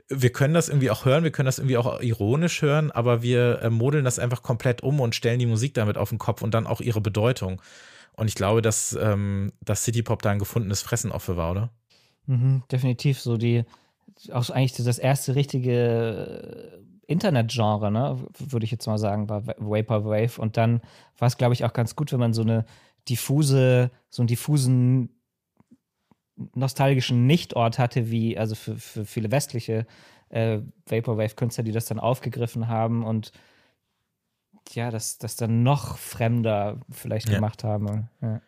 [0.07, 3.61] wir können das irgendwie auch hören, wir können das irgendwie auch ironisch hören, aber wir
[3.61, 6.53] äh, modeln das einfach komplett um und stellen die Musik damit auf den Kopf und
[6.53, 7.61] dann auch ihre Bedeutung.
[8.16, 11.51] Und ich glaube, dass, ähm, dass City Pop da ein gefundenes Fressen auch für war,
[11.51, 11.70] oder?
[12.26, 13.64] Mhm, definitiv so die,
[14.32, 20.39] auch eigentlich das erste richtige Internet-Genre, ne, würde ich jetzt mal sagen, war Vaporwave.
[20.39, 20.82] Und dann
[21.18, 22.66] war es, glaube ich, auch ganz gut, wenn man so eine
[23.07, 25.10] diffuse, so einen diffusen
[26.53, 29.86] nostalgischen Nichtort hatte, wie also für, für viele westliche
[30.30, 33.32] äh, Vaporwave-Künstler, die das dann aufgegriffen haben und
[34.76, 37.36] ja, das, das dann noch fremder vielleicht Ja.
[37.36, 38.09] gemacht haben.
[38.22, 38.41] Ja.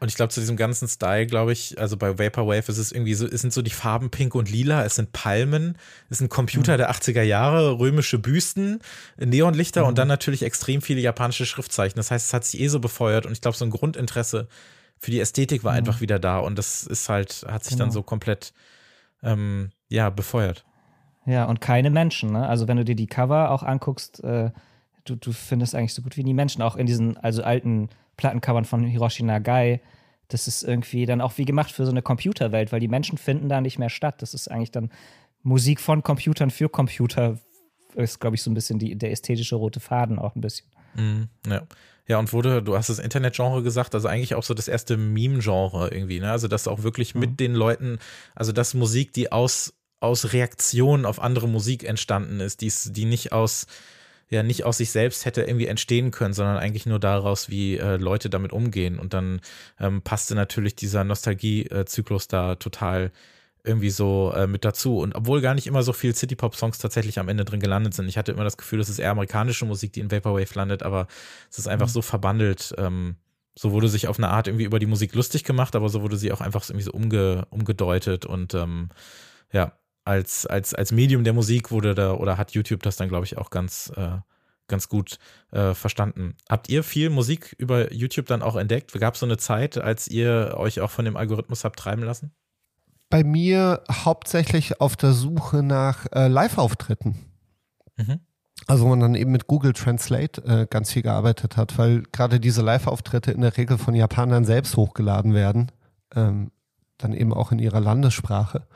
[0.00, 3.14] Und ich glaube, zu diesem ganzen Style, glaube ich, also bei Vaporwave ist es irgendwie
[3.14, 5.78] so, es sind so die Farben pink und lila, es sind Palmen,
[6.10, 8.80] es sind Computer der 80er Jahre, römische Büsten,
[9.16, 11.96] Neonlichter und dann natürlich extrem viele japanische Schriftzeichen.
[11.96, 14.48] Das heißt, es hat sich eh so befeuert und ich glaube, so ein Grundinteresse
[14.98, 17.94] für die Ästhetik war einfach wieder da und das ist halt, hat sich dann Genau.
[17.94, 18.52] so komplett,
[19.22, 20.64] ähm, ja, befeuert.
[21.24, 22.46] Ja, und keine Menschen, ne?
[22.46, 24.50] Also wenn du dir die Cover auch anguckst, äh,
[25.04, 28.64] du, du findest eigentlich so gut wie nie Menschen, auch in diesen also alten Plattencovern
[28.64, 29.80] von Hiroshi Nagai.
[30.28, 33.48] Das ist irgendwie dann auch wie gemacht für so eine Computerwelt, weil die Menschen finden
[33.48, 34.22] da nicht mehr statt.
[34.22, 34.90] Das ist eigentlich dann
[35.42, 37.38] Musik von Computern für Computer,
[37.94, 40.66] ist, glaube ich, so ein bisschen die, der ästhetische rote Faden auch ein bisschen.
[40.94, 41.62] Mhm, ja.
[42.06, 45.88] Ja, und wurde, du hast das Internetgenre gesagt, also eigentlich auch so das erste Meme-Genre
[45.90, 46.30] irgendwie, ne?
[46.30, 47.98] Also, dass auch wirklich mit den Leuten,
[48.34, 53.06] also dass Musik, die aus, aus Reaktionen auf andere Musik entstanden ist, die, ist- die
[53.06, 53.66] nicht aus,
[54.28, 57.96] ja, nicht aus sich selbst hätte irgendwie entstehen können, sondern eigentlich nur daraus, wie äh,
[57.96, 58.98] Leute damit umgehen.
[58.98, 59.40] Und dann
[59.78, 63.12] ähm, passte natürlich dieser Nostalgie-Zyklus da total
[63.64, 64.98] irgendwie so äh, mit dazu.
[64.98, 68.18] Und obwohl gar nicht immer so viel City-Pop-Songs tatsächlich am Ende drin gelandet sind, ich
[68.18, 71.06] hatte immer das Gefühl, es ist eher amerikanische Musik, die in Vaporwave landet, aber
[71.50, 72.74] es ist einfach so verbandelt.
[72.78, 73.16] Ähm,
[73.56, 76.16] so wurde sich auf eine Art irgendwie über die Musik lustig gemacht, aber so wurde
[76.16, 78.90] sie auch einfach so irgendwie so umge, umgedeutet und ähm,
[79.52, 79.72] ja,
[80.04, 83.38] als, als, als Medium der Musik wurde da oder hat YouTube das dann, glaube ich,
[83.38, 84.18] auch ganz, äh,
[84.68, 85.18] ganz gut
[85.50, 86.36] äh, verstanden.
[86.48, 88.92] Habt ihr viel Musik über YouTube dann auch entdeckt?
[88.92, 92.32] Gab es so eine Zeit, als ihr euch auch von dem Algorithmus habt treiben lassen?
[93.10, 97.16] Bei mir hauptsächlich auf der Suche nach äh, Live-Auftritten.
[97.96, 98.20] Mhm.
[98.66, 102.40] Also wo man dann eben mit Google Translate äh, ganz viel gearbeitet hat, weil gerade
[102.40, 105.70] diese Live-Auftritte in der Regel von Japanern selbst hochgeladen werden,
[106.14, 106.50] ähm,
[106.98, 108.66] dann eben auch in ihrer Landessprache.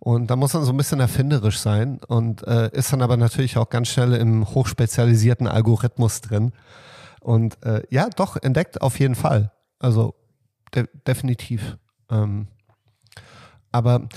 [0.00, 3.56] Und da muss man so ein bisschen erfinderisch sein und äh, ist dann aber natürlich
[3.56, 6.52] auch ganz schnell im hochspezialisierten Algorithmus drin.
[7.20, 9.52] Und äh, ja, doch, entdeckt auf jeden Fall.
[9.78, 10.14] Also
[10.74, 11.76] de definitiv.
[12.10, 12.48] Ähm,
[13.72, 14.08] aber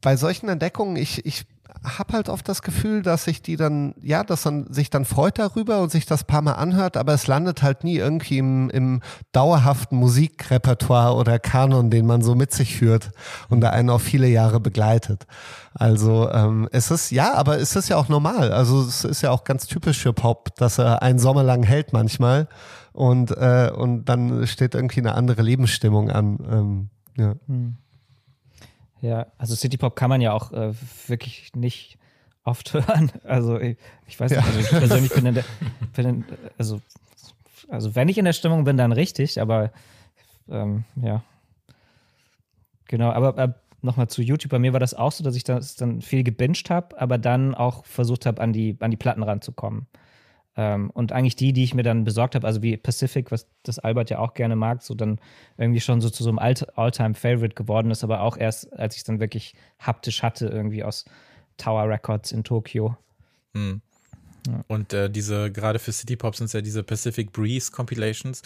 [0.00, 1.46] bei solchen Entdeckungen, ich, ich
[1.84, 5.38] habe halt oft das Gefühl, dass sich die dann, ja, dass man sich dann freut
[5.38, 9.00] darüber und sich das paar Mal anhört, aber es landet halt nie irgendwie im, im
[9.32, 13.10] dauerhaften Musikrepertoire oder Kanon, den man so mit sich führt
[13.48, 15.26] und der einen auch viele Jahre begleitet.
[15.74, 18.52] Also ähm, es ist, ja, aber es ist ja auch normal.
[18.52, 21.92] Also es ist ja auch ganz typisch für Pop, dass er einen Sommer lang hält
[21.92, 22.48] manchmal
[22.92, 26.38] und, äh, und dann steht irgendwie eine andere Lebensstimmung an.
[26.48, 27.34] Ähm, ja.
[29.02, 30.72] Ja, also City Pop kann man ja auch äh,
[31.08, 31.98] wirklich nicht
[32.44, 33.10] oft hören.
[33.24, 33.76] Also ich,
[34.06, 35.44] ich weiß nicht, also ich persönlich bin in der,
[35.94, 36.24] bin in,
[36.56, 36.80] also,
[37.68, 39.72] also wenn ich in der Stimmung bin, dann richtig, aber
[40.48, 41.22] ähm, ja.
[42.86, 44.50] Genau, aber äh, nochmal zu YouTube.
[44.50, 47.56] Bei mir war das auch so, dass ich das dann viel gebinged habe, aber dann
[47.56, 49.86] auch versucht habe, an die, an die Platten ranzukommen.
[50.56, 53.78] Ähm, und eigentlich die, die ich mir dann besorgt habe, also wie Pacific, was das
[53.78, 55.18] Albert ja auch gerne mag, so dann
[55.56, 59.04] irgendwie schon so zu so einem All-Time-Favorite geworden ist, aber auch erst, als ich es
[59.04, 61.06] dann wirklich haptisch hatte, irgendwie aus
[61.56, 62.96] Tower Records in Tokio.
[63.54, 63.80] Hm.
[64.66, 68.42] Und äh, diese, gerade für City Pop sind es ja diese Pacific Breeze Compilations.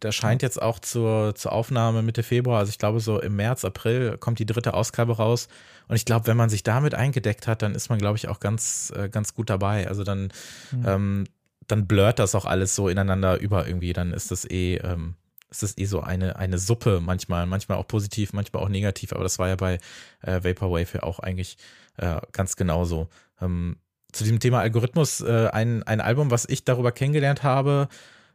[0.00, 3.64] Der scheint jetzt auch zur, zur Aufnahme Mitte Februar, also ich glaube so im März,
[3.64, 5.48] April kommt die dritte Ausgabe raus.
[5.88, 8.38] Und ich glaube, wenn man sich damit eingedeckt hat, dann ist man, glaube ich, auch
[8.38, 9.88] ganz, äh, ganz gut dabei.
[9.88, 10.32] Also dann,
[10.70, 10.84] mhm.
[10.86, 11.24] ähm,
[11.70, 13.92] dann blurrt das auch alles so ineinander über irgendwie.
[13.92, 15.14] Dann ist das eh, ähm,
[15.50, 19.12] ist das eh so eine, eine Suppe manchmal, manchmal auch positiv, manchmal auch negativ.
[19.12, 19.78] Aber das war ja bei
[20.22, 21.56] äh, Vaporwave ja auch eigentlich
[21.96, 23.08] äh, ganz genauso.
[23.40, 23.76] Ähm,
[24.12, 27.88] zu diesem Thema Algorithmus, äh, ein, ein Album, was ich darüber kennengelernt habe,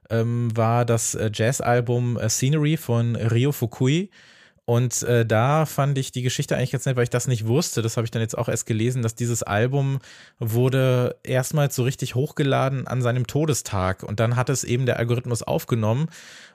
[0.09, 4.09] ähm, war das äh, Jazz-Album äh, Scenery von Rio Fukui.
[4.65, 7.83] Und äh, da fand ich die Geschichte eigentlich ganz nett, weil ich das nicht wusste.
[7.83, 9.99] Das habe ich dann jetzt auch erst gelesen, dass dieses Album
[10.39, 14.01] wurde erstmals so richtig hochgeladen an seinem Todestag.
[14.01, 16.07] Und dann hat es eben der Algorithmus aufgenommen.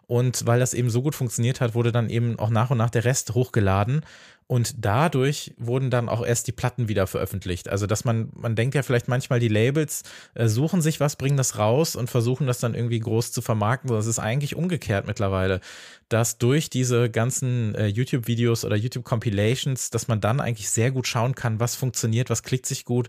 [0.09, 2.91] Und weil das eben so gut funktioniert hat, wurde dann eben auch nach und nach
[2.91, 4.05] der Rest hochgeladen.
[4.51, 7.68] Und dadurch wurden dann auch erst die Platten wieder veröffentlicht.
[7.68, 10.02] Also, dass man, man denkt ja vielleicht manchmal, die Labels
[10.35, 13.90] äh, suchen sich was, bringen das raus und versuchen das dann irgendwie groß zu vermarkten.
[13.90, 15.60] Das ist eigentlich umgekehrt mittlerweile,
[16.09, 21.36] dass durch diese ganzen äh, YouTube-Videos oder YouTube-Compilations, dass man dann eigentlich sehr gut schauen
[21.36, 23.09] kann, was funktioniert, was klickt sich gut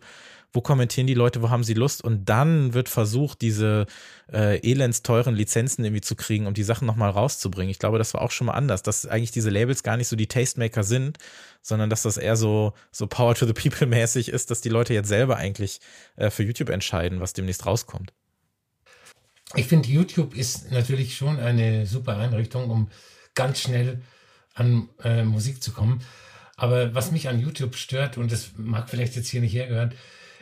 [0.53, 3.85] wo kommentieren die Leute, wo haben sie Lust und dann wird versucht, diese
[4.31, 7.71] äh, elendsteuren Lizenzen irgendwie zu kriegen, um die Sachen nochmal rauszubringen.
[7.71, 10.15] Ich glaube, das war auch schon mal anders, dass eigentlich diese Labels gar nicht so
[10.15, 11.17] die Tastemaker sind,
[11.61, 14.93] sondern dass das eher so, so Power to the People mäßig ist, dass die Leute
[14.93, 15.79] jetzt selber eigentlich
[16.17, 18.13] äh, für YouTube entscheiden, was demnächst rauskommt.
[19.55, 22.89] Ich finde, YouTube ist natürlich schon eine super Einrichtung, um
[23.35, 24.01] ganz schnell
[24.53, 26.01] an äh, Musik zu kommen.
[26.55, 29.93] Aber was mich an YouTube stört, und das mag vielleicht jetzt hier nicht hergehören,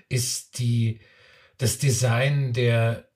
[0.09, 0.99] ist die,
[1.57, 3.07] das Design der,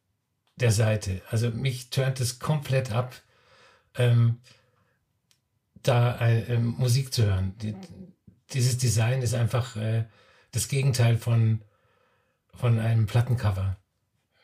[0.56, 1.22] der Seite.
[1.30, 3.16] Also mich turnt es komplett ab,
[3.96, 4.40] ähm,
[5.82, 7.56] da äh, Musik zu hören.
[7.62, 7.76] Die,
[8.54, 10.06] dieses Design ist einfach äh,
[10.52, 11.62] das Gegenteil von,
[12.54, 13.78] von einem Plattencover,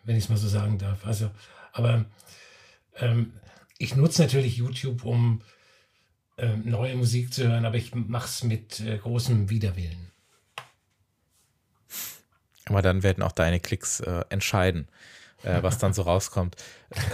[0.03, 1.05] wenn ich es mal so sagen darf.
[1.05, 1.29] Also,
[1.71, 2.05] aber
[2.97, 3.33] ähm,
[3.77, 5.41] ich nutze natürlich YouTube, um
[6.37, 10.08] äh, neue Musik zu hören, aber ich mache es mit äh, großem Widerwillen.
[12.69, 14.87] Aber dann werden auch deine Klicks äh, entscheiden,
[15.43, 16.55] äh, was dann so rauskommt.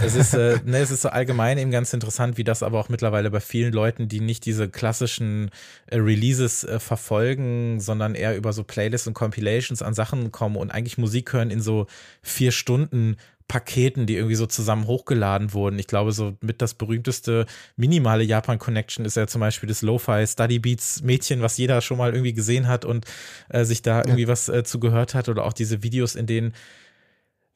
[0.03, 2.90] Es ist, äh, ne, es ist so allgemein eben ganz interessant, wie das aber auch
[2.90, 5.49] mittlerweile bei vielen Leuten, die nicht diese klassischen
[5.88, 10.72] äh, Releases äh, verfolgen, sondern eher über so Playlists und Compilations an Sachen kommen und
[10.72, 11.88] eigentlich Musik hören in so
[12.22, 15.77] vier Stunden Paketen, die irgendwie so zusammen hochgeladen wurden.
[15.77, 17.45] Ich glaube, so mit das berühmteste
[17.76, 22.13] minimale Japan-Connection ist ja zum Beispiel das Lo-Fi Study Beats Mädchen, was jeder schon mal
[22.13, 23.05] irgendwie gesehen hat und
[23.49, 24.27] äh, sich da irgendwie ja.
[24.27, 26.53] was äh, zu gehört hat oder auch diese Videos, in denen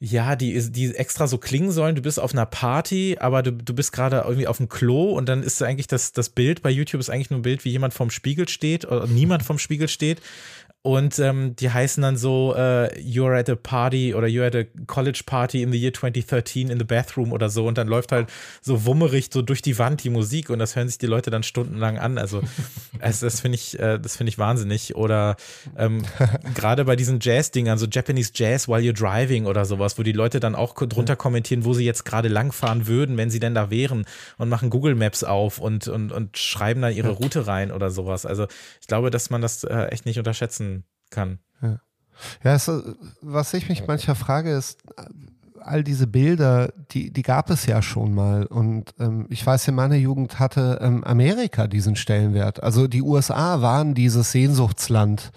[0.02, 1.94] ja, die, die extra so klingen sollen.
[1.94, 5.28] Du bist auf einer Party, aber du, du bist gerade irgendwie auf dem Klo und
[5.28, 7.92] dann ist eigentlich das, das Bild bei YouTube ist eigentlich nur ein Bild, wie jemand
[7.92, 10.22] vorm Spiegel steht oder niemand vorm Spiegel steht
[10.82, 14.64] und ähm, die heißen dann so, äh, you're at a party oder you're at a
[14.86, 17.66] college party in the year 2013 in the bathroom oder so.
[17.66, 18.30] Und dann läuft halt
[18.62, 21.42] so wummerig so durch die Wand die Musik und das hören sich die Leute dann
[21.42, 22.16] stundenlang an.
[22.16, 22.40] Also
[22.98, 24.96] es, das finde ich, äh, das finde ich wahnsinnig.
[24.96, 25.36] Oder
[25.76, 26.02] ähm,
[26.54, 30.40] gerade bei diesen Jazz-Dingern, so Japanese Jazz while you're driving oder sowas, wo die Leute
[30.40, 34.06] dann auch drunter kommentieren, wo sie jetzt gerade langfahren würden, wenn sie denn da wären
[34.38, 38.24] und machen Google Maps auf und, und, und schreiben dann ihre Route rein oder sowas.
[38.24, 38.46] Also
[38.80, 40.69] ich glaube, dass man das äh, echt nicht unterschätzen
[41.10, 41.38] kann.
[41.62, 41.80] Ja,
[42.44, 42.70] ja es,
[43.20, 44.78] was ich mich manchmal frage, ist,
[45.60, 48.46] all diese Bilder, die, die gab es ja schon mal.
[48.46, 52.62] Und ähm, ich weiß, in meiner Jugend hatte ähm, Amerika diesen Stellenwert.
[52.62, 55.30] Also die USA waren dieses Sehnsuchtsland.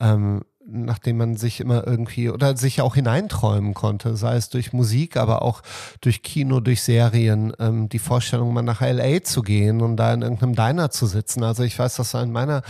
[0.00, 5.16] Ähm, nachdem man sich immer irgendwie oder sich auch hineinträumen konnte, sei es durch Musik,
[5.16, 5.62] aber auch
[6.00, 10.22] durch Kino, durch Serien, ähm, die Vorstellung, mal nach LA zu gehen und da in
[10.22, 11.44] irgendeinem Diner zu sitzen.
[11.44, 12.62] Also ich weiß, dass in meiner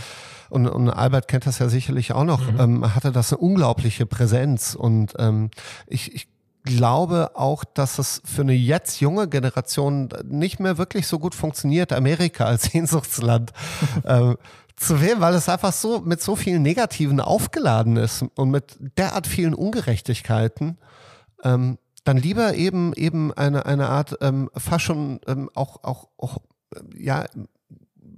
[0.49, 2.59] und, und Albert kennt das ja sicherlich auch noch, mhm.
[2.59, 4.75] ähm, hatte das eine unglaubliche Präsenz.
[4.75, 5.49] Und ähm,
[5.87, 6.27] ich, ich
[6.63, 11.93] glaube auch, dass es für eine jetzt junge Generation nicht mehr wirklich so gut funktioniert,
[11.93, 13.53] Amerika als Sehnsuchtsland
[14.05, 14.37] ähm,
[14.77, 19.27] zu wählen, weil es einfach so mit so vielen Negativen aufgeladen ist und mit derart
[19.27, 20.77] vielen Ungerechtigkeiten.
[21.43, 26.37] Ähm, dann lieber eben eben eine eine Art ähm, fast schon ähm, auch auch, auch
[26.95, 27.25] ja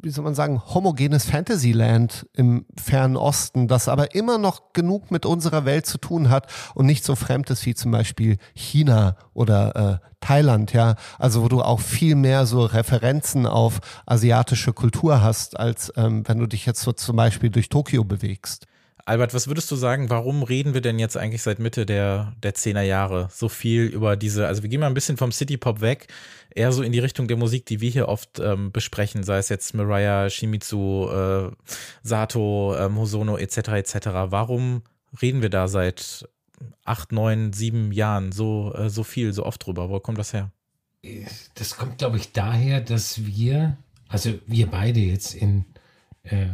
[0.02, 5.26] wie soll man sagen, homogenes Fantasyland im fernen Osten, das aber immer noch genug mit
[5.26, 10.02] unserer Welt zu tun hat und nicht so fremd ist wie zum Beispiel China oder
[10.02, 10.96] äh, Thailand, ja.
[11.20, 16.40] Also wo du auch viel mehr so Referenzen auf asiatische Kultur hast, als ähm, wenn
[16.40, 18.68] du dich jetzt so zum Beispiel durch Tokio bewegst.
[19.08, 22.54] Albert, was würdest du sagen, warum reden wir denn jetzt eigentlich seit Mitte der, der
[22.54, 25.80] 10er Jahre so viel über diese, also wir gehen mal ein bisschen vom City Pop
[25.80, 26.08] weg,
[26.54, 29.48] eher so in die Richtung der Musik, die wir hier oft ähm, besprechen, sei es
[29.48, 31.52] jetzt Mariah, Shimizu, äh,
[32.04, 33.58] Sato, ähm, Hosono etc.
[33.70, 33.96] etc.
[34.26, 34.82] Warum
[35.22, 36.28] reden wir da seit
[36.84, 39.90] acht, neun, sieben Jahren so, äh, so viel, so oft drüber?
[39.90, 40.52] Wo kommt das her?
[41.56, 43.78] Das kommt, glaube ich, daher, dass wir,
[44.10, 45.64] also wir beide jetzt in,
[46.24, 46.48] äh,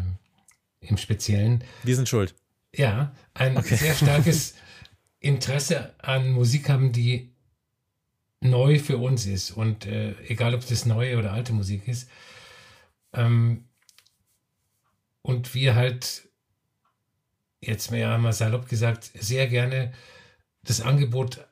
[0.82, 2.36] im Speziellen, Wir sind schuld.
[2.76, 3.76] Ja, ein Okay.
[3.76, 4.56] sehr starkes
[5.20, 7.34] Interesse an Musik haben, die
[8.41, 9.52] neu für uns ist.
[9.52, 12.10] Und äh, egal, ob das neue oder alte Musik ist.
[13.14, 13.66] Ähm,
[15.22, 16.28] und wir halt,
[17.62, 19.94] jetzt mehr mal salopp gesagt, sehr gerne
[20.64, 21.48] das Angebot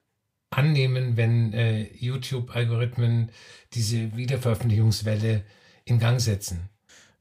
[0.50, 3.32] annehmen, wenn äh, YouTube-Algorithmen
[3.74, 5.46] diese Wiederveröffentlichungswelle
[5.86, 6.71] in Gang setzen.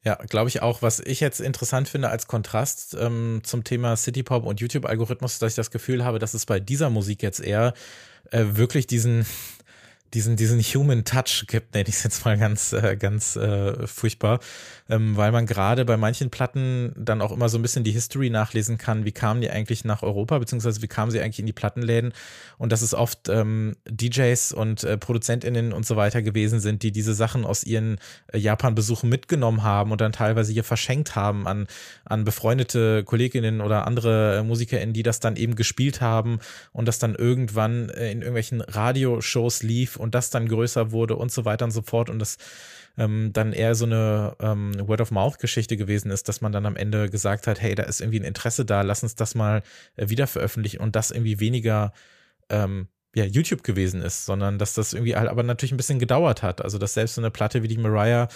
[0.03, 0.81] Ja, glaube ich auch.
[0.81, 5.53] Was ich jetzt interessant finde als Kontrast ähm, zum Thema City Pop und YouTube-Algorithmus, dass
[5.53, 7.75] ich das Gefühl habe, dass es bei dieser Musik jetzt eher
[8.31, 9.27] äh, wirklich diesen
[10.15, 14.41] diesen, diesen Human Touch gibt, nenne ich es jetzt mal ganz, äh, ganz äh, furchtbar,
[14.91, 18.29] ähm, weil man gerade bei manchen Platten dann auch immer so ein bisschen die History
[18.29, 21.53] nachlesen kann, wie kamen die eigentlich nach Europa, beziehungsweise wie kamen sie eigentlich in die
[21.53, 22.13] Plattenläden?
[22.59, 26.91] Und dass es oft ähm, DJs und äh, ProduzentInnen und so weiter gewesen sind, die
[26.91, 27.99] diese Sachen aus ihren
[28.33, 31.69] äh, Japan-Besuchen mitgenommen haben und dann teilweise hier verschenkt haben an,
[32.05, 36.41] an befreundete Kolleginnen oder andere äh, MusikerInnen, die das dann eben gespielt haben
[36.73, 41.31] und das dann irgendwann äh, in irgendwelchen Radioshows lief und das dann größer wurde und
[41.31, 42.11] so weiter und so fort.
[42.11, 42.39] Und das
[42.99, 47.47] ähm, dann eher so eine ähm, Word-of-Mouth-Geschichte gewesen ist, dass man dann am Ende gesagt
[47.47, 49.63] hat, hey, da ist irgendwie ein Interesse da, lass uns das mal
[49.97, 51.93] äh, wieder veröffentlichen und das irgendwie weniger
[52.49, 56.43] ähm, ja, YouTube gewesen ist, sondern dass das irgendwie halt aber natürlich ein bisschen gedauert
[56.43, 56.63] hat.
[56.63, 58.29] Also dass selbst so eine Platte wie die Mariah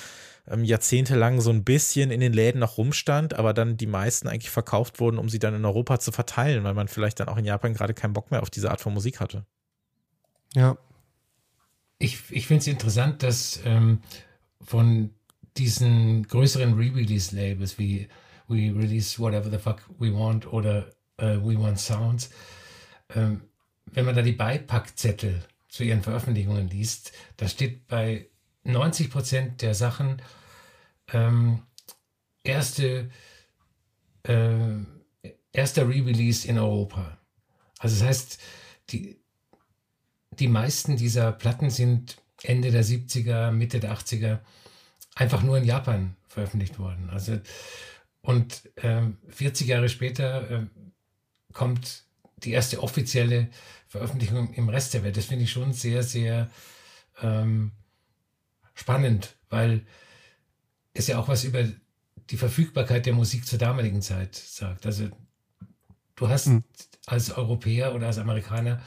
[0.48, 4.50] ähm, jahrzehntelang so ein bisschen in den Läden noch rumstand, aber dann die meisten eigentlich
[4.50, 7.44] verkauft wurden, um sie dann in Europa zu verteilen, weil man vielleicht dann auch in
[7.44, 9.46] Japan gerade keinen Bock mehr auf diese Art von Musik hatte.
[10.54, 10.76] Ja.
[11.98, 14.00] Ich, ich finde es interessant, dass ähm,
[14.64, 15.10] von
[15.56, 18.08] diesen größeren Re-Release-Labels wie
[18.48, 22.30] We Release Whatever the Fuck We Want oder äh, We Want Sounds,
[23.14, 23.42] ähm,
[23.86, 28.28] wenn man da die Beipackzettel zu ihren Veröffentlichungen liest, da steht bei
[28.64, 30.20] 90 Prozent der Sachen
[31.12, 31.62] ähm,
[32.42, 33.10] erste,
[34.22, 34.58] äh,
[35.52, 37.18] erster Re-Release in Europa.
[37.78, 38.40] Also das heißt,
[38.90, 39.18] die,
[40.38, 44.40] die meisten dieser Platten sind Ende der 70er, Mitte der 80er
[45.14, 47.10] einfach nur in Japan veröffentlicht worden.
[47.10, 47.40] Also
[48.22, 50.70] und ähm, 40 Jahre später ähm,
[51.52, 52.04] kommt
[52.38, 53.48] die erste offizielle
[53.86, 55.16] Veröffentlichung im Rest der Welt.
[55.16, 56.50] Das finde ich schon sehr, sehr
[57.22, 57.72] ähm,
[58.74, 59.86] spannend, weil
[60.94, 61.64] es ja auch was über
[62.30, 64.86] die Verfügbarkeit der Musik zur damaligen Zeit sagt.
[64.86, 65.08] Also
[66.16, 66.64] du hast Mhm.
[67.06, 68.80] als Europäer oder als Amerikaner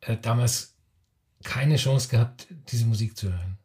[0.00, 0.73] äh, damals
[1.44, 3.58] keine Chance gehabt, diese Musik zu hören.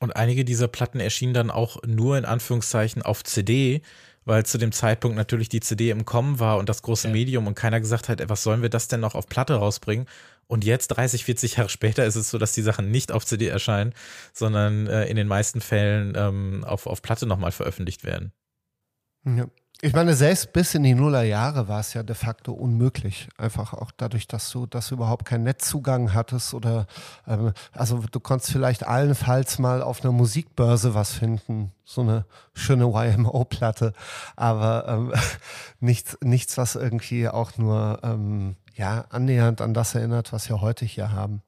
[0.00, 3.82] Und einige dieser Platten erschienen dann auch nur in Anführungszeichen auf CD,
[4.24, 7.12] weil zu dem Zeitpunkt natürlich die CD im Kommen war und das große Ja.
[7.14, 10.06] Medium und keiner gesagt hat, was sollen wir das denn noch auf Platte rausbringen?
[10.46, 13.48] Und jetzt, 30, 40 Jahre später, ist es so, dass die Sachen nicht auf CD
[13.48, 13.92] erscheinen,
[14.32, 18.32] sondern äh, in den meisten Fällen ähm, auf, auf Platte nochmal veröffentlicht werden.
[19.24, 19.48] Ja.
[19.80, 23.28] Ich meine, selbst bis in die Nullerjahre war es ja de facto unmöglich.
[23.36, 26.88] Einfach auch dadurch, dass du, dass du überhaupt keinen Netzzugang hattest oder,
[27.28, 31.72] ähm, also du konntest vielleicht allenfalls mal auf einer Musikbörse was finden.
[31.84, 33.92] So eine schöne YMO-Platte.
[34.34, 35.12] Aber ähm,
[35.80, 40.86] nichts, nichts, was irgendwie auch nur, ähm, ja, annähernd an das erinnert, was wir heute
[40.86, 41.42] hier haben.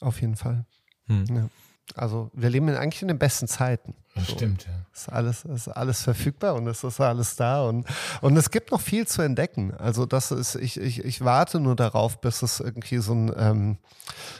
[0.00, 0.64] Auf jeden Fall.
[1.06, 1.24] Hm.
[1.28, 1.48] Ja.
[1.96, 3.94] Also wir leben in, eigentlich in den besten Zeiten.
[4.14, 4.32] Das So.
[4.34, 4.72] stimmt, ja.
[4.92, 7.86] Ist alles, ist alles verfügbar und es ist alles da und,
[8.20, 9.72] und es gibt noch viel zu entdecken.
[9.74, 13.78] Also das ist, ich, ich, ich warte nur darauf, bis es irgendwie so ein, ähm,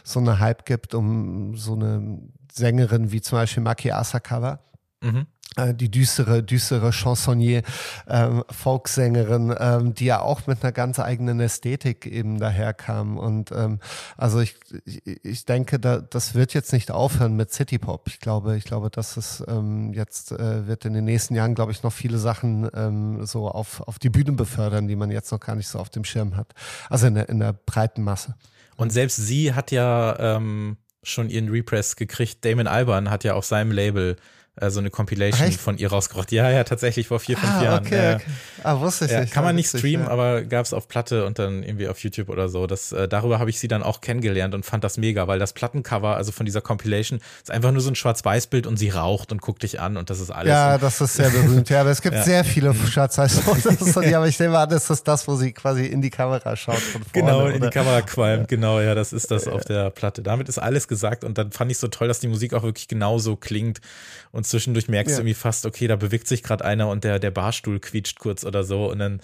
[0.04, 2.18] so eine Hype gibt um so eine
[2.52, 4.58] Sängerin wie zum Beispiel Maki Asakawa.
[5.02, 5.26] Mhm.
[5.56, 7.62] Äh, Die düstere, düstere Chansonnier,
[8.08, 13.18] ähm, Folksängerin, ähm, die ja auch mit einer ganz eigenen Ästhetik eben daherkam.
[13.18, 13.80] Und ähm,
[14.16, 18.08] also ich, ich, ich denke, da, das wird jetzt nicht aufhören mit City Pop.
[18.08, 21.72] Ich glaube, ich glaube, dass es ähm, jetzt äh, wird in den nächsten Jahren, glaube
[21.72, 25.40] ich, noch viele Sachen ähm, so auf, auf die Bühne befördern, die man jetzt noch
[25.40, 26.52] gar nicht so auf dem Schirm hat.
[26.88, 28.34] Also in der, in der breiten Masse.
[28.76, 32.44] Und selbst sie hat ja ähm, schon ihren Repress gekriegt.
[32.44, 34.16] Damon Albarn hat ja auf seinem Label
[34.56, 35.60] äh, so eine Compilation echt?
[35.60, 36.30] von ihr rausgebracht.
[36.30, 37.86] Ja, ja, tatsächlich vor vier, fünf Jahren.
[37.86, 38.24] okay, okay.
[38.62, 39.32] Ah, wusste ich Ja, nicht.
[39.32, 40.12] kann man nicht streamen, ja.
[40.12, 42.66] aber gab es auf Platte und dann irgendwie auf YouTube oder so.
[42.66, 45.52] Das, äh, darüber habe ich sie dann auch kennengelernt und fand das mega, weil das
[45.54, 49.40] Plattencover, also von dieser Compilation, ist einfach nur so ein Schwarz-Weiß-Bild und sie raucht und
[49.40, 50.50] guckt dich an und das ist alles.
[50.50, 51.70] Ja, das ist sehr berühmt.
[51.70, 52.22] Ja, aber es gibt Ja.
[52.22, 55.86] sehr viele Schatzheißfotos von ihr, aber ich nehme an, das ist das, wo sie quasi
[55.86, 57.06] in die Kamera schaut von vorne.
[57.12, 57.70] Genau, in die oder?
[57.70, 60.22] Kamera qualmt, genau, ja, das ist das auf der Platte.
[60.22, 62.86] Damit ist alles gesagt und dann fand ich so toll, dass die Musik auch wirklich
[62.88, 63.80] genauso klingt
[64.30, 65.16] und zwischendurch merkst Ja.
[65.16, 68.44] du irgendwie fast, okay, da bewegt sich gerade einer und der, der Barstuhl quietscht kurz
[68.44, 69.20] oder so und dann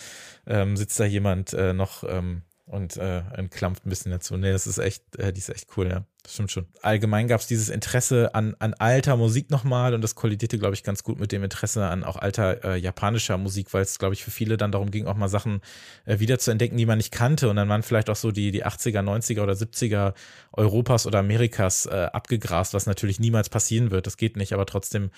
[0.47, 4.37] ähm, sitzt da jemand äh, noch ähm, und äh, entklampft ein bisschen dazu.
[4.37, 6.05] Nee, das ist echt, äh, die ist echt cool, ja.
[6.23, 6.67] Das stimmt schon.
[6.83, 10.83] Allgemein gab es dieses Interesse an, an alter Musik nochmal und das kollidierte, glaube ich,
[10.83, 14.23] ganz gut mit dem Interesse an auch alter äh, japanischer Musik, weil es, glaube ich,
[14.23, 15.63] für viele dann darum ging, auch mal Sachen
[16.05, 18.51] äh, wieder zu entdecken, die man nicht kannte und dann waren vielleicht auch so die,
[18.51, 20.13] die 80er, 90er oder 70er
[20.53, 24.07] Europas oder Amerikas äh, abgegrast, was natürlich niemals passieren wird.
[24.07, 25.11] Das geht nicht, aber trotzdem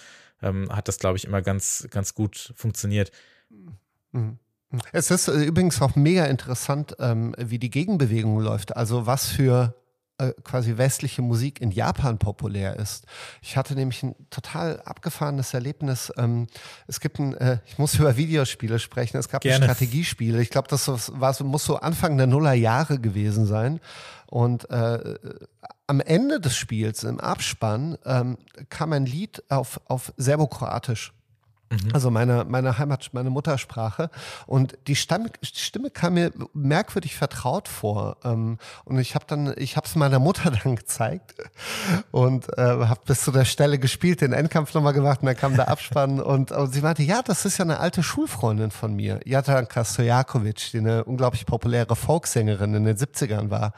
[0.43, 3.11] ähm, hat das, glaube ich, immer ganz, ganz gut funktioniert.
[4.13, 4.39] Mhm.
[4.93, 8.77] Es ist äh, übrigens auch mega interessant, ähm, wie die Gegenbewegung läuft.
[8.77, 9.75] Also was für
[10.19, 13.05] äh, quasi westliche Musik in Japan populär ist.
[13.43, 16.13] Ich hatte nämlich ein total abgefahrenes Erlebnis.
[16.17, 16.47] Ähm,
[16.87, 19.65] es gibt ein, äh, ich muss über Videospiele sprechen, es gab Gerne.
[19.65, 20.39] ein Strategiespiel.
[20.39, 20.87] Ich glaube, das
[21.19, 23.81] war, so- muss so Anfang der Nullerjahre gewesen sein.
[24.27, 25.17] Und äh,
[25.89, 28.39] am Ende des Spiels, im Abspann, ähm,
[28.69, 31.13] kam ein Lied auf, auf Serbokroatisch.
[31.93, 34.11] Also meine, meine Heimat, meine Muttersprache.
[34.47, 38.17] Und die Stamm, Stimme kam mir merkwürdig vertraut vor.
[38.25, 41.35] Ähm, und ich habe dann, ich habe es meiner Mutter dann gezeigt
[42.11, 45.55] und äh, habe bis zu der Stelle gespielt, den Endkampf nochmal gemacht und dann kam
[45.55, 49.21] der Abspann und, und sie meinte, ja, das ist ja eine alte Schulfreundin von mir,
[49.25, 53.75] Jadranka Stojakovic, die eine unglaublich populäre Folksängerin in den 70ern war.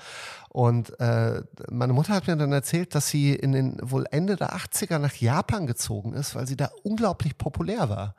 [0.52, 4.54] Und äh, meine Mutter hat mir dann erzählt, dass sie in den wohl Ende der
[4.54, 8.14] 80er nach Japan gezogen ist, weil sie da unglaublich populär war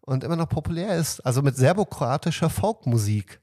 [0.00, 3.40] und immer noch populär ist, also mit serbokroatischer Folkmusik.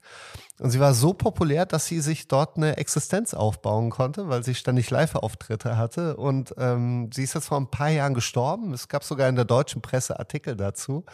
[0.60, 4.54] Und sie war so populär, dass sie sich dort eine Existenz aufbauen konnte, weil sie
[4.54, 6.16] ständig Live-Auftritte hatte.
[6.16, 8.74] Und ähm, sie ist jetzt vor ein paar Jahren gestorben.
[8.74, 11.04] Es gab sogar in der deutschen Presse Artikel dazu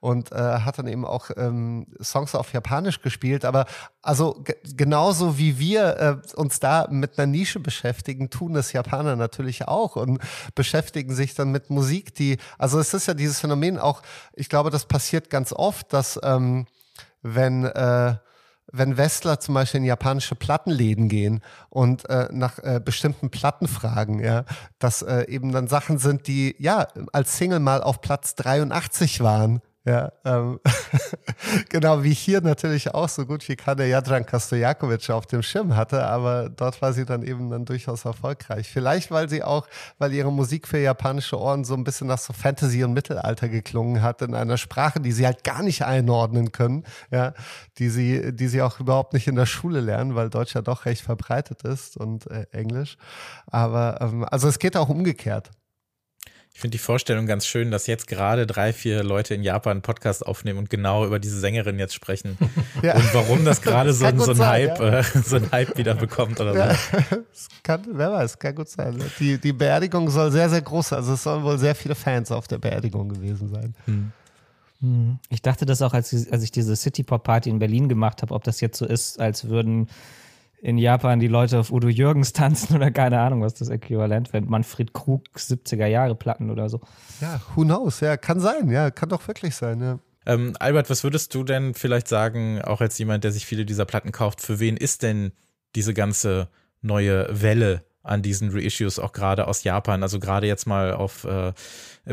[0.00, 3.44] und äh, hat dann eben auch ähm, Songs auf Japanisch gespielt.
[3.44, 3.66] Aber
[4.02, 9.14] also ge- genauso wie wir äh, uns da mit einer Nische beschäftigen, tun das Japaner
[9.14, 10.20] natürlich auch und
[10.56, 14.02] beschäftigen sich dann mit Musik, die, also es ist ja dieses Phänomen auch,
[14.32, 16.66] ich glaube, das passiert ganz oft, dass ähm,
[17.22, 18.16] wenn äh,
[18.72, 21.40] wenn Westler zum Beispiel in japanische Plattenläden gehen
[21.70, 24.44] und äh, nach äh, bestimmten Platten fragen, ja,
[24.78, 29.62] dass äh, eben dann Sachen sind, die ja als Single mal auf Platz 83 waren.
[29.88, 30.60] Ja, ähm,
[31.70, 36.04] genau wie hier natürlich auch so gut wie keine Jadranka Stojakovic auf dem Schirm hatte,
[36.04, 38.68] aber dort war sie dann eben dann durchaus erfolgreich.
[38.68, 39.66] Vielleicht, weil sie auch,
[39.96, 44.02] weil ihre Musik für japanische Ohren so ein bisschen nach so Fantasy und Mittelalter geklungen
[44.02, 47.32] hat in einer Sprache, die sie halt gar nicht einordnen können, ja,
[47.78, 50.84] die sie, die sie auch überhaupt nicht in der Schule lernen, weil Deutsch ja doch
[50.84, 52.98] recht verbreitet ist und äh, Englisch.
[53.46, 55.50] Aber ähm, also es geht auch umgekehrt.
[56.58, 59.82] Ich finde die Vorstellung ganz schön, dass jetzt gerade drei, vier Leute in Japan einen
[59.82, 62.36] Podcast aufnehmen und genau über diese Sängerin jetzt sprechen.
[62.82, 62.96] Ja.
[62.96, 64.98] Und warum das gerade so, ein- so ein sein, Hype, ja.
[64.98, 66.58] äh, so ein Hype wieder bekommt oder so.
[66.58, 66.70] Ja,
[67.32, 68.98] es kann, wer weiß, kann gut sein.
[69.20, 70.96] Die, die Beerdigung soll sehr, sehr groß sein.
[70.98, 73.74] Also es sollen wohl sehr viele Fans auf der Beerdigung gewesen sein.
[74.80, 75.18] Hm.
[75.28, 78.20] Ich dachte das auch, als, ich- als ich diese City Pop Party in Berlin gemacht
[78.22, 79.88] habe, ob das jetzt so ist, als würden
[80.60, 84.44] in Japan die Leute auf Udo Jürgens tanzen oder keine Ahnung, was das Äquivalent wäre.
[84.44, 86.80] Manfred Krug 70er Jahre Platten oder so.
[87.20, 88.00] Ja, who knows?
[88.00, 88.70] Ja, kann sein.
[88.70, 89.80] Ja, kann doch wirklich sein.
[89.80, 89.98] Ja.
[90.26, 93.86] Ähm, Albert, was würdest du denn vielleicht sagen, auch als jemand, der sich viele dieser
[93.86, 95.32] Platten kauft, für wen ist denn
[95.74, 96.48] diese ganze
[96.82, 101.52] neue Welle an diesen Reissues auch gerade aus Japan, also gerade jetzt mal auf äh,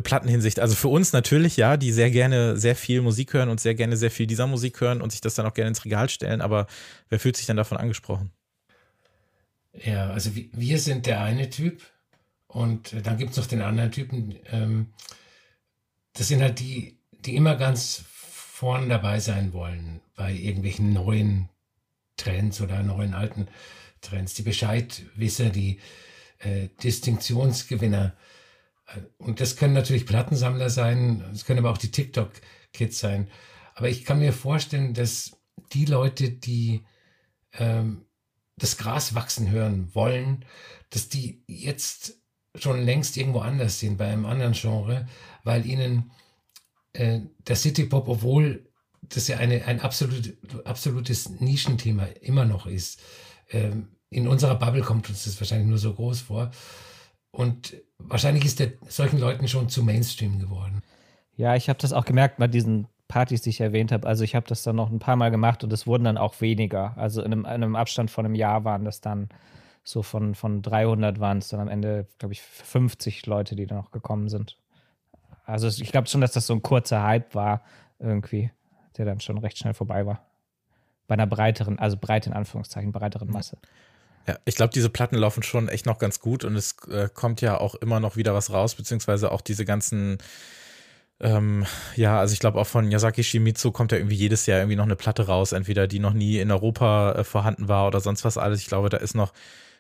[0.02, 0.60] Plattenhinsicht.
[0.60, 3.96] Also für uns natürlich, ja, die sehr gerne sehr viel Musik hören und sehr gerne
[3.96, 6.68] sehr viel dieser Musik hören und sich das dann auch gerne ins Regal stellen, aber
[7.10, 8.32] wer fühlt sich denn davon angesprochen?
[9.84, 11.82] Ja, also wir, sind der eine Typ
[12.48, 14.36] und äh, dann gibt es noch den anderen Typen.
[14.52, 14.94] Ähm,
[16.14, 21.50] das sind halt die, die immer ganz vorn dabei sein wollen bei irgendwelchen neuen
[22.16, 23.48] Trends oder neuen alten
[24.06, 24.34] Trends.
[24.34, 25.80] Die Bescheidwisser, die
[26.40, 28.16] äh, Distinktionsgewinner.
[28.88, 33.30] Äh, Und das können natürlich Plattensammler sein, es können aber auch die TikTok-Kids sein.
[33.76, 35.38] Aber ich kann mir vorstellen, dass
[35.74, 36.86] die Leute, die
[37.54, 38.06] ähm,
[38.58, 40.46] das Gras wachsen hören wollen,
[40.90, 42.22] dass die jetzt
[42.56, 45.08] schon längst irgendwo anders sind, bei einem anderen Genre,
[45.44, 46.12] weil ihnen
[46.94, 48.70] äh, der City Pop, obwohl
[49.02, 53.02] das ja eine, ein absolut, absolutes Nischenthema immer noch ist,
[53.52, 56.50] ähm, in unserer Bubble kommt uns das wahrscheinlich nur so groß vor.
[57.32, 60.82] Und wahrscheinlich ist der solchen Leuten schon zu Mainstream geworden.
[61.36, 64.08] Ja, ich habe das auch gemerkt bei diesen Partys, die ich erwähnt habe.
[64.08, 66.40] Also ich habe das dann noch ein paar Mal gemacht und es wurden dann auch
[66.40, 66.98] weniger.
[66.98, 69.28] Also in einem, in einem Abstand von einem Jahr waren das dann
[69.84, 73.76] so von, von 300 waren es dann am Ende, glaube ich, 50 Leute, die da
[73.76, 74.58] noch gekommen sind.
[75.44, 77.64] Also ich glaube schon, dass das so ein kurzer Hype war
[78.00, 78.50] irgendwie,
[78.98, 80.26] der dann schon recht schnell vorbei war.
[81.06, 83.58] Bei einer breiteren, also breit in Anführungszeichen, breiteren Masse.
[83.62, 83.70] Ja,
[84.46, 87.58] ich glaube, diese Platten laufen schon echt noch ganz gut und es äh, kommt ja
[87.60, 90.18] auch immer noch wieder was raus, beziehungsweise auch diese ganzen
[91.22, 91.66] Ähm,
[91.96, 94.84] ja, also ich glaube auch von Yasaki Shimizu kommt ja irgendwie jedes Jahr irgendwie noch
[94.84, 98.38] eine Platte raus, entweder die noch nie in Europa äh, vorhanden war oder sonst was
[98.38, 98.60] alles.
[98.62, 99.32] Ich glaube, da ist noch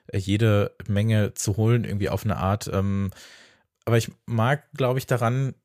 [0.08, 2.70] äh, jede Menge zu holen, irgendwie auf eine Art.
[2.72, 3.12] Ähm,
[3.86, 5.56] aber ich mag, glaube ich, daran,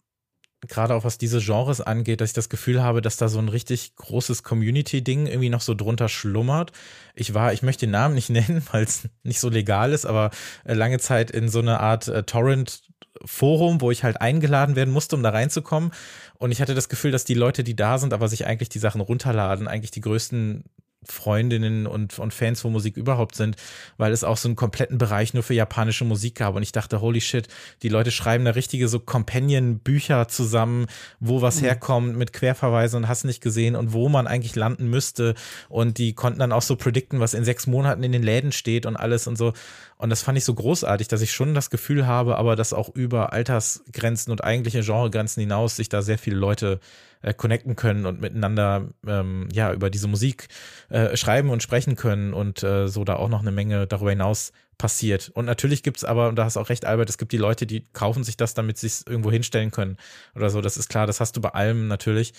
[0.68, 3.48] gerade auch was diese Genres angeht, dass ich das Gefühl habe, dass da so ein
[3.48, 6.72] richtig großes Community-Ding irgendwie noch so drunter schlummert.
[7.14, 10.30] Ich war, ich möchte den Namen nicht nennen, weil es nicht so legal ist, aber
[10.64, 15.16] äh, lange Zeit in so eine Art äh, Torrent-Forum, wo ich halt eingeladen werden musste,
[15.16, 15.92] um da reinzukommen.
[16.38, 18.78] Und ich hatte das Gefühl, dass die Leute, die da sind, aber sich eigentlich die
[18.78, 20.64] Sachen runterladen, eigentlich die größten
[21.02, 23.56] Freundinnen und, und Fans von Musik überhaupt sind,
[23.97, 26.55] weil es auch so einen kompletten Bereich nur für japanische Musik gab.
[26.55, 27.48] Und ich dachte, holy shit,
[27.82, 30.86] die Leute schreiben da richtige so Companion-Bücher zusammen,
[31.18, 31.66] wo was mhm.
[31.66, 35.35] herkommt, mit Querverweisen und hast nicht gesehen und wo man eigentlich landen müsste.
[35.70, 38.85] Und die konnten dann auch so predikten, was in sechs Monaten in den Läden steht
[38.85, 39.55] und alles und so.
[39.97, 42.89] Und das fand ich so großartig, dass ich schon das Gefühl habe, aber dass auch
[42.94, 48.20] über Altersgrenzen und eigentliche Genregrenzen hinaus sich da sehr viele Leute äh, connecten können und
[48.20, 50.48] miteinander ähm, ja über diese Musik
[50.88, 54.52] äh, schreiben und sprechen können und äh, so da auch noch eine Menge darüber hinaus
[54.78, 55.30] passiert.
[55.34, 57.66] Und natürlich gibt es aber, und da hast auch recht, Albert, es gibt die Leute,
[57.66, 59.98] die kaufen sich das, damit sie es irgendwo hinstellen können
[60.34, 60.62] oder so.
[60.62, 62.32] Das ist klar, das hast du bei allem natürlich.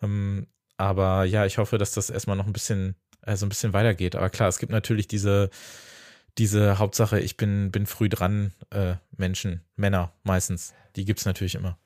[0.00, 0.46] Ähm,
[0.76, 4.14] aber ja, ich hoffe, dass das erstmal noch ein bisschen, äh, so ein bisschen weitergeht.
[4.14, 5.50] Aber klar, es gibt natürlich diese,
[6.38, 10.74] diese Hauptsache, ich bin, bin früh dran, äh, Menschen, Männer meistens.
[10.94, 11.78] Die gibt es natürlich immer.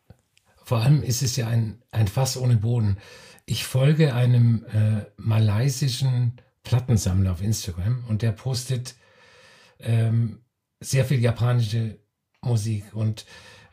[0.65, 2.99] Vor allem ist es ja ein, ein Fass ohne Boden.
[3.47, 8.95] Ich folge einem äh, malaysischen Plattensammler auf Instagram und der postet
[9.81, 10.41] ähm,
[10.81, 11.99] sehr viel japanische
[12.41, 12.85] Musik.
[12.95, 13.27] Und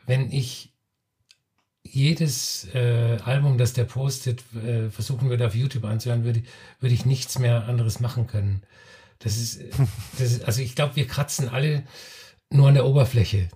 [0.06, 0.74] wenn ich
[1.82, 6.42] jedes äh, Album, das der postet, äh, versuchen würde auf YouTube anzuhören, würde,
[6.78, 8.62] würde ich nichts mehr anderes machen können.
[9.18, 9.60] Das ist,
[10.18, 11.84] das ist also ich glaube, wir kratzen alle
[12.50, 13.48] nur an der Oberfläche.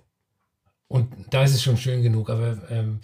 [0.87, 2.99] Und da ist es schon schön genug, aber ähm,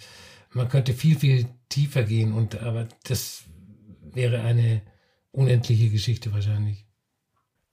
[0.52, 3.44] man könnte viel, viel tiefer gehen und aber das
[4.14, 4.82] wäre eine
[5.32, 6.86] unendliche Geschichte wahrscheinlich.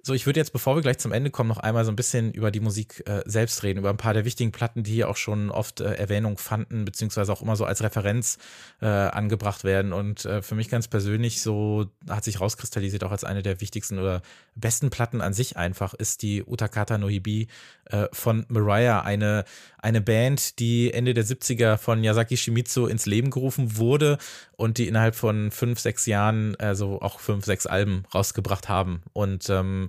[0.08, 2.32] So, ich würde jetzt, bevor wir gleich zum Ende kommen, noch einmal so ein bisschen
[2.32, 5.18] über die Musik äh, selbst reden, über ein paar der wichtigen Platten, die hier auch
[5.18, 8.38] schon oft äh, Erwähnung fanden, beziehungsweise auch immer so als Referenz
[8.80, 9.92] äh, angebracht werden.
[9.92, 13.98] Und äh, für mich ganz persönlich so hat sich rauskristallisiert, auch als eine der wichtigsten
[13.98, 14.22] oder
[14.54, 17.48] besten Platten an sich einfach, ist die Utakata no Hibi
[17.90, 19.44] äh, von Mariah, eine,
[19.76, 24.16] eine Band, die Ende der 70er von Yasaki Shimizu ins Leben gerufen wurde
[24.58, 29.02] und die innerhalb von fünf, sechs Jahren, also auch fünf, sechs Alben rausgebracht haben.
[29.12, 29.88] Und ähm,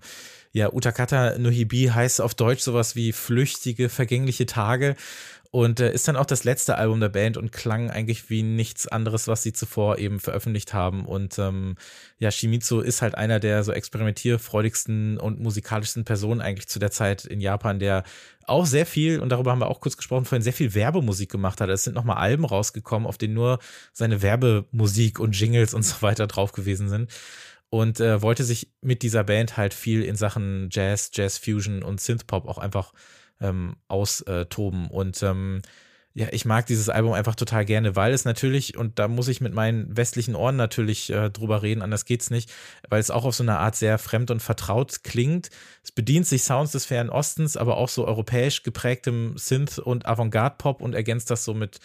[0.51, 4.95] ja, Utakata no Hibi heißt auf Deutsch sowas wie flüchtige, vergängliche Tage.
[5.51, 8.87] Und äh, ist dann auch das letzte Album der Band und klang eigentlich wie nichts
[8.87, 11.05] anderes, was sie zuvor eben veröffentlicht haben.
[11.05, 11.75] Und ähm,
[12.19, 17.25] ja, Shimizu ist halt einer der so experimentierfreudigsten und musikalischsten Personen eigentlich zu der Zeit
[17.25, 18.03] in Japan, der
[18.45, 21.61] auch sehr viel, und darüber haben wir auch kurz gesprochen, vorhin sehr viel Werbemusik gemacht
[21.61, 21.69] hat.
[21.69, 23.57] Es sind nochmal Alben rausgekommen, auf denen nur
[23.91, 27.11] seine Werbemusik und Jingles und so weiter drauf gewesen sind
[27.69, 32.01] und äh, wollte sich mit dieser Band halt viel in Sachen Jazz, Jazz Fusion und
[32.01, 32.93] Synthpop auch einfach
[33.41, 34.87] ähm, austoben.
[34.87, 35.61] Und ähm,
[36.15, 39.41] ja, ich mag dieses Album einfach total gerne, weil es natürlich, und da muss ich
[39.41, 42.51] mit meinen westlichen Ohren natürlich äh, drüber reden, anders geht's nicht,
[42.89, 45.49] weil es auch auf so eine Art sehr fremd und vertraut klingt.
[45.83, 50.81] Es bedient sich Sounds des Fernen Ostens, aber auch so europäisch geprägtem Synth- und Avantgarde-Pop
[50.81, 51.79] und ergänzt das so mit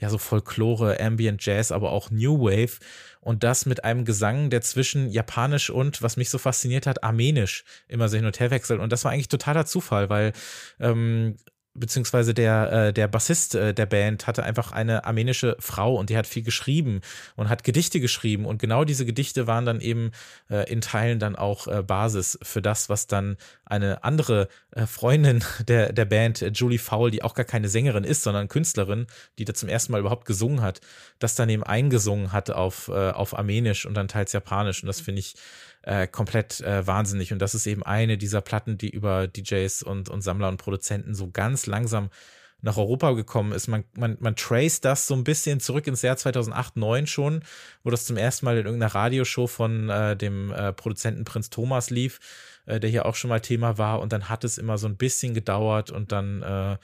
[0.00, 2.78] ja, so Folklore, Ambient Jazz, aber auch New Wave.
[3.20, 7.64] Und das mit einem Gesang, der zwischen Japanisch und, was mich so fasziniert hat, Armenisch
[7.86, 8.80] immer so hin und her wechselt.
[8.80, 10.32] Und das war eigentlich totaler Zufall, weil
[10.78, 11.36] ähm,
[11.74, 16.16] beziehungsweise der, äh, der Bassist äh, der Band hatte einfach eine armenische Frau und die
[16.16, 17.00] hat viel geschrieben
[17.36, 20.10] und hat Gedichte geschrieben und genau diese Gedichte waren dann eben
[20.50, 25.44] äh, in Teilen dann auch äh, Basis für das, was dann eine andere äh, Freundin
[25.68, 29.06] der, der Band, äh, Julie Fowl, die auch gar keine Sängerin ist, sondern Künstlerin,
[29.38, 30.80] die da zum ersten Mal überhaupt gesungen hat,
[31.20, 34.82] das dann eben eingesungen hat auf, auf Armenisch und dann teils Japanisch.
[34.82, 35.34] Und das finde ich
[35.82, 37.32] äh, komplett äh, wahnsinnig.
[37.32, 41.14] Und das ist eben eine dieser Platten, die über DJs und, und Sammler und Produzenten
[41.14, 42.10] so ganz langsam
[42.62, 43.68] nach Europa gekommen ist.
[43.68, 47.42] Man, man, man traced das so ein bisschen zurück ins Jahr 2008, 2009 schon,
[47.82, 51.90] wo das zum ersten Mal in irgendeiner Radioshow von äh, dem äh, Produzenten Prinz Thomas
[51.90, 52.20] lief,
[52.66, 54.00] äh, der hier auch schon mal Thema war.
[54.00, 56.76] Und dann hat es immer so ein bisschen gedauert und dann äh,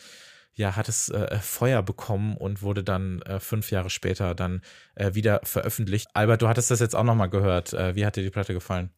[0.57, 4.63] ja, hat es äh, Feuer bekommen und wurde dann äh, fünf Jahre später dann
[4.95, 6.09] äh, wieder veröffentlicht.
[6.15, 7.75] Albert, du hattest das jetzt auch nochmal gehört.
[7.75, 8.91] Äh, wie hat dir die Platte gefallen?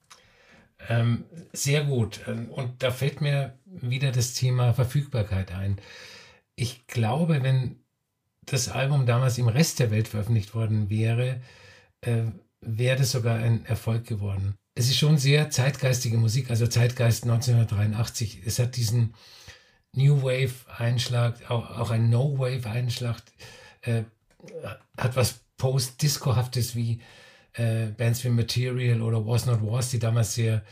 [0.89, 2.21] Ähm, sehr gut.
[2.29, 5.81] Ähm, und da fällt mir wieder das Thema Verfügbarkeit ein.
[6.55, 7.81] Ich glaube, wenn
[8.47, 11.41] das Album damals im Rest der Welt veröffentlicht worden wäre,
[12.03, 12.23] äh,
[12.61, 14.55] wäre das sogar ein Erfolg geworden.
[14.75, 18.43] Es ist schon sehr zeitgeistige Musik, also Zeitgeist 1983.
[18.47, 19.15] Es hat diesen
[19.99, 23.21] New Wave Einschlag, auch, auch ein No Wave Einschlag.
[23.83, 24.05] Äh,
[24.97, 27.01] hat was Post-Disco-haftes wie
[27.55, 30.63] äh, Bands wie Material oder Was Not Was, die damals sehr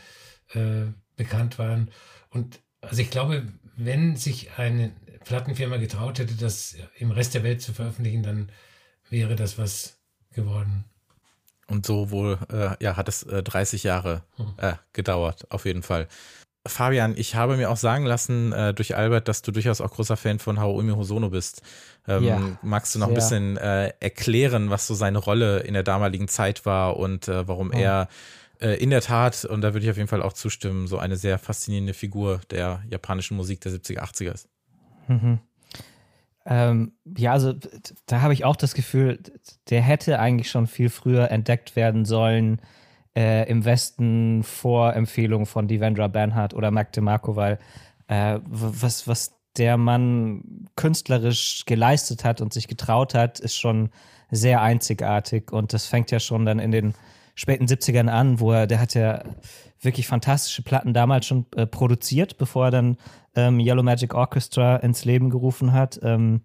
[0.53, 0.85] äh,
[1.17, 1.91] bekannt waren.
[2.29, 3.45] Und also ich glaube,
[3.75, 4.91] wenn sich eine
[5.25, 8.49] Plattenfirma getraut hätte, das im Rest der Welt zu veröffentlichen, dann
[9.09, 9.97] wäre das was
[10.31, 10.85] geworden.
[11.67, 14.53] Und so wohl, äh, ja, hat es äh, 30 Jahre Hm.
[14.55, 16.07] äh, gedauert, auf jeden Fall.
[16.67, 20.17] Fabian, ich habe mir auch sagen lassen äh, durch Albert, dass du durchaus auch großer
[20.17, 21.61] Fan von Haomi Hosono bist.
[22.07, 23.15] Ähm, Ja, magst du noch ein sehr.
[23.15, 27.71] bisschen äh, erklären, was so seine Rolle in der damaligen Zeit war und äh, warum
[27.73, 27.77] Oh.
[27.77, 28.07] er
[28.59, 31.15] äh, in der Tat, und da würde ich auf jeden Fall auch zustimmen, so eine
[31.17, 34.49] sehr faszinierende Figur der japanischen Musik der 70er, 80er ist?
[35.07, 35.39] Mhm.
[36.45, 37.53] Ähm, ja, also
[38.05, 39.19] da habe ich auch das Gefühl,
[39.69, 42.61] der hätte eigentlich schon viel früher entdeckt werden sollen
[43.17, 47.57] äh, im Westen vor Empfehlung von Devendra Banhart oder Mac DeMarco, weil
[48.07, 53.89] äh, was, was der Mann künstlerisch geleistet hat und sich getraut hat, ist schon
[54.29, 56.93] sehr einzigartig und das fängt ja schon dann in den
[57.33, 59.23] späten 70ern an, wo er, der hat ja
[59.81, 62.97] wirklich fantastische Platten damals schon äh, produziert, bevor er dann
[63.35, 65.99] ähm, Yellow Magic Orchestra ins Leben gerufen hat.
[66.03, 66.41] Ähm,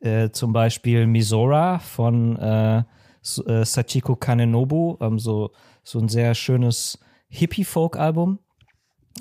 [0.00, 5.52] äh, zum Beispiel Misora von äh, äh, Sachiko Kanenobu, ähm, so,
[5.86, 6.98] so ein sehr schönes
[7.28, 8.40] Hippie-Folk-Album.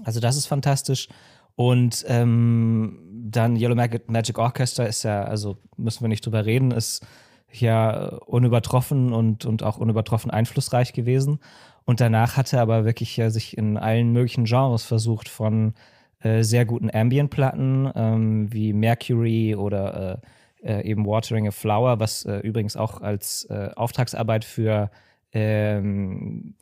[0.04, 1.08] Also das ist fantastisch.
[1.56, 6.72] Und ähm, dann Yellow Mag Magic Orchestra ist ja, also müssen wir nicht drüber reden,
[6.72, 7.06] ist
[7.52, 11.40] ja unübertroffen und, und auch unübertroffen einflussreich gewesen.
[11.86, 15.76] Und danach hat er aber wirklich ja sich in allen möglichen Genres versucht, von
[16.20, 20.22] äh, sehr guten Ambient-Platten ähm, wie Mercury oder
[20.64, 24.90] äh, äh, eben Watering a Flower, was äh, übrigens auch als äh, Auftragsarbeit für,
[25.36, 26.56] ähm,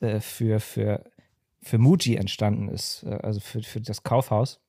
[0.00, 1.04] äh, für, für,
[1.60, 4.60] für Muji entstanden ist, äh, also für, für das Kaufhaus.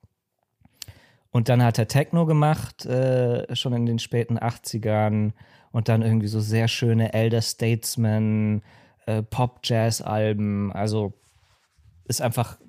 [1.29, 5.31] Und dann hat er Techno gemacht, äh, schon in den späten 80ern.
[5.71, 8.61] Und dann irgendwie so sehr schöne Elder Statesman,
[9.05, 10.73] äh, Pop-Jazz-Alben.
[10.73, 11.13] Also
[12.03, 12.59] ist einfach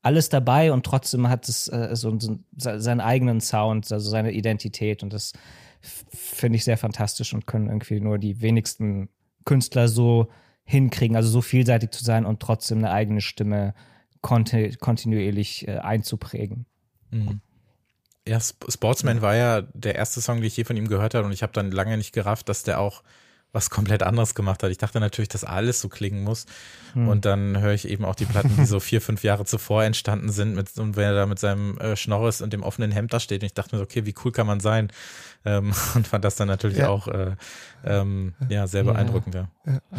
[0.00, 4.32] alles dabei und trotzdem hat es äh, so, so se- seinen eigenen Sound, also seine
[4.32, 5.02] Identität.
[5.02, 5.34] Und das
[5.82, 9.10] finde ich sehr fantastisch und können irgendwie nur die wenigsten
[9.50, 10.28] Künstler so
[10.62, 13.74] hinkriegen, also so vielseitig zu sein und trotzdem eine eigene Stimme
[14.20, 16.66] konti kontinuierlich äh, einzuprägen.
[17.10, 17.40] Mhm.
[18.28, 21.26] Ja, Sp- Sportsman war ja der erste Song, den ich je von ihm gehört habe
[21.26, 23.02] und ich habe dann lange nicht gerafft, dass der auch
[23.52, 24.70] was komplett anderes gemacht hat.
[24.70, 26.46] Ich dachte natürlich, dass alles so klingen muss.
[26.92, 27.08] Hm.
[27.08, 30.30] Und dann höre ich eben auch die Platten, die so vier, fünf Jahre zuvor entstanden
[30.30, 33.18] sind, mit, und wenn er da mit seinem äh, Schnorres und dem offenen Hemd da
[33.20, 33.42] steht.
[33.42, 34.92] Und ich dachte mir, so, okay, wie cool kann man sein?
[35.44, 36.88] Ähm, und fand das dann natürlich Ja.
[36.88, 37.34] auch äh,
[37.84, 38.92] ähm, ja, sehr Ja.
[38.92, 39.34] beeindruckend.
[39.34, 39.48] Ja.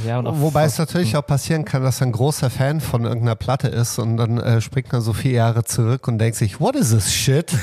[0.05, 3.03] Ja, und auch Wobei es natürlich auch passieren kann, dass er ein großer Fan von
[3.03, 6.59] irgendeiner Platte ist und dann äh, springt man so vier Jahre zurück und denkt sich,
[6.59, 7.51] what is this shit?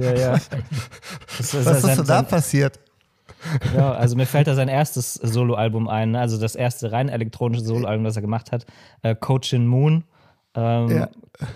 [0.00, 0.40] Ja, ja.
[1.36, 2.78] Das ist Was ist so da passiert?
[3.74, 6.20] Ja, also mir fällt da sein erstes Soloalbum ein, ne?
[6.20, 8.66] also das erste rein elektronische Soloalbum, das er gemacht hat,
[9.02, 10.04] äh, Coachin Moon.
[10.54, 11.08] Ähm, Ja.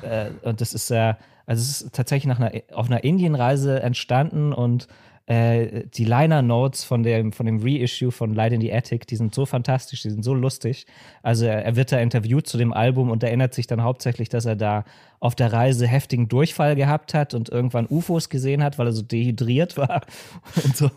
[0.03, 1.17] äh, und das ist ja,
[1.47, 4.89] also es ist tatsächlich nach einer, auf einer Indienreise entstanden und
[5.29, 9.17] äh, die Liner Notes von dem, von dem Reissue von Light in the Attic, die
[9.17, 10.87] sind so fantastisch, die sind so lustig.
[11.23, 14.47] Also er, er wird da interviewt zu dem Album und erinnert sich dann hauptsächlich, dass
[14.47, 14.87] er da
[15.21, 19.03] auf der Reise heftigen Durchfall gehabt hat und irgendwann UFOs gesehen hat, weil er so
[19.03, 20.07] dehydriert war
[20.65, 20.91] und so.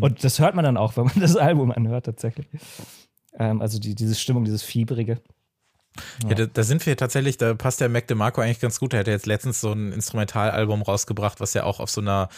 [0.00, 2.46] Und das hört man dann auch, wenn man das Album anhört, tatsächlich.
[3.38, 5.20] Ähm, also die, diese Stimmung, dieses Fiebrige.
[6.26, 8.94] Ja, da, da sind wir tatsächlich, da passt der Mac DeMarco eigentlich ganz gut.
[8.94, 12.30] Er hat ja jetzt letztens so ein Instrumentalalbum rausgebracht, was ja auch auf so einer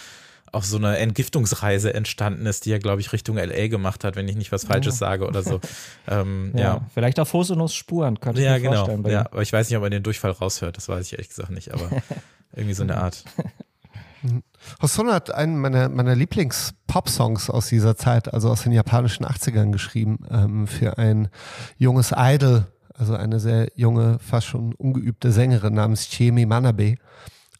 [0.52, 4.28] auf so einer Entgiftungsreise entstanden ist, die er, glaube ich, Richtung LA gemacht hat, wenn
[4.28, 5.60] ich nicht was Falsches sage oder so.
[6.08, 6.60] ähm, Ja.
[6.60, 6.80] ja.
[6.94, 8.86] Vielleicht auf Hosonos Spuren, könnte ich Ja, mir genau.
[8.86, 9.06] vorstellen.
[9.06, 10.76] Ja, aber ich weiß nicht, ob er den Durchfall raushört.
[10.76, 11.88] Das weiß ich ehrlich gesagt nicht, aber
[12.54, 13.24] irgendwie so eine Art.
[14.82, 20.18] Hosono hat einen meiner, meiner Lieblings-Pop-Songs aus dieser Zeit, also aus den japanischen 80ern geschrieben,
[20.30, 21.28] ähm, für ein
[21.78, 26.96] junges Idol, also eine sehr junge, fast schon ungeübte Sängerin namens Chiemi Manabe.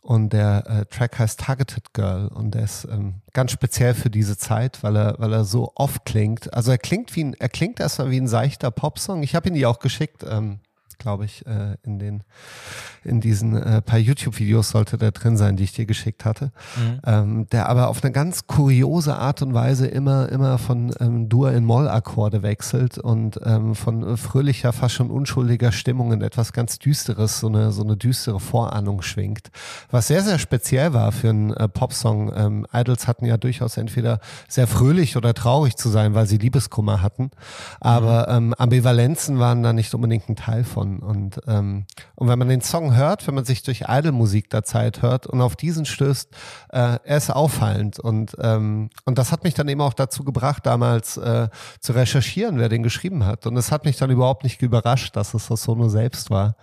[0.03, 4.39] Und der äh, Track heißt Targeted Girl und der ist ähm, ganz speziell für diese
[4.39, 6.53] Zeit, weil er, weil er so oft klingt.
[6.55, 9.23] Also er klingt wie ein, er klingt erstmal wie ein seichter Popsong.
[9.23, 10.61] Ich habe ihn dir auch geschickt, ähm,
[11.01, 12.23] glaube ich, äh, in den,
[13.03, 16.53] in diesen äh, paar YouTube-Videos sollte der drin sein, die ich dir geschickt hatte.
[17.05, 21.51] Ähm, der aber auf eine ganz kuriose Art und Weise immer, immer von ähm, Dur
[21.53, 27.41] in Moll-Akkorde wechselt und ähm, von fröhlicher, fast schon unschuldiger Stimmung in etwas ganz Düsteres,
[27.41, 29.51] so eine, so eine düstere Vorahnung schwingt.
[29.91, 32.33] Was sehr, sehr speziell war für einen äh, Popsong.
[32.37, 37.01] Ähm, Idols hatten ja durchaus entweder sehr fröhlich oder traurig zu sein, weil sie Liebeskummer
[37.01, 37.31] hatten.
[37.81, 40.90] Aber ähm, Ambivalenzen waren da nicht unbedingt ein Teil von.
[40.99, 44.65] Und, und, ähm, und wenn man den Song hört, wenn man sich durch Idol-Musik der
[44.65, 46.33] Zeit hört und auf diesen stößt,
[46.71, 47.99] äh, er ist auffallend.
[47.99, 51.49] Und, ähm, und das hat mich dann eben auch dazu gebracht, damals äh,
[51.81, 53.47] zu recherchieren, wer den geschrieben hat.
[53.47, 56.57] Und es hat mich dann überhaupt nicht überrascht, dass es Sono selbst war,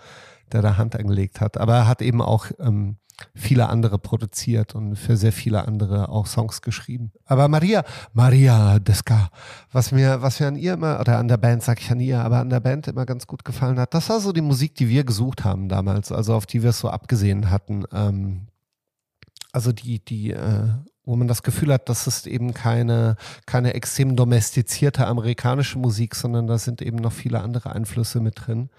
[0.52, 1.58] der da Hand angelegt hat.
[1.58, 2.98] Aber er hat eben auch ähm,
[3.34, 7.12] viele andere produziert und für sehr viele andere auch Songs geschrieben.
[7.26, 7.84] Aber Maria,
[8.14, 9.30] Maria Deska,
[9.72, 12.20] was mir, was mir an ihr immer, oder an der Band sag ich an ihr,
[12.22, 14.90] aber an der Band immer ganz gut gefallen hat, das war so die Musik, die
[14.90, 17.86] wir gesucht haben damals, also auf die wir es so abgesehen hatten.
[17.92, 18.48] Ähm,
[19.52, 20.70] also die, die, äh,
[21.04, 23.16] wo man das Gefühl hat, das ist eben keine,
[23.46, 28.70] keine extrem domestizierte amerikanische Musik, sondern da sind eben noch viele andere Einflüsse mit drin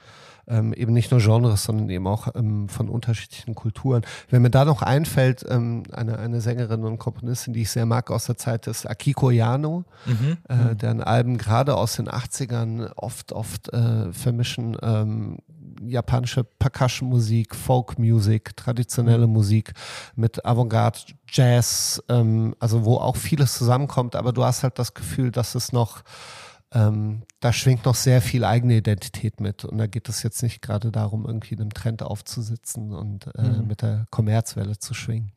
[0.48, 4.02] ähm, eben nicht nur Genres, sondern eben auch ähm, von unterschiedlichen Kulturen.
[4.30, 8.10] Wenn mir da noch einfällt, ähm, eine, eine Sängerin und Komponistin, die ich sehr mag
[8.10, 10.38] aus der Zeit, ist Akiko Yano, Mhm.
[10.48, 15.38] äh, deren Alben gerade aus den 80ern oft, oft äh, vermischen ähm,
[15.84, 19.72] japanische Percussion-Musik, Folk-Musik, traditionelle Musik
[20.16, 20.98] mit Avantgarde,
[21.28, 25.72] Jazz, ähm, also wo auch vieles zusammenkommt, aber du hast halt das Gefühl, dass es
[25.72, 26.02] noch
[26.72, 29.64] ähm, da schwingt noch sehr viel eigene Identität mit.
[29.64, 33.66] Und da geht es jetzt nicht gerade darum, irgendwie einem Trend aufzusitzen und äh, Mhm.
[33.66, 35.32] mit der Kommerzwelle zu schwingen.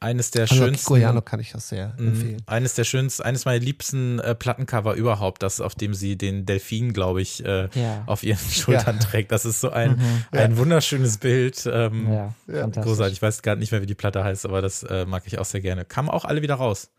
[0.00, 0.86] Eines der Also schönsten.
[0.86, 2.08] Goyano kann ich das sehr Mhm.
[2.08, 2.42] empfehlen.
[2.46, 6.92] Eines der schönsten, eines meiner liebsten äh, Plattencover überhaupt, das, auf dem sie den Delfin,
[6.92, 8.02] glaube ich, äh, Ja.
[8.04, 9.32] auf ihren Schultern trägt.
[9.32, 10.22] Das ist so ein, Mhm.
[10.32, 11.66] ein wunderschönes Bild.
[11.72, 12.66] Ähm, Ja.
[12.66, 13.14] Großartig.
[13.14, 15.44] Ich weiß gar nicht mehr, wie die Platte heißt, aber das äh, mag ich auch
[15.46, 15.86] sehr gerne.
[15.86, 16.90] Kam auch alle wieder raus.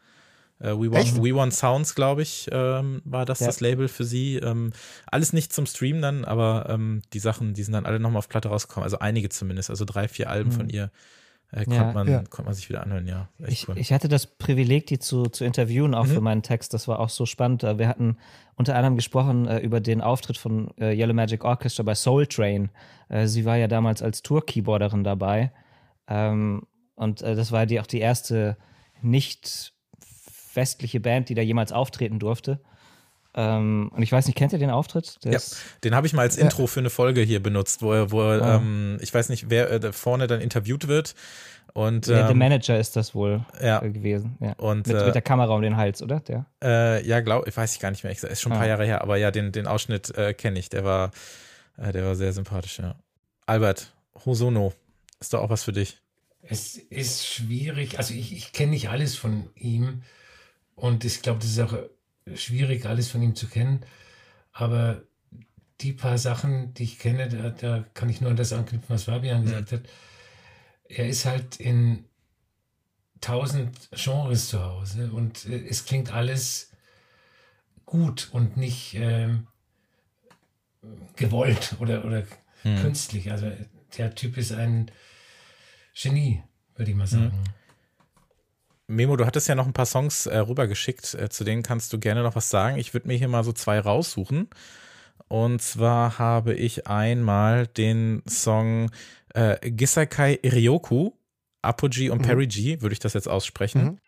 [0.60, 1.22] Äh, We, want?
[1.24, 3.48] We Want Sounds, glaube ich, ähm, war das Ja.
[3.48, 4.38] das Label für sie.
[4.38, 4.72] Ähm,
[5.06, 8.30] alles nicht zum Stream dann, aber ähm, die Sachen, die sind dann alle nochmal auf
[8.30, 8.86] Platte rausgekommen.
[8.86, 9.70] Also einige zumindest.
[9.70, 10.92] Also drei, vier Alben von ihr
[11.52, 11.92] äh, konnte, Ja.
[11.94, 12.18] man, Ja.
[12.30, 13.30] konnte man sich wieder anhören, ja.
[13.38, 13.78] Ich, cool.
[13.78, 16.10] ich hatte das Privileg, die zu, zu interviewen, auch Mhm.
[16.12, 16.74] für meinen Text.
[16.74, 17.64] Das war auch so spannend.
[17.64, 18.18] Äh, Wir hatten
[18.56, 22.72] unter anderem gesprochen äh, über den Auftritt von äh, Yellow Magic Orchestra bei Soul Train.
[23.10, 25.52] Äh, sie war ja damals als Tour-Keyboarderin dabei.
[26.08, 26.64] Ähm,
[26.96, 28.58] und äh, das war die, auch die erste
[29.02, 29.74] nicht
[30.56, 32.60] westliche Band, die da jemals auftreten durfte.
[33.38, 35.18] Ähm, und ich weiß nicht, kennt ihr den Auftritt?
[35.26, 35.40] Der Ja,
[35.84, 38.42] den habe ich mal als Intro für eine Folge hier benutzt, wo er, wo er,
[38.42, 38.56] Ah.
[38.58, 41.16] ähm, ich weiß nicht, wer äh, da vorne dann interviewt wird.
[41.74, 43.82] Und der, der ähm, Manager ist das wohl ja.
[43.82, 44.38] äh, gewesen.
[44.40, 44.54] Ja.
[44.54, 46.22] Und, mit, äh, mit der Kamera um den Hals, oder?
[46.22, 46.46] Der?
[46.64, 48.14] Äh, ja, glaube ich, weiß ich gar nicht mehr.
[48.14, 48.70] Ich, ist schon ein paar Ah.
[48.70, 50.70] Jahre her, aber ja, den, den Ausschnitt äh, kenne ich.
[50.70, 51.12] Der war,
[51.78, 52.96] äh, der war sehr sympathisch, ja.
[53.46, 53.94] Albert,
[54.26, 54.72] Hosono,
[55.20, 55.98] ist doch auch was für dich.
[56.42, 60.04] Es ist schwierig, also ich, ich kenne nicht alles von ihm
[60.76, 61.78] und ich glaube, das ist auch
[62.36, 63.82] schwierig, alles von ihm zu kennen.
[64.52, 65.02] Aber
[65.82, 69.04] die paar Sachen, die ich kenne, da, da kann ich nur an das anknüpfen, was
[69.04, 69.82] Fabian gesagt hat.
[70.88, 72.06] Er ist halt in
[73.22, 76.72] tausend Genres zu Hause und äh, es klingt alles
[77.86, 79.48] gut und nicht ähm,
[81.16, 82.24] gewollt oder, oder
[82.66, 82.82] Hm.
[82.82, 83.32] künstlich.
[83.32, 83.52] Also
[83.98, 84.90] der Typ ist ein
[85.94, 86.42] Genie,
[86.76, 87.44] würde ich mal sagen.
[88.88, 92.00] Memo, du hattest ja noch ein paar Songs äh, rübergeschickt, äh, zu denen kannst du
[92.00, 92.78] gerne noch was sagen.
[92.78, 94.48] Ich würde mir hier mal so zwei raussuchen.
[95.28, 98.92] Und zwar habe ich einmal den Song
[99.34, 101.14] äh, Gisakai Iryoku,
[101.64, 102.26] Apogee und mhm.
[102.26, 103.84] Perry G, würde ich das jetzt aussprechen.
[103.84, 104.00] Mhm.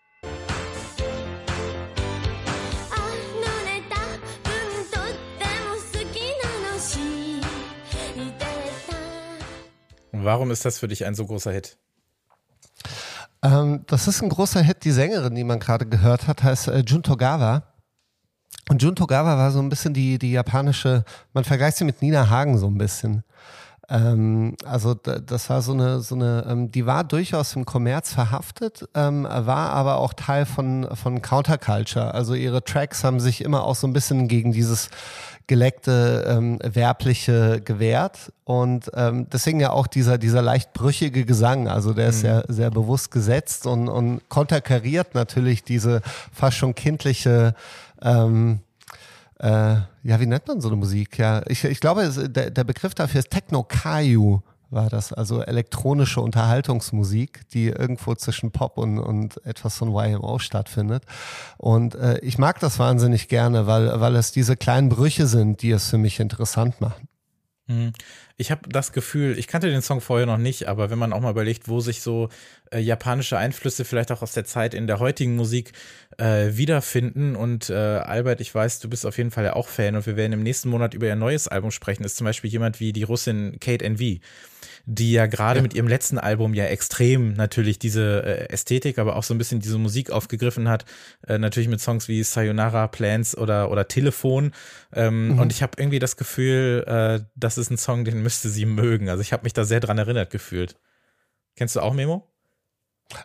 [10.12, 11.80] Warum ist das für dich ein so großer Hit?
[13.44, 14.84] Ähm, das ist ein großer Hit.
[14.84, 17.64] Die Sängerin, die man gerade gehört hat, heißt äh, Jun Togawa.
[18.70, 21.04] Und Jun Togawa war so ein bisschen die, die japanische,
[21.34, 23.24] man vergleicht sie mit Nina Hagen so ein bisschen.
[23.90, 28.14] Ähm, also da, das war so eine, so eine, ähm, die war durchaus im Kommerz
[28.14, 32.14] verhaftet, ähm, war aber auch Teil von, von Counterculture.
[32.14, 34.90] Also ihre Tracks haben sich immer auch so ein bisschen gegen dieses
[35.48, 38.32] geleckte, ähm, werbliche gewehrt.
[38.44, 42.69] Und ähm, deswegen ja auch dieser, dieser leicht brüchige Gesang, also der ist sehr, sehr
[42.69, 46.02] bewusst gesetzt und, und konterkariert natürlich diese
[46.32, 47.56] fast schon kindliche
[48.02, 48.60] ähm,
[49.40, 51.18] äh, ja, wie nennt man so eine Musik?
[51.19, 57.48] Ja, ich, ich glaube, der, der Begriff dafür ist Techno-Kaiju war das, also elektronische Unterhaltungsmusik,
[57.49, 61.03] die irgendwo zwischen Pop und, und etwas von YMO stattfindet.
[61.57, 65.72] Und äh, ich mag das wahnsinnig gerne, weil, weil es diese kleinen Brüche sind, die
[65.72, 67.07] es für mich interessant machen.
[67.69, 67.91] Hm.
[68.38, 71.19] Ich habe das Gefühl, ich kannte den Song vorher noch nicht, aber wenn man auch
[71.19, 72.30] mal überlegt, wo sich so
[72.72, 75.73] äh, japanische Einflüsse vielleicht auch aus der Zeit in der heutigen Musik
[76.18, 79.98] äh, wiederfinden und äh, Albert, ich weiß, du bist auf jeden Fall ja auch Fan
[79.98, 82.80] und wir werden im nächsten Monat über ihr neues Album sprechen, ist zum Beispiel jemand
[82.80, 84.19] wie die Russin Kate NV,
[84.90, 89.24] die ja gerade mit ihrem letzten Album ja extrem natürlich diese äh, Ästhetik, aber auch
[89.24, 90.86] so ein bisschen diese Musik aufgegriffen hat.
[91.28, 94.54] Äh, natürlich mit Songs wie Sayonara, Plans oder, oder Telefon.
[94.94, 98.66] Ähm, Und ich habe irgendwie das Gefühl, äh, das ist ein Song, den müsste sie
[98.66, 99.10] mögen.
[99.10, 100.78] Also ich habe mich da sehr dran erinnert gefühlt.
[101.58, 102.26] Kennst du auch Memo?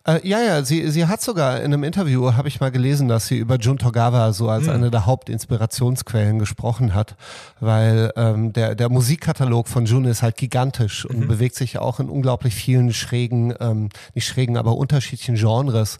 [0.07, 3.27] Äh, ja, ja, sie, sie hat sogar in einem Interview, habe ich mal gelesen, dass
[3.27, 7.17] sie über Jun Togawa so als eine der Hauptinspirationsquellen gesprochen hat,
[7.59, 12.09] weil ähm, der, der Musikkatalog von Jun ist halt gigantisch und bewegt sich auch in
[12.09, 15.99] unglaublich vielen schrägen, ähm, nicht schrägen, aber unterschiedlichen Genres.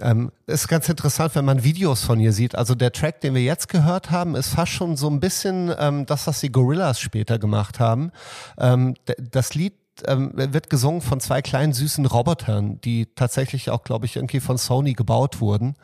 [0.00, 2.54] Ähm, ist ganz interessant, wenn man Videos von ihr sieht.
[2.54, 6.06] Also der Track, den wir jetzt gehört haben, ist fast schon so ein bisschen ähm,
[6.06, 8.12] das, was die Gorillas später gemacht haben.
[8.58, 8.94] Ähm,
[9.30, 9.74] das Lied
[10.08, 14.58] ähm, wird gesungen von zwei kleinen süßen Robotern, die tatsächlich auch, glaube ich, irgendwie von
[14.58, 15.74] Sony gebaut wurden.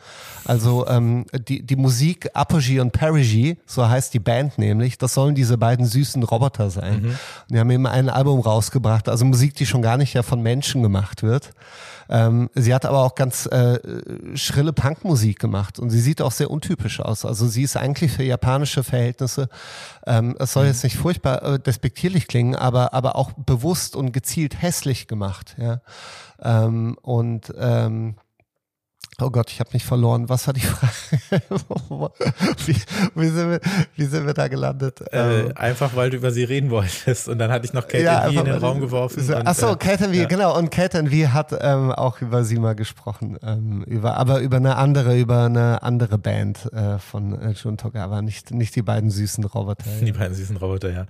[0.45, 5.35] Also ähm, die, die Musik Apogee und Perigee, so heißt die Band nämlich, das sollen
[5.35, 7.05] diese beiden süßen Roboter sein.
[7.07, 7.19] Und
[7.51, 10.83] die haben eben ein Album rausgebracht, also Musik, die schon gar nicht ja von Menschen
[10.83, 11.51] gemacht wird.
[12.09, 13.79] Ähm, sie hat aber auch ganz äh,
[14.37, 17.25] schrille Punkmusik gemacht und sie sieht auch sehr untypisch aus.
[17.25, 19.49] Also sie ist eigentlich für japanische Verhältnisse,
[20.07, 24.63] ähm, es soll jetzt nicht furchtbar äh, despektierlich klingen, aber, aber auch bewusst und gezielt
[24.63, 25.57] hässlich gemacht.
[25.59, 25.81] Ja?
[26.43, 28.17] Ähm, und ähm,
[29.19, 30.29] Oh Gott, ich habe mich verloren.
[30.29, 30.93] Was war die Frage?
[32.67, 32.77] wie,
[33.15, 33.61] wie, sind wir,
[33.95, 35.01] wie sind wir da gelandet?
[35.11, 37.27] Äh, Ähm, einfach weil du über sie reden wolltest.
[37.27, 39.23] Und dann hatte ich noch Kate Ja, ja, in den Raum geworfen.
[39.23, 40.27] So, und, ach so, äh, Kate V, ja.
[40.27, 40.57] genau.
[40.59, 43.39] Und Kate V hat ähm, auch über sie mal gesprochen.
[43.43, 48.21] Ähm, über, aber über eine andere, über eine andere Band äh, von äh, Jun Togawa,
[48.21, 49.89] nicht, nicht die beiden süßen Roboter.
[50.03, 51.07] Die beiden süßen Roboter, ja.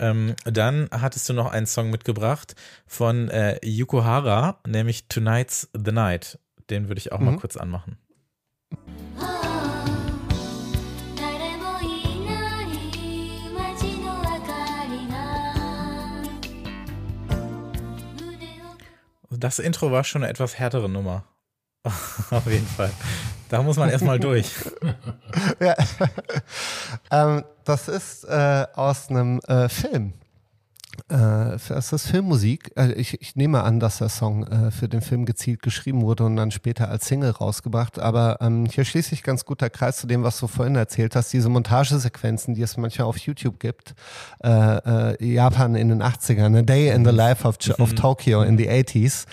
[0.00, 2.56] Ähm, dann hattest du noch einen Song mitgebracht
[2.86, 6.40] von äh, Yuko Hara, nämlich Tonight's the Night.
[6.70, 7.26] Den würde ich auch mhm.
[7.26, 7.98] mal kurz anmachen.
[19.30, 21.24] Das Intro war schon eine etwas härtere Nummer.
[22.30, 22.90] Auf jeden Fall.
[23.50, 24.50] Da muss man erstmal durch.
[25.60, 25.74] ja.
[27.10, 30.14] ähm, das ist äh, aus einem äh, Film,
[31.08, 32.72] äh, das ist Filmmusik.
[32.76, 36.24] Äh, ich, ich nehme an, dass der Song äh, für den Film gezielt geschrieben wurde
[36.24, 37.98] und dann später als Single rausgebracht.
[37.98, 41.16] Aber ähm, hier schließt sich ganz gut der Kreis zu dem, was du vorhin erzählt
[41.16, 41.32] hast.
[41.32, 43.94] Diese Montagesequenzen, die es manchmal auf YouTube gibt.
[44.42, 46.58] Äh, äh, Japan in den 80ern.
[46.58, 49.26] A Day in the Life of, of Tokyo in the 80s.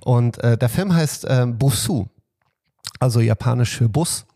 [0.00, 2.06] Und äh, der Film heißt äh, Busu
[3.00, 4.26] also japanisch für Bus,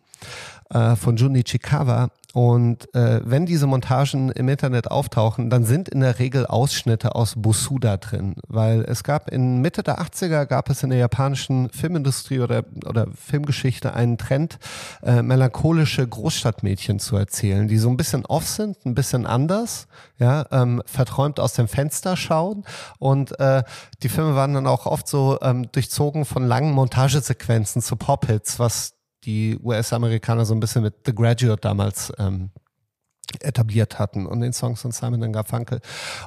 [0.71, 2.11] von Jun Ichikawa.
[2.33, 7.35] Und äh, wenn diese Montagen im Internet auftauchen, dann sind in der Regel Ausschnitte aus
[7.37, 12.41] Busuda drin, weil es gab in Mitte der 80er gab es in der japanischen Filmindustrie
[12.41, 14.59] oder, oder Filmgeschichte einen Trend,
[15.03, 19.87] äh, melancholische Großstadtmädchen zu erzählen, die so ein bisschen off sind, ein bisschen anders,
[20.19, 22.65] ja, ähm, verträumt aus dem Fenster schauen.
[22.99, 23.63] Und äh,
[24.03, 28.95] die Filme waren dann auch oft so ähm, durchzogen von langen Montagesequenzen zu Pop-Hits, was
[29.25, 32.51] die US-Amerikaner so ein bisschen mit The Graduate damals ähm,
[33.41, 35.81] etabliert hatten und den Songs von Simon and Garfunkel.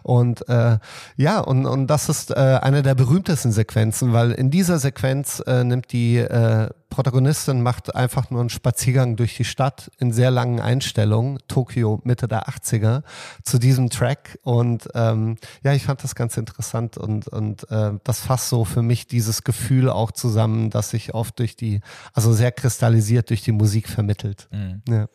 [0.04, 0.80] Und äh,
[1.18, 5.64] ja, und, und das ist äh, eine der berühmtesten Sequenzen, weil in dieser Sequenz äh,
[5.64, 10.62] nimmt die äh, Protagonistin, macht einfach nur einen Spaziergang durch die Stadt in sehr langen
[10.62, 13.04] Einstellungen, Tokio Mitte der 80er,
[13.44, 14.40] zu diesem Track.
[14.44, 18.82] Und ähm, ja, ich fand das ganz interessant und, und äh, das fasst so für
[18.82, 21.82] mich dieses Gefühl auch zusammen, das sich oft durch die,
[22.14, 24.48] also sehr kristallisiert durch die Musik vermittelt.
[24.52, 24.82] Mhm.
[24.88, 25.08] Ja.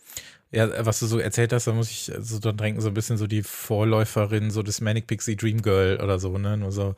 [0.52, 3.16] Ja, was du so erzählt hast, da muss ich so dran denken, so ein bisschen
[3.16, 6.56] so die Vorläuferin, so des Manic Pixie Dream Girl oder so, ne?
[6.56, 6.94] Nur so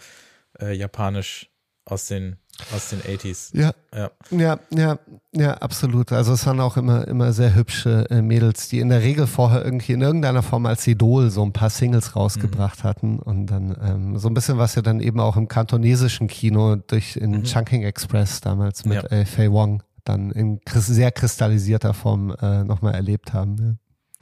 [0.60, 1.48] äh, japanisch
[1.84, 2.36] aus den,
[2.74, 3.50] aus den 80s.
[3.58, 4.10] Ja, Ja.
[4.30, 4.98] Ja, ja,
[5.32, 6.12] ja, absolut.
[6.12, 9.64] Also es waren auch immer, immer sehr hübsche äh, Mädels, die in der Regel vorher
[9.64, 14.16] irgendwie in irgendeiner Form als Idol so ein paar Singles rausgebracht hatten und dann ähm,
[14.18, 18.40] so ein bisschen was wir dann eben auch im kantonesischen Kino durch in Chunking Express
[18.40, 19.08] damals mit Ja.
[19.10, 23.56] äh, Fei Wong dann in sehr kristallisierter Form äh, nochmal erlebt haben.
[23.58, 23.74] Ja.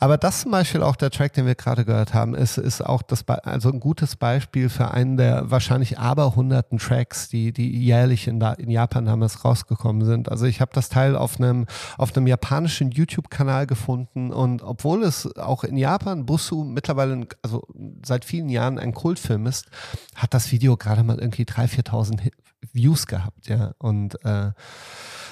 [0.02, 3.02] Aber das zum Beispiel auch der Track, den wir gerade gehört haben, ist, ist auch
[3.02, 8.40] das, also ein gutes Beispiel für einen der wahrscheinlich aberhunderten Tracks, die, die jährlich in,
[8.40, 10.30] da, in Japan damals rausgekommen sind.
[10.30, 11.66] Also ich habe das Teil auf einem,
[11.98, 17.68] auf einem japanischen YouTube-Kanal gefunden und obwohl es auch in Japan Busu mittlerweile, also
[18.02, 19.66] seit vielen Jahren ein Kultfilm ist,
[20.14, 22.30] hat das Video gerade mal irgendwie 3.000, 4.000 Hi-
[22.72, 23.72] Views gehabt, ja.
[23.78, 24.52] Und äh,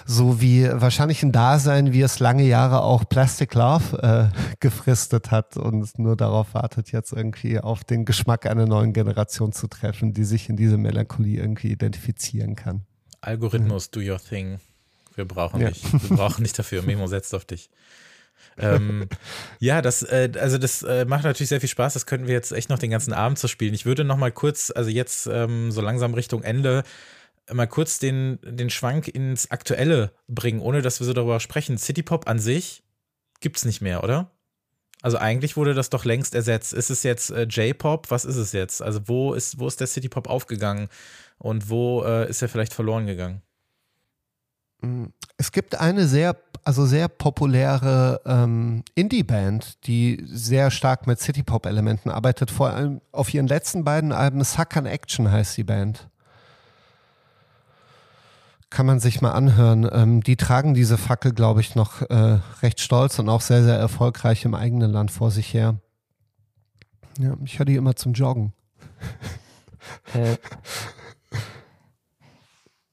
[0.07, 5.57] so wie wahrscheinlich ein Dasein, wie es lange Jahre auch Plastic Love äh, gefristet hat
[5.57, 10.25] und nur darauf wartet, jetzt irgendwie auf den Geschmack einer neuen Generation zu treffen, die
[10.25, 12.83] sich in diese Melancholie irgendwie identifizieren kann.
[13.21, 14.59] Algorithmus, do your thing.
[15.15, 15.69] Wir brauchen Ja.
[15.71, 15.83] dich.
[15.93, 16.83] Wir brauchen dich dafür.
[16.83, 17.71] Memo setzt auf dich.
[18.57, 19.09] ähm,
[19.59, 21.95] ja, das, äh, also das äh, macht natürlich sehr viel Spaß.
[21.95, 23.75] Das könnten wir jetzt echt noch den ganzen Abend zu spielen.
[23.75, 26.83] Ich würde noch mal kurz, also jetzt ähm, so langsam Richtung Ende,
[27.53, 31.79] mal kurz den, den Schwank ins Aktuelle bringen, ohne dass wir so darüber sprechen.
[31.79, 32.83] City Pop an sich
[33.41, 34.31] gibt's nicht mehr, oder?
[35.01, 36.73] Also eigentlich wurde das doch längst ersetzt.
[36.73, 38.11] Ist es jetzt äh, J-Pop?
[38.11, 38.83] Was ist es jetzt?
[38.83, 40.89] Also wo ist, wo ist der City-Pop aufgegangen
[41.39, 43.43] und wo äh, ist er vielleicht verloren gegangen?
[45.37, 52.51] Es gibt eine sehr, also sehr populäre ähm, Indie-Band, die sehr stark mit City-Pop-Elementen arbeitet.
[52.51, 56.09] Vor allem auf ihren letzten beiden Alben Suck on Action heißt die Band.
[58.71, 59.89] Kann man sich mal anhören.
[59.91, 63.77] Ähm, die tragen diese Fackel, glaube ich, noch äh, recht stolz und auch sehr, sehr
[63.77, 65.77] erfolgreich im eigenen Land vor sich her.
[67.19, 68.53] Ja, ich höre die immer zum Joggen.
[70.13, 70.37] Äh,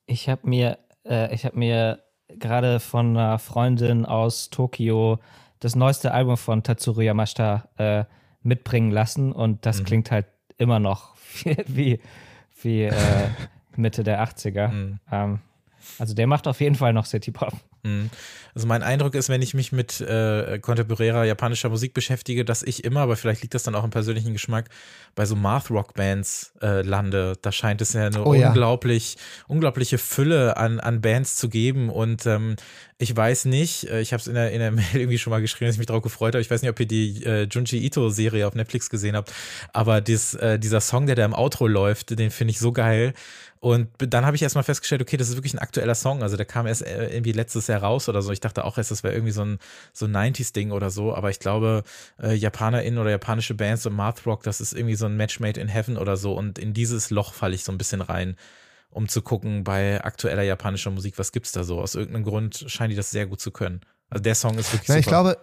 [0.06, 2.00] ich habe mir, äh, ich habe mir
[2.30, 5.20] gerade von einer Freundin aus Tokio
[5.60, 8.06] das neueste Album von Tatsuro Yamashita äh,
[8.44, 9.86] mitbringen lassen und das Mhm.
[9.86, 10.28] klingt halt
[10.58, 12.00] immer noch wie, wie,
[12.62, 12.94] wie äh,
[13.76, 14.68] Mitte der 80er.
[14.70, 15.00] Mhm.
[15.12, 15.40] Ähm,
[16.00, 17.54] also der macht auf jeden Fall noch City Pop.
[17.84, 18.10] Mhm.
[18.54, 22.84] Also mein Eindruck ist, wenn ich mich mit äh, kontemporärer japanischer Musik beschäftige, dass ich
[22.84, 24.70] immer, aber vielleicht liegt das dann auch im persönlichen Geschmack,
[25.14, 27.34] bei so Math-Rock-Bands äh, lande.
[27.42, 28.48] Da scheint es ja eine Oh ja.
[28.48, 29.18] unglaublich,
[29.48, 31.90] unglaubliche Fülle an, an Bands zu geben.
[31.90, 32.56] Und ähm,
[32.98, 35.42] ich weiß nicht, äh, ich habe es in der, in der Mail irgendwie schon mal
[35.42, 36.42] geschrieben, dass ich mich darauf gefreut habe.
[36.42, 39.34] Ich weiß nicht, ob ihr die äh, Junji Ito-Serie auf Netflix gesehen habt,
[39.74, 43.14] aber dies, äh, dieser Song, der da im Outro läuft, den finde ich so geil.
[43.66, 46.22] Und dann habe ich erstmal festgestellt, okay, das ist wirklich ein aktueller Song.
[46.22, 48.32] Also der kam erst äh, irgendwie letztes Jahr raus oder so.
[48.32, 49.58] Ich dachte auch erst, das wäre irgendwie so ein,
[49.92, 51.16] so ein 90s-Ding oder so.
[51.16, 51.82] Aber ich glaube,
[52.22, 55.60] äh, JapanerInnen oder japanische Bands und Math Rock, das ist irgendwie so ein Match made
[55.60, 56.34] in heaven oder so.
[56.34, 58.36] Und in dieses Loch falle ich so ein bisschen rein,
[58.92, 61.82] um zu gucken bei aktueller japanischer Musik, was gibt's da so.
[61.82, 63.82] Aus irgendeinem Grund scheinen die das sehr gut zu können.
[64.12, 65.00] Also der Song ist wirklich Na, super.
[65.00, 65.38] ich glaube,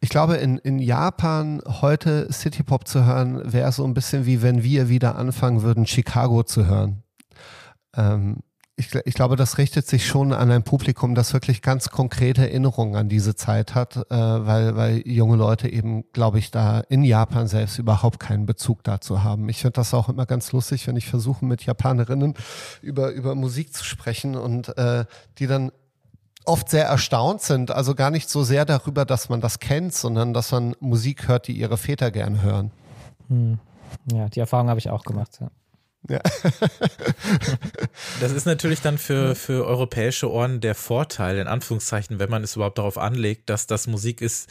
[0.00, 4.42] ich glaube, in, in Japan heute City Pop zu hören, wäre so ein bisschen wie
[4.42, 7.04] wenn wir wieder anfangen würden, Chicago zu hören.
[7.96, 8.42] Ähm,
[8.78, 12.94] ich, ich glaube, das richtet sich schon an ein Publikum, das wirklich ganz konkrete Erinnerungen
[12.94, 17.46] an diese Zeit hat, äh, weil, weil junge Leute eben, glaube ich, da in Japan
[17.46, 19.48] selbst überhaupt keinen Bezug dazu haben.
[19.48, 22.34] Ich finde das auch immer ganz lustig, wenn ich versuche, mit Japanerinnen
[22.82, 25.06] über, über Musik zu sprechen und äh,
[25.38, 25.72] die dann
[26.44, 30.34] oft sehr erstaunt sind, also gar nicht so sehr darüber, dass man das kennt, sondern
[30.34, 32.70] dass man Musik hört, die ihre Väter gern hören.
[33.28, 33.58] Hm.
[34.12, 35.38] Ja, die Erfahrung habe ich auch gemacht.
[35.40, 35.50] Ja.
[36.08, 36.20] Ja.
[38.20, 42.56] Das ist natürlich dann für, für europäische Ohren der Vorteil, in Anführungszeichen, wenn man es
[42.56, 44.48] überhaupt darauf anlegt, dass das Musik ist,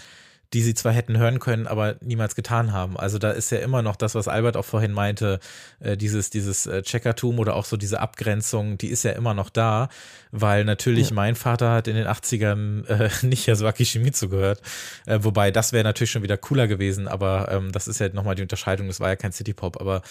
[0.54, 2.98] die sie zwar hätten hören können, aber niemals getan haben.
[2.98, 5.40] Also da ist ja immer noch das, was Albert auch vorhin meinte,
[5.80, 9.50] äh, dieses, dieses äh, Checkertum oder auch so diese Abgrenzung, die ist ja immer noch
[9.50, 9.90] da,
[10.32, 11.16] weil natürlich Ja.
[11.16, 14.62] mein Vater hat in den 80ern äh, nicht Yasuaki Shimizu gehört,
[15.06, 18.36] äh, wobei das wäre natürlich schon wieder cooler gewesen, aber ähm, das ist ja nochmal
[18.36, 20.02] die Unterscheidung, das war ja kein City-Pop, aber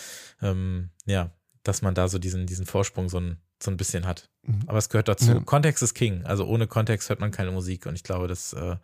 [0.42, 1.30] ähm, ja,
[1.62, 4.28] dass man da so diesen, diesen Vorsprung so ein, so ein bisschen hat.
[4.42, 4.64] Mhm.
[4.66, 5.30] Aber es gehört dazu.
[5.32, 5.40] Ja.
[5.40, 6.22] Kontext ist King.
[6.26, 8.76] Also ohne Kontext hört man keine Musik und ich glaube, das äh,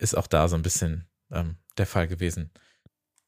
[0.00, 2.50] ist auch da so ein bisschen ähm, der Fall gewesen.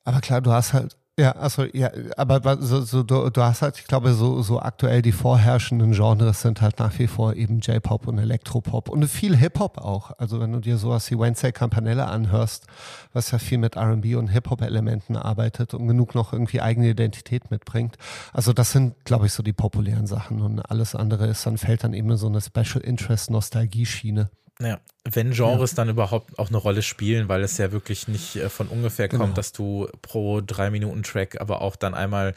[0.04, 3.78] Aber klar, du hast halt, ja, also ja, aber so, so, du, du hast halt,
[3.78, 8.08] ich glaube, so, so aktuell die vorherrschenden Genres sind halt nach wie vor eben J-Pop
[8.08, 10.12] und Elektropop und viel Hip-Hop auch.
[10.18, 12.66] Also wenn du dir sowas wie Wednesday Campanella anhörst,
[13.12, 17.98] was ja viel mit R&B und Hip-Hop-Elementen arbeitet und genug noch irgendwie eigene Identität mitbringt.
[18.32, 21.84] Also das sind, glaube ich, so die populären Sachen und alles andere ist dann, fällt
[21.84, 24.30] dann eben so eine Special Interest Nostalgie-Schiene.
[24.64, 24.80] Ja,
[25.10, 28.68] wenn Genres dann überhaupt auch eine Rolle spielen, weil es ja wirklich nicht äh, von
[28.68, 29.34] ungefähr kommt, Genau.
[29.34, 32.34] dass du pro drei Minuten Track aber auch dann einmal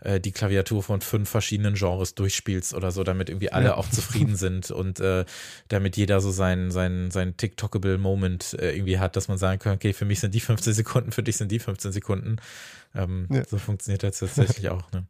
[0.00, 3.74] äh, die Klaviatur von fünf verschiedenen Genres durchspielst oder so, damit irgendwie alle Ja.
[3.76, 5.24] auch zufrieden sind und äh,
[5.68, 9.74] damit jeder so seinen sein, sein TikTokable Moment äh, irgendwie hat, dass man sagen kann,
[9.74, 12.36] okay, für mich sind die 15 Sekunden, für dich sind die 15 Sekunden.
[12.94, 13.44] Ähm, Ja.
[13.44, 14.90] So funktioniert das tatsächlich auch.
[14.92, 15.06] Ne?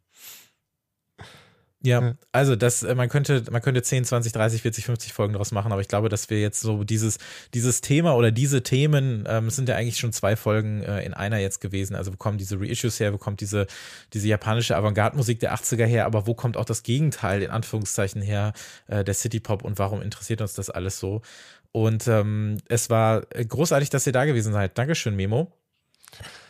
[1.81, 2.15] Ja, Ja.
[2.33, 5.71] also das, äh, man könnte, man könnte 10, 20, 30, 40, 50 Folgen daraus machen,
[5.71, 7.19] aber ich glaube, dass wir jetzt so dieses,
[7.55, 11.15] dieses Thema oder diese Themen, ähm, es sind ja eigentlich schon zwei Folgen äh, in
[11.15, 11.95] einer jetzt gewesen.
[11.95, 13.69] Also wo kommen diese Reissues her, wo kommt diese,
[14.13, 18.55] diese japanische Avantgarde-Musik der 80er her, aber wo kommt auch das Gegenteil, in Anführungszeichen her,
[18.89, 21.23] äh, der City-Pop und warum interessiert uns das alles so?
[21.71, 24.77] Und ähm, es war großartig, dass ihr da gewesen seid.
[24.77, 25.53] Dankeschön, Memo.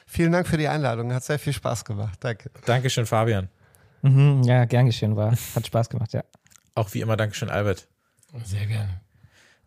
[0.06, 2.18] Vielen Dank für die Einladung, hat sehr viel Spaß gemacht.
[2.20, 2.50] Danke.
[2.64, 3.50] Dankeschön, Fabian.
[4.02, 5.36] Mhm, ja, gern geschehen war.
[5.54, 6.24] Hat Spaß gemacht, ja.
[6.74, 7.88] Auch wie immer, Dankeschön, Albert.
[8.44, 9.00] Sehr gerne.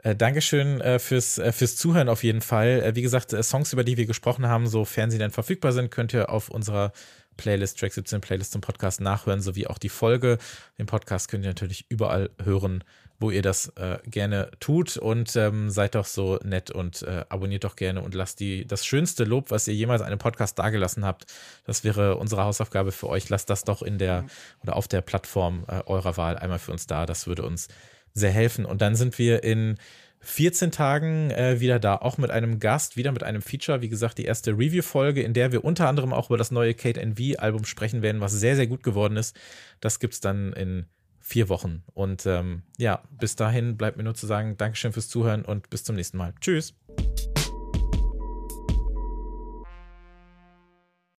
[0.03, 2.95] Äh, Dankeschön äh, fürs, äh, fürs Zuhören auf jeden Fall.
[2.95, 6.29] Wie gesagt, Songs, über die wir gesprochen haben, sofern sie denn verfügbar sind, könnt ihr
[6.29, 6.91] auf unserer
[7.37, 10.37] Playlist, Track 17 Playlist zum Podcast nachhören, sowie auch die Folge.
[10.77, 12.83] Den Podcast könnt ihr natürlich überall hören,
[13.21, 17.63] wo ihr das äh, gerne tut und ähm, seid doch so nett und äh, abonniert
[17.63, 21.25] doch gerne und lasst die, das schönste Lob, was ihr jemals einem Podcast dagelassen habt,
[21.65, 23.29] das wäre unsere Hausaufgabe für euch.
[23.29, 24.25] Lasst das doch in der
[24.63, 27.05] oder auf der Plattform äh, eurer Wahl einmal für uns da.
[27.05, 27.67] Das würde uns
[28.13, 28.65] sehr helfen.
[28.65, 29.77] Und dann sind wir in
[30.21, 33.81] 14 Tagen äh, wieder da, auch mit einem Gast, wieder mit einem Feature.
[33.81, 37.01] Wie gesagt, die erste Review-Folge, in der wir unter anderem auch über das neue Kate
[37.01, 39.35] NV-Album sprechen werden, was sehr, sehr gut geworden ist.
[39.79, 40.85] Das gibt's dann in
[41.21, 41.83] vier Wochen.
[41.93, 45.83] Und ähm, ja, bis dahin bleibt mir nur zu sagen, Dankeschön fürs Zuhören und bis
[45.83, 46.33] zum nächsten Mal.
[46.41, 46.75] Tschüss.